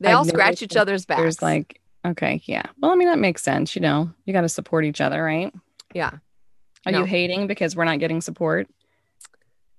They 0.00 0.08
I've 0.10 0.16
all 0.16 0.24
scratch 0.24 0.62
each 0.62 0.76
other's 0.76 1.06
backs. 1.06 1.20
there's 1.20 1.42
like 1.42 1.80
okay, 2.04 2.42
yeah. 2.44 2.64
Well, 2.80 2.90
I 2.90 2.94
mean 2.96 3.08
that 3.08 3.18
makes 3.18 3.42
sense, 3.42 3.74
you 3.74 3.80
know. 3.80 4.10
You 4.26 4.32
got 4.32 4.42
to 4.42 4.48
support 4.48 4.84
each 4.84 5.00
other, 5.00 5.22
right? 5.22 5.52
yeah. 5.94 6.10
Are 6.86 6.92
No. 6.92 7.00
you 7.00 7.04
hating 7.04 7.46
because 7.46 7.76
we're 7.76 7.84
not 7.84 7.98
getting 7.98 8.20
support? 8.20 8.66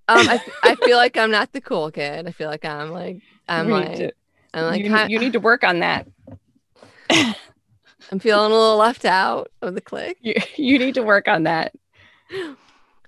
Um, 0.07 0.27
I, 0.29 0.41
I 0.63 0.75
feel 0.75 0.97
like 0.97 1.17
I'm 1.17 1.31
not 1.31 1.51
the 1.51 1.61
cool 1.61 1.89
kid. 1.91 2.27
I 2.27 2.31
feel 2.31 2.47
like 2.49 2.63
I'm 2.65 2.91
like 2.91 3.21
I'm 3.49 3.67
you 3.67 3.73
like 3.73 3.95
to, 3.95 4.11
I'm 4.53 4.65
like 4.65 4.83
you, 4.83 4.95
you 5.07 5.19
need 5.19 5.33
to 5.33 5.39
work 5.39 5.63
on 5.63 5.79
that. 5.79 6.07
I'm 8.11 8.19
feeling 8.19 8.51
a 8.51 8.55
little 8.55 8.77
left 8.77 9.05
out 9.05 9.49
of 9.61 9.73
the 9.75 9.81
clique. 9.81 10.17
You, 10.21 10.33
you 10.55 10.77
need 10.79 10.95
to 10.95 11.03
work 11.03 11.27
on 11.27 11.43
that. 11.43 11.73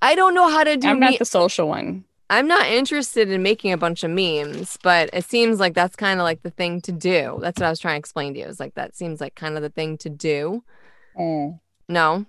I 0.01 0.15
don't 0.15 0.33
know 0.33 0.49
how 0.49 0.63
to 0.63 0.77
do. 0.77 0.87
I'm 0.87 0.99
me- 0.99 1.09
not 1.11 1.19
the 1.19 1.25
social 1.25 1.67
one. 1.67 2.05
I'm 2.29 2.47
not 2.47 2.65
interested 2.67 3.29
in 3.29 3.43
making 3.43 3.73
a 3.73 3.77
bunch 3.77 4.03
of 4.03 4.09
memes, 4.09 4.77
but 4.81 5.09
it 5.13 5.25
seems 5.25 5.59
like 5.59 5.73
that's 5.75 5.95
kind 5.95 6.19
of 6.19 6.23
like 6.23 6.41
the 6.41 6.49
thing 6.49 6.81
to 6.81 6.91
do. 6.91 7.37
That's 7.41 7.59
what 7.59 7.67
I 7.67 7.69
was 7.69 7.79
trying 7.79 7.95
to 7.95 7.99
explain 7.99 8.33
to 8.33 8.39
you. 8.39 8.45
Is 8.45 8.59
like 8.59 8.75
that 8.75 8.95
seems 8.95 9.21
like 9.21 9.35
kind 9.35 9.55
of 9.55 9.61
the 9.61 9.69
thing 9.69 9.97
to 9.99 10.09
do. 10.09 10.63
No. 11.89 12.15
you 12.17 12.25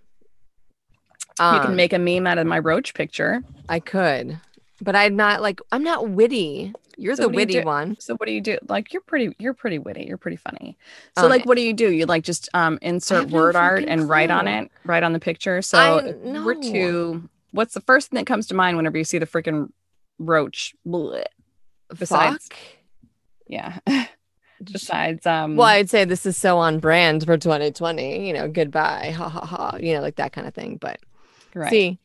Um, 1.39 1.63
can 1.65 1.77
make 1.77 1.93
a 1.93 1.99
meme 1.99 2.27
out 2.27 2.39
of 2.39 2.47
my 2.47 2.59
roach 2.59 2.93
picture. 2.93 3.43
I 3.69 3.81
could, 3.81 4.39
but 4.83 4.95
I'm 4.95 5.17
not 5.17 5.41
like 5.41 5.61
I'm 5.73 5.85
not 5.85 6.09
witty. 6.11 6.73
You're 6.97 7.17
So 7.17 7.23
the 7.23 7.29
witty 7.29 7.55
do? 7.55 7.63
one. 7.63 7.97
So 8.01 8.15
what 8.17 8.27
do 8.27 8.33
you 8.33 8.41
do? 8.41 8.59
Like 8.69 8.93
you're 8.93 9.03
pretty 9.03 9.35
you're 9.39 9.55
pretty 9.55 9.79
witty. 9.79 10.05
You're 10.05 10.17
pretty 10.19 10.37
funny. 10.37 10.77
So 11.19 11.25
Um, 11.25 11.31
like 11.31 11.45
what 11.47 11.57
do 11.57 11.63
you 11.63 11.73
do? 11.73 11.91
You 11.91 12.07
like 12.07 12.25
just 12.25 12.49
um 12.55 12.79
insert 12.83 13.29
no 13.31 13.35
word 13.37 13.57
art 13.57 13.85
and 13.87 14.09
write 14.09 14.31
on 14.31 14.47
it, 14.49 14.71
write 14.85 15.03
on 15.03 15.13
the 15.13 15.21
picture. 15.21 15.61
So 15.63 15.99
if 15.99 16.17
we're 16.45 16.55
two. 16.61 17.29
what's 17.53 17.75
the 17.75 17.81
first 17.81 18.11
thing 18.11 18.19
that 18.19 18.27
comes 18.27 18.47
to 18.49 18.55
mind 18.55 18.77
whenever 18.77 18.97
you 18.99 19.05
see 19.05 19.19
the 19.19 19.27
freaking 19.27 19.71
roach. 20.19 20.75
bleh. 20.87 21.25
Besides- 21.99 22.49
Fuck. 22.49 22.59
Yeah. 23.47 23.79
Besides, 24.63 25.27
um, 25.27 25.57
Well, 25.57 25.67
I'd 25.67 25.91
say 25.91 26.05
this 26.05 26.25
is 26.25 26.37
so 26.37 26.59
on 26.59 26.79
brand 26.79 27.25
for 27.27 27.37
2020. 27.37 28.27
You 28.27 28.33
know, 28.33 28.49
goodbye, 28.49 29.11
ha 29.15 29.29
ha 29.29 29.45
ha. 29.45 29.77
You 29.79 29.95
know, 29.95 30.01
like 30.01 30.17
that 30.17 30.33
kind 30.33 30.47
of 30.47 30.55
thing. 30.55 30.79
But 30.81 31.01
right. 31.55 31.69
see, 31.71 31.99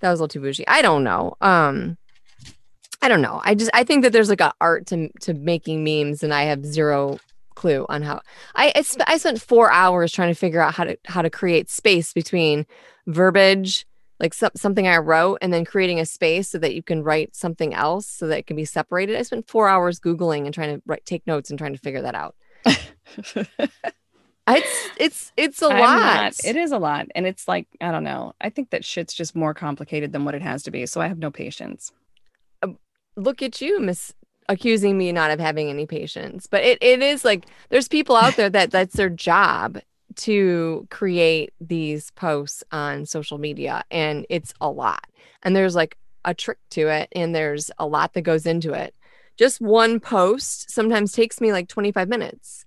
that 0.00 0.10
was 0.10 0.20
a 0.20 0.22
little 0.22 0.28
too 0.32 0.40
bougie. 0.40 0.66
I 0.68 0.82
don't 0.82 1.02
know. 1.02 1.34
Um, 1.40 1.96
I 3.04 3.08
don't 3.08 3.20
know. 3.20 3.42
I 3.44 3.54
just 3.54 3.70
I 3.74 3.84
think 3.84 4.02
that 4.02 4.12
there's 4.14 4.30
like 4.30 4.40
an 4.40 4.52
art 4.62 4.86
to 4.86 5.10
to 5.20 5.34
making 5.34 5.84
memes, 5.84 6.22
and 6.22 6.32
I 6.32 6.44
have 6.44 6.64
zero 6.64 7.18
clue 7.54 7.84
on 7.90 8.00
how. 8.00 8.22
I 8.54 8.72
I, 8.74 8.80
sp- 8.80 9.04
I 9.06 9.18
spent 9.18 9.42
four 9.42 9.70
hours 9.70 10.10
trying 10.10 10.30
to 10.32 10.34
figure 10.34 10.60
out 10.62 10.72
how 10.74 10.84
to 10.84 10.96
how 11.04 11.20
to 11.20 11.28
create 11.28 11.68
space 11.68 12.14
between 12.14 12.64
verbiage, 13.06 13.86
like 14.20 14.32
some, 14.32 14.52
something 14.56 14.88
I 14.88 14.96
wrote, 14.96 15.38
and 15.42 15.52
then 15.52 15.66
creating 15.66 16.00
a 16.00 16.06
space 16.06 16.48
so 16.48 16.56
that 16.58 16.74
you 16.74 16.82
can 16.82 17.02
write 17.02 17.36
something 17.36 17.74
else 17.74 18.06
so 18.06 18.26
that 18.28 18.38
it 18.38 18.46
can 18.46 18.56
be 18.56 18.64
separated. 18.64 19.16
I 19.16 19.22
spent 19.22 19.48
four 19.48 19.68
hours 19.68 20.00
googling 20.00 20.46
and 20.46 20.54
trying 20.54 20.74
to 20.76 20.82
write 20.86 21.04
take 21.04 21.26
notes 21.26 21.50
and 21.50 21.58
trying 21.58 21.74
to 21.74 21.78
figure 21.80 22.00
that 22.02 22.14
out. 22.14 22.34
It's 24.46 24.88
it's 24.98 25.32
it's 25.38 25.62
a 25.62 25.66
I'm 25.68 25.80
lot. 25.80 25.96
not- 25.98 26.44
it 26.44 26.56
is 26.56 26.70
a 26.70 26.78
lot. 26.78 27.06
And 27.14 27.26
it's 27.26 27.48
like, 27.48 27.66
I 27.80 27.90
don't 27.90 28.04
know. 28.04 28.34
I 28.42 28.50
think 28.50 28.70
that 28.70 28.84
shit's 28.84 29.14
just 29.14 29.34
more 29.34 29.54
complicated 29.54 30.12
than 30.12 30.26
what 30.26 30.34
it 30.34 30.42
has 30.42 30.62
to 30.64 30.70
be. 30.70 30.84
So 30.84 31.00
I 31.00 31.08
have 31.08 31.18
no 31.18 31.30
patience. 31.30 31.92
Look 33.16 33.42
at 33.42 33.60
you 33.60 33.80
miss 33.80 34.12
accusing 34.48 34.98
me 34.98 35.12
not 35.12 35.30
of 35.30 35.40
having 35.40 35.70
any 35.70 35.86
patience. 35.86 36.46
But 36.46 36.62
it, 36.64 36.78
it 36.80 37.02
is 37.02 37.24
like 37.24 37.46
there's 37.70 37.88
people 37.88 38.16
out 38.16 38.36
there 38.36 38.50
that 38.50 38.70
that's 38.70 38.96
their 38.96 39.10
job 39.10 39.78
to 40.16 40.86
create 40.90 41.52
these 41.60 42.10
posts 42.12 42.62
on 42.70 43.06
social 43.06 43.38
media 43.38 43.84
and 43.90 44.26
it's 44.28 44.54
a 44.60 44.70
lot. 44.70 45.06
And 45.42 45.54
there's 45.56 45.74
like 45.74 45.96
a 46.24 46.34
trick 46.34 46.58
to 46.70 46.88
it 46.88 47.08
and 47.12 47.34
there's 47.34 47.70
a 47.78 47.86
lot 47.86 48.12
that 48.14 48.22
goes 48.22 48.46
into 48.46 48.72
it. 48.72 48.94
Just 49.36 49.60
one 49.60 49.98
post 49.98 50.70
sometimes 50.70 51.12
takes 51.12 51.40
me 51.40 51.52
like 51.52 51.68
25 51.68 52.08
minutes. 52.08 52.64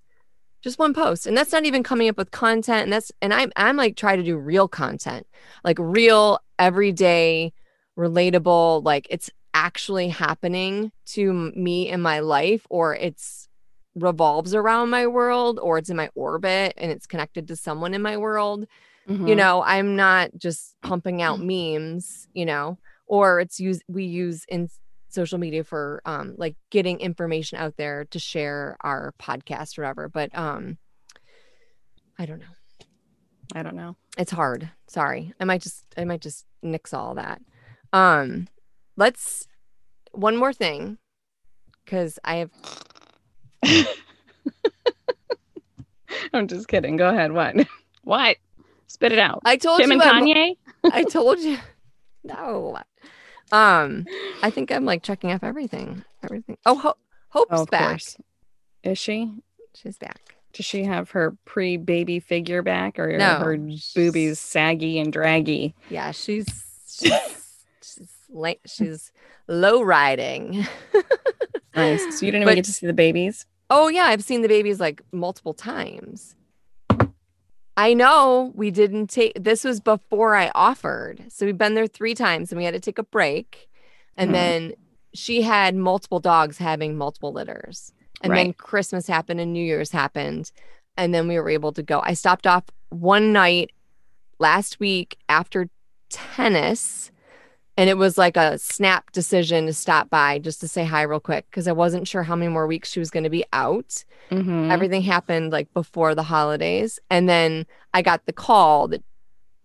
Just 0.61 0.79
one 0.79 0.93
post 0.93 1.27
and 1.27 1.37
that's 1.37 1.51
not 1.51 1.65
even 1.65 1.83
coming 1.83 2.09
up 2.09 2.17
with 2.17 2.31
content 2.31 2.83
and 2.83 2.91
that's 2.91 3.11
and 3.21 3.33
i'm 3.33 3.51
i'm 3.55 3.77
like 3.77 3.95
try 3.95 4.15
to 4.17 4.23
do 4.23 4.35
real 4.35 4.67
content 4.67 5.25
like 5.63 5.77
real 5.79 6.39
everyday 6.59 7.53
relatable 7.97 8.83
like 8.83 9.07
it's 9.09 9.29
actually 9.57 10.09
happening 10.09 10.91
to 11.07 11.33
me 11.55 11.89
in 11.89 11.99
my 12.01 12.19
life 12.19 12.65
or 12.69 12.95
it's 12.95 13.47
revolves 13.95 14.53
around 14.53 14.89
my 14.91 15.07
world 15.07 15.59
or 15.61 15.77
it's 15.79 15.89
in 15.89 15.97
my 15.97 16.09
orbit 16.13 16.73
and 16.77 16.91
it's 16.91 17.07
connected 17.07 17.47
to 17.47 17.55
someone 17.55 17.93
in 17.95 18.01
my 18.01 18.15
world. 18.17 18.67
You 19.07 19.15
Mhm. 19.33 19.37
know 19.37 19.63
i'm 19.65 19.95
not 19.95 20.29
just 20.37 20.75
pumping 20.83 21.21
out 21.21 21.39
memes 21.51 22.27
you 22.33 22.45
know 22.45 22.77
or 23.07 23.39
it's 23.39 23.59
use 23.59 23.81
we 23.87 24.03
use 24.03 24.45
in 24.49 24.69
social 25.09 25.39
media 25.39 25.63
for 25.63 26.01
um 26.05 26.35
like 26.37 26.55
getting 26.69 26.99
information 26.99 27.57
out 27.57 27.75
there 27.77 28.05
to 28.11 28.19
share 28.19 28.75
our 28.81 29.13
podcast 29.17 29.77
or 29.77 29.81
whatever 29.83 30.09
but 30.09 30.29
um 30.37 30.77
i 32.19 32.25
don't 32.27 32.39
know. 32.39 32.53
I 33.55 33.63
don't 33.63 33.75
know. 33.77 33.95
it's 34.17 34.31
hard. 34.31 34.69
Sorry. 34.87 35.33
I 35.39 35.45
might 35.45 35.61
just 35.61 35.85
i 35.97 36.03
might 36.05 36.21
just 36.21 36.45
nix 36.61 36.93
all 36.93 37.15
that. 37.15 37.39
Um 37.93 38.47
let's 38.97 39.47
one 40.11 40.35
more 40.35 40.51
thing 40.53 40.97
because 41.85 42.19
i 42.25 42.35
have 42.37 42.51
I'm 46.33 46.47
just 46.47 46.67
kidding. 46.67 46.97
Go 46.97 47.09
ahead. 47.09 47.31
What? 47.31 47.55
What? 48.03 48.37
Spit 48.87 49.11
it 49.11 49.19
out. 49.19 49.41
i 49.43 49.57
told 49.57 49.81
Kim 49.81 49.91
you 49.91 49.99
and 49.99 50.09
I'm- 50.09 50.23
Kanye? 50.25 50.55
i 50.93 51.03
told 51.03 51.39
you 51.39 51.57
no 52.23 52.77
um 53.51 54.05
i 54.41 54.49
think 54.49 54.71
i'm 54.71 54.85
like 54.85 55.03
checking 55.03 55.31
off 55.33 55.43
everything 55.43 56.03
everything 56.23 56.57
oh 56.65 56.75
Ho- 56.75 56.95
hope's 57.29 57.49
Oh, 57.51 57.63
of 57.63 57.69
back 57.69 57.89
course. 57.89 58.15
Is 58.83 58.97
she? 58.97 59.29
she's 59.75 59.97
back 59.97 60.37
Does 60.53 60.65
she 60.65 60.85
have 60.85 61.09
her 61.11 61.35
pre-baby 61.43 62.21
figure 62.21 62.61
back, 62.61 62.97
or 62.97 63.17
No. 63.17 63.35
her 63.39 63.57
boobies 63.93 64.39
saggy 64.39 64.99
and 64.99 65.11
draggy? 65.11 65.75
yeah 65.89 66.11
she's 66.11 66.45
she's, 66.87 67.11
like 68.29 68.59
she's 68.65 69.11
low 69.47 69.81
riding 69.81 70.65
Nice. 71.75 72.19
So 72.19 72.25
you 72.25 72.31
didn't 72.31 72.45
But- 72.45 72.51
even 72.53 72.55
get 72.63 72.65
to 72.65 72.73
see 72.73 72.87
the 72.87 72.93
babies. 72.93 73.45
Oh 73.69 73.87
yeah, 73.87 74.05
I've 74.05 74.23
seen 74.23 74.41
the 74.41 74.47
babies 74.47 74.79
like 74.79 75.01
multiple 75.11 75.53
times. 75.53 76.35
I 77.75 77.93
know 77.93 78.51
we 78.55 78.71
didn't 78.71 79.07
take 79.07 79.33
this 79.39 79.63
was 79.63 79.79
before 79.79 80.35
I 80.35 80.49
offered. 80.55 81.25
So 81.29 81.45
we've 81.45 81.57
been 81.57 81.75
there 81.75 81.85
3 81.85 82.15
times 82.15 82.51
and 82.51 82.57
we 82.57 82.65
had 82.65 82.73
to 82.73 82.79
take 82.79 82.97
a 82.97 83.03
break. 83.03 83.69
And 84.15 84.31
Mhm. 84.31 84.33
then 84.33 84.73
she 85.13 85.43
had 85.43 85.75
multiple 85.75 86.19
dogs 86.19 86.57
having 86.57 86.97
multiple 86.97 87.31
litters. 87.31 87.93
And 88.23 88.35
then 88.35 88.53
Christmas 88.53 89.05
happened 89.05 89.39
and 89.39 89.53
New 89.53 89.63
Year's 89.63 89.91
happened 89.91 90.51
and 90.97 91.13
then 91.13 91.27
we 91.27 91.37
were 91.39 91.49
able 91.49 91.71
to 91.73 91.83
go. 91.83 92.01
I 92.03 92.13
stopped 92.15 92.47
off 92.47 92.63
one 92.89 93.31
night 93.31 93.69
last 94.39 94.79
week 94.79 95.17
after 95.29 95.69
tennis 96.09 97.11
and 97.77 97.89
it 97.89 97.97
was 97.97 98.17
like 98.17 98.35
a 98.37 98.57
snap 98.57 99.11
decision 99.11 99.67
to 99.67 99.73
stop 99.73 100.09
by 100.09 100.39
just 100.39 100.59
to 100.61 100.67
say 100.67 100.83
hi 100.83 101.03
real 101.03 101.19
quick 101.19 101.45
because 101.49 101.67
I 101.67 101.71
wasn't 101.73 102.07
sure 102.07 102.23
how 102.23 102.35
many 102.35 102.51
more 102.51 102.65
weeks 102.67 102.91
she 102.91 102.99
was 102.99 103.09
going 103.11 103.23
to 103.23 103.29
be 103.29 103.45
out. 103.53 104.03
Mhm. 104.31 104.71
Everything 104.71 105.03
happened 105.03 105.51
like 105.51 105.71
before 105.73 106.15
the 106.15 106.23
holidays. 106.23 106.99
And 107.09 107.29
then 107.29 107.65
I 107.93 108.01
got 108.01 108.25
the 108.25 108.33
call 108.33 108.87
that 108.89 109.03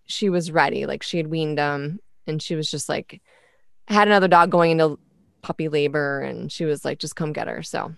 she 0.05 0.29
was 0.29 0.51
ready. 0.51 0.85
Like 0.85 1.01
she 1.03 1.17
had 1.17 1.27
weaned 1.27 1.57
them 1.57 1.99
and 2.27 2.41
she 2.41 2.55
was 2.55 2.69
just 2.69 2.87
like, 2.87 3.19
had 3.87 4.07
another 4.07 4.27
dog 4.27 4.49
going 4.51 4.71
into 4.71 4.99
puppy 5.41 5.67
labor 5.67 6.21
and 6.21 6.51
she 6.51 6.65
was 6.65 6.85
like, 6.85 6.99
just 6.99 7.15
come 7.15 7.33
get 7.33 7.47
her. 7.47 7.63
So 7.63 7.93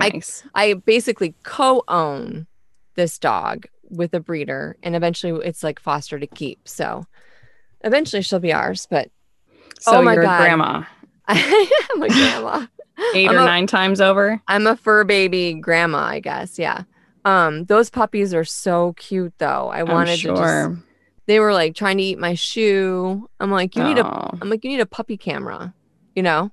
I- 0.00 0.08
I 0.54 0.74
basically 0.74 1.34
co 1.44 1.84
own 1.88 2.46
this 2.96 3.18
dog 3.18 3.66
with 3.88 4.14
a 4.14 4.20
breeder 4.20 4.76
and 4.82 4.96
eventually 4.96 5.46
it's 5.46 5.62
like 5.62 5.78
foster 5.78 6.18
to 6.18 6.26
keep. 6.26 6.66
So 6.66 7.06
eventually 7.84 8.22
she'll 8.22 8.38
be 8.40 8.52
ours, 8.52 8.86
but 8.90 9.08
So 9.80 9.98
oh 9.98 10.02
my 10.02 10.14
God. 10.16 10.38
grandma, 10.38 10.82
I 11.28 11.86
am 11.94 12.02
a 12.02 12.08
grandma. 12.08 12.66
8 13.14 13.28
I'm 13.28 13.36
or 13.36 13.40
a- 13.40 13.44
nine 13.46 13.66
times 13.66 14.00
over. 14.00 14.40
I'm 14.48 14.66
a 14.66 14.76
fur 14.76 15.04
baby 15.04 15.54
grandma, 15.54 15.98
I 16.04 16.20
guess. 16.20 16.58
Yeah. 16.58 16.82
Um, 17.24 17.64
those 17.64 17.88
puppies 17.90 18.34
are 18.34 18.44
so 18.44 18.92
cute 18.94 19.32
though. 19.38 19.68
I 19.68 19.82
wanted 19.82 20.10
I'm 20.12 20.16
to 20.18 20.34
just 20.34 20.38
sure. 20.38 20.78
they 21.26 21.40
were 21.40 21.52
like 21.52 21.74
trying 21.74 21.96
to 21.98 22.02
eat 22.02 22.18
my 22.18 22.34
shoe. 22.34 23.28
I'm 23.40 23.50
like, 23.50 23.76
you 23.76 23.82
need 23.84 23.98
a 23.98 24.04
Aw. 24.04 24.38
I'm 24.40 24.50
like, 24.50 24.64
you 24.64 24.70
need 24.70 24.80
a 24.80 24.86
puppy 24.86 25.16
camera, 25.16 25.74
you 26.14 26.22
know? 26.22 26.50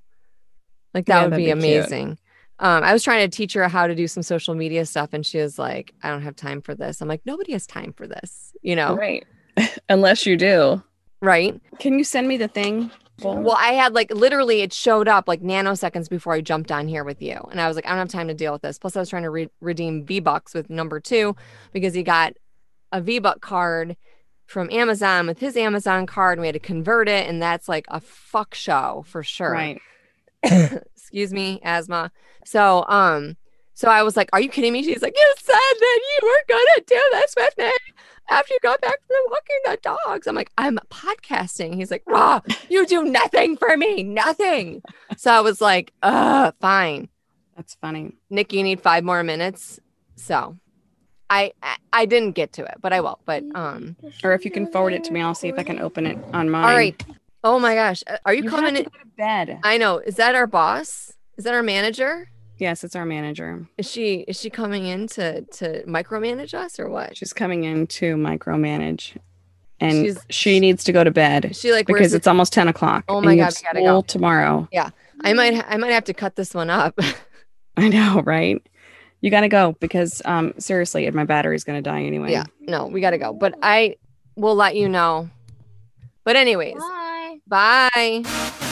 Like 0.93 1.05
that 1.05 1.15
Yeah, 1.17 1.23
would 1.27 1.37
be, 1.37 1.45
be 1.45 1.49
amazing. 1.51 2.17
Um, 2.59 2.83
I 2.83 2.91
was 2.93 3.03
trying 3.03 3.29
to 3.29 3.35
teach 3.35 3.53
her 3.53 3.67
how 3.67 3.87
to 3.87 3.95
do 3.95 4.07
some 4.07 4.21
social 4.23 4.53
media 4.53 4.85
stuff, 4.85 5.11
and 5.13 5.25
she 5.25 5.37
was 5.37 5.57
like, 5.57 5.93
I 6.03 6.09
don't 6.09 6.23
have 6.23 6.35
time 6.35 6.61
for 6.61 6.75
this. 6.75 6.99
I'm 7.01 7.07
like, 7.07 7.21
nobody 7.25 7.53
has 7.53 7.65
time 7.65 7.93
for 7.93 8.05
this, 8.05 8.53
you 8.61 8.75
know? 8.75 8.95
Right. 8.95 9.25
Unless 9.89 10.25
you 10.25 10.35
do. 10.35 10.83
Right. 11.21 11.59
Can 11.79 11.97
you 11.97 12.03
send 12.03 12.27
me 12.27 12.37
the 12.37 12.47
thing? 12.47 12.91
Well, 13.21 13.57
I 13.59 13.73
had 13.73 13.93
like 13.93 14.13
literally 14.13 14.61
it 14.61 14.71
showed 14.71 15.07
up 15.07 15.27
like 15.27 15.41
nanoseconds 15.41 16.09
before 16.09 16.33
I 16.33 16.41
jumped 16.41 16.71
on 16.71 16.87
here 16.87 17.03
with 17.03 17.21
you. 17.21 17.35
And 17.51 17.59
I 17.59 17.67
was 17.67 17.75
like, 17.75 17.85
I 17.85 17.89
don't 17.89 17.99
have 17.99 18.09
time 18.09 18.29
to 18.29 18.33
deal 18.33 18.53
with 18.53 18.61
this. 18.61 18.79
Plus, 18.79 18.95
I 18.95 18.99
was 18.99 19.09
trying 19.09 19.23
to 19.23 19.29
re- 19.29 19.49
redeem 19.59 20.05
V 20.05 20.21
Bucks 20.21 20.53
with 20.53 20.69
number 20.69 20.99
two 20.99 21.35
because 21.73 21.93
he 21.93 22.03
got 22.03 22.33
a 22.91 23.01
V 23.01 23.19
Buck 23.19 23.41
card 23.41 23.97
from 24.45 24.69
Amazon 24.71 25.27
with 25.27 25.39
his 25.39 25.57
Amazon 25.57 26.05
card 26.05 26.37
and 26.37 26.41
we 26.41 26.47
had 26.47 26.53
to 26.53 26.59
convert 26.59 27.09
it. 27.09 27.27
And 27.27 27.41
that's 27.41 27.67
like 27.67 27.85
a 27.89 27.99
fuck 27.99 28.55
show 28.55 29.03
for 29.07 29.21
sure. 29.21 29.51
right. 29.51 29.81
Excuse 30.43 31.33
me, 31.33 31.59
asthma. 31.63 32.11
So, 32.45 32.85
um, 32.87 33.35
so 33.79 33.87
I 33.89 34.03
was 34.03 34.15
like, 34.17 34.29
Are 34.33 34.41
you 34.41 34.49
kidding 34.49 34.73
me? 34.73 34.83
She's 34.83 35.01
like, 35.01 35.15
You 35.17 35.33
said 35.39 35.55
that 35.83 35.99
you 36.09 36.27
were 36.27 36.43
gonna 36.55 36.83
do 36.85 37.01
this 37.13 37.33
with 37.37 37.57
me 37.57 37.71
after 38.29 38.53
you 38.53 38.59
got 38.61 38.81
back 38.81 38.99
from 39.07 39.17
walking 39.31 39.55
the 39.65 39.77
dogs. 39.81 40.27
I'm 40.27 40.35
like, 40.35 40.51
I'm 40.57 40.77
podcasting. 40.89 41.75
He's 41.75 41.91
like, 41.91 42.03
Raw, 42.05 42.41
you 42.69 42.85
do 42.85 43.03
nothing 43.03 43.57
for 43.57 43.75
me, 43.77 44.03
nothing. 44.03 44.81
So 45.17 45.31
I 45.31 45.41
was 45.41 45.61
like, 45.61 45.93
uh, 46.03 46.51
fine. 46.59 47.09
That's 47.55 47.75
funny. 47.75 48.15
Nick, 48.29 48.53
you 48.53 48.63
need 48.63 48.81
five 48.81 49.03
more 49.03 49.23
minutes. 49.23 49.79
So 50.15 50.57
I 51.29 51.53
I, 51.63 51.75
I 51.93 52.05
didn't 52.05 52.31
get 52.33 52.53
to 52.53 52.63
it, 52.65 52.75
but 52.81 52.91
I 52.93 52.99
will. 53.01 53.19
But 53.25 53.43
um 53.55 53.95
Or 54.23 54.33
if 54.33 54.43
you 54.45 54.51
can 54.51 54.67
forward 54.67 54.93
it 54.93 55.03
to 55.05 55.13
me, 55.13 55.21
I'll 55.21 55.35
see 55.35 55.47
if 55.47 55.57
I 55.57 55.63
can 55.63 55.79
open 55.79 56.05
it 56.05 56.17
on 56.33 56.49
mine. 56.49 56.65
all 56.65 56.75
right. 56.75 57.05
Oh 57.43 57.57
my 57.59 57.73
gosh. 57.73 58.03
Uh, 58.05 58.17
Are 58.25 58.33
you, 58.33 58.43
You 58.43 58.49
coming 58.49 58.75
have 58.75 58.75
in? 58.75 58.83
to 58.83 58.89
go 58.89 58.99
to 58.99 59.05
bed. 59.17 59.59
I 59.63 59.77
know. 59.77 59.99
Is 59.99 60.15
that 60.17 60.35
our 60.35 60.45
boss? 60.47 61.13
Is 61.37 61.45
that 61.45 61.53
our 61.53 61.63
manager? 61.63 62.27
Yes, 62.59 62.83
it's 62.83 62.95
our 62.95 63.05
manager. 63.05 63.65
Is 63.77 63.89
she 63.89 64.25
is 64.27 64.39
she 64.39 64.49
coming 64.49 64.85
in 64.85 65.07
to 65.07 65.41
to 65.41 65.83
micromanage 65.85 66.53
us 66.53 66.79
or 66.79 66.89
what? 66.89 67.17
She's 67.17 67.33
coming 67.33 67.63
in 67.63 67.87
to 67.87 68.15
micromanage, 68.15 69.17
and 69.79 70.05
She's- 70.05 70.25
she 70.29 70.59
needs 70.59 70.83
to 70.83 70.91
go 70.91 71.03
to 71.03 71.11
bed 71.11 71.55
she 71.55 71.71
like 71.71 71.87
because 71.87 72.01
where's 72.01 72.13
it's 72.13 72.27
almost 72.27 72.51
ten 72.53 72.67
o'clock. 72.67 73.05
Oh 73.07 73.17
and 73.17 73.25
my 73.25 73.31
you 73.33 73.37
God, 73.39 73.45
have 73.45 73.55
we 73.55 73.63
gotta 73.63 73.79
school 73.85 74.01
go. 74.01 74.05
tomorrow. 74.05 74.67
Yeah. 74.71 74.89
I 75.23 75.33
might 75.33 75.63
I 75.67 75.77
might 75.77 75.91
have 75.91 76.03
to 76.05 76.13
cut 76.13 76.35
this 76.35 76.53
one 76.53 76.69
up. 76.69 76.97
I 77.77 77.87
know, 77.89 78.21
right? 78.25 78.61
You 79.21 79.29
got 79.31 79.41
to 79.41 79.49
go 79.49 79.75
because 79.79 80.21
um 80.25 80.53
seriously, 80.59 81.09
my 81.11 81.25
battery's 81.25 81.63
gonna 81.63 81.81
die 81.81 82.03
anyway. 82.03 82.31
yeah. 82.31 82.45
No, 82.61 82.87
we 82.87 82.99
got 83.01 83.11
to 83.11 83.17
go. 83.17 83.33
But 83.33 83.55
I 83.61 83.95
will 84.35 84.55
let 84.55 84.75
you 84.75 84.87
know. 84.89 85.29
But 86.25 86.35
anyways, 86.35 86.75
Bye. 86.77 87.37
bye. 87.47 88.68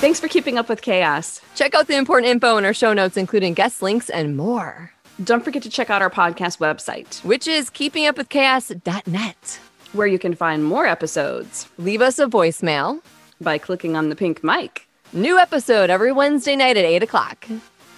Thanks 0.00 0.18
for 0.18 0.28
keeping 0.28 0.56
up 0.56 0.70
with 0.70 0.80
chaos. 0.80 1.42
Check 1.54 1.74
out 1.74 1.86
the 1.86 1.94
important 1.96 2.30
info 2.30 2.56
in 2.56 2.64
our 2.64 2.72
show 2.72 2.94
notes, 2.94 3.18
including 3.18 3.52
guest 3.52 3.82
links 3.82 4.08
and 4.08 4.34
more. 4.34 4.92
Don't 5.22 5.44
forget 5.44 5.62
to 5.64 5.68
check 5.68 5.90
out 5.90 6.00
our 6.00 6.08
podcast 6.08 6.58
website, 6.58 7.22
which 7.22 7.46
is 7.46 7.68
keepingupwithchaos.net, 7.68 9.60
where 9.92 10.06
you 10.06 10.18
can 10.18 10.34
find 10.34 10.64
more 10.64 10.86
episodes. 10.86 11.68
Leave 11.76 12.00
us 12.00 12.18
a 12.18 12.26
voicemail 12.26 13.02
by 13.42 13.58
clicking 13.58 13.94
on 13.94 14.08
the 14.08 14.16
pink 14.16 14.42
mic. 14.42 14.88
New 15.12 15.36
episode 15.38 15.90
every 15.90 16.12
Wednesday 16.12 16.56
night 16.56 16.78
at 16.78 16.84
8 16.86 17.02
o'clock. 17.02 17.46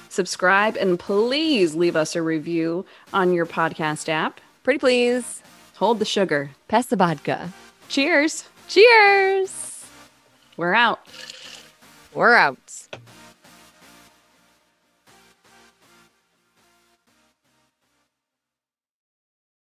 Subscribe 0.09 0.77
and 0.77 0.99
please 0.99 1.77
leave 1.77 1.95
us 1.95 2.17
a 2.17 2.23
review 2.23 2.85
on 3.13 3.33
your 3.33 3.47
podcast 3.47 4.09
app. 4.09 4.41
Pretty 4.65 4.81
please. 4.81 5.41
Hold 5.77 6.01
the 6.01 6.05
sugar. 6.05 6.51
Pass 6.67 6.87
the 6.87 6.97
vodka. 6.97 7.53
Cheers. 7.89 8.45
Cheers. 8.67 9.87
We're 10.57 10.75
out. 10.75 10.99
We're 12.15 12.35
out. 12.35 12.89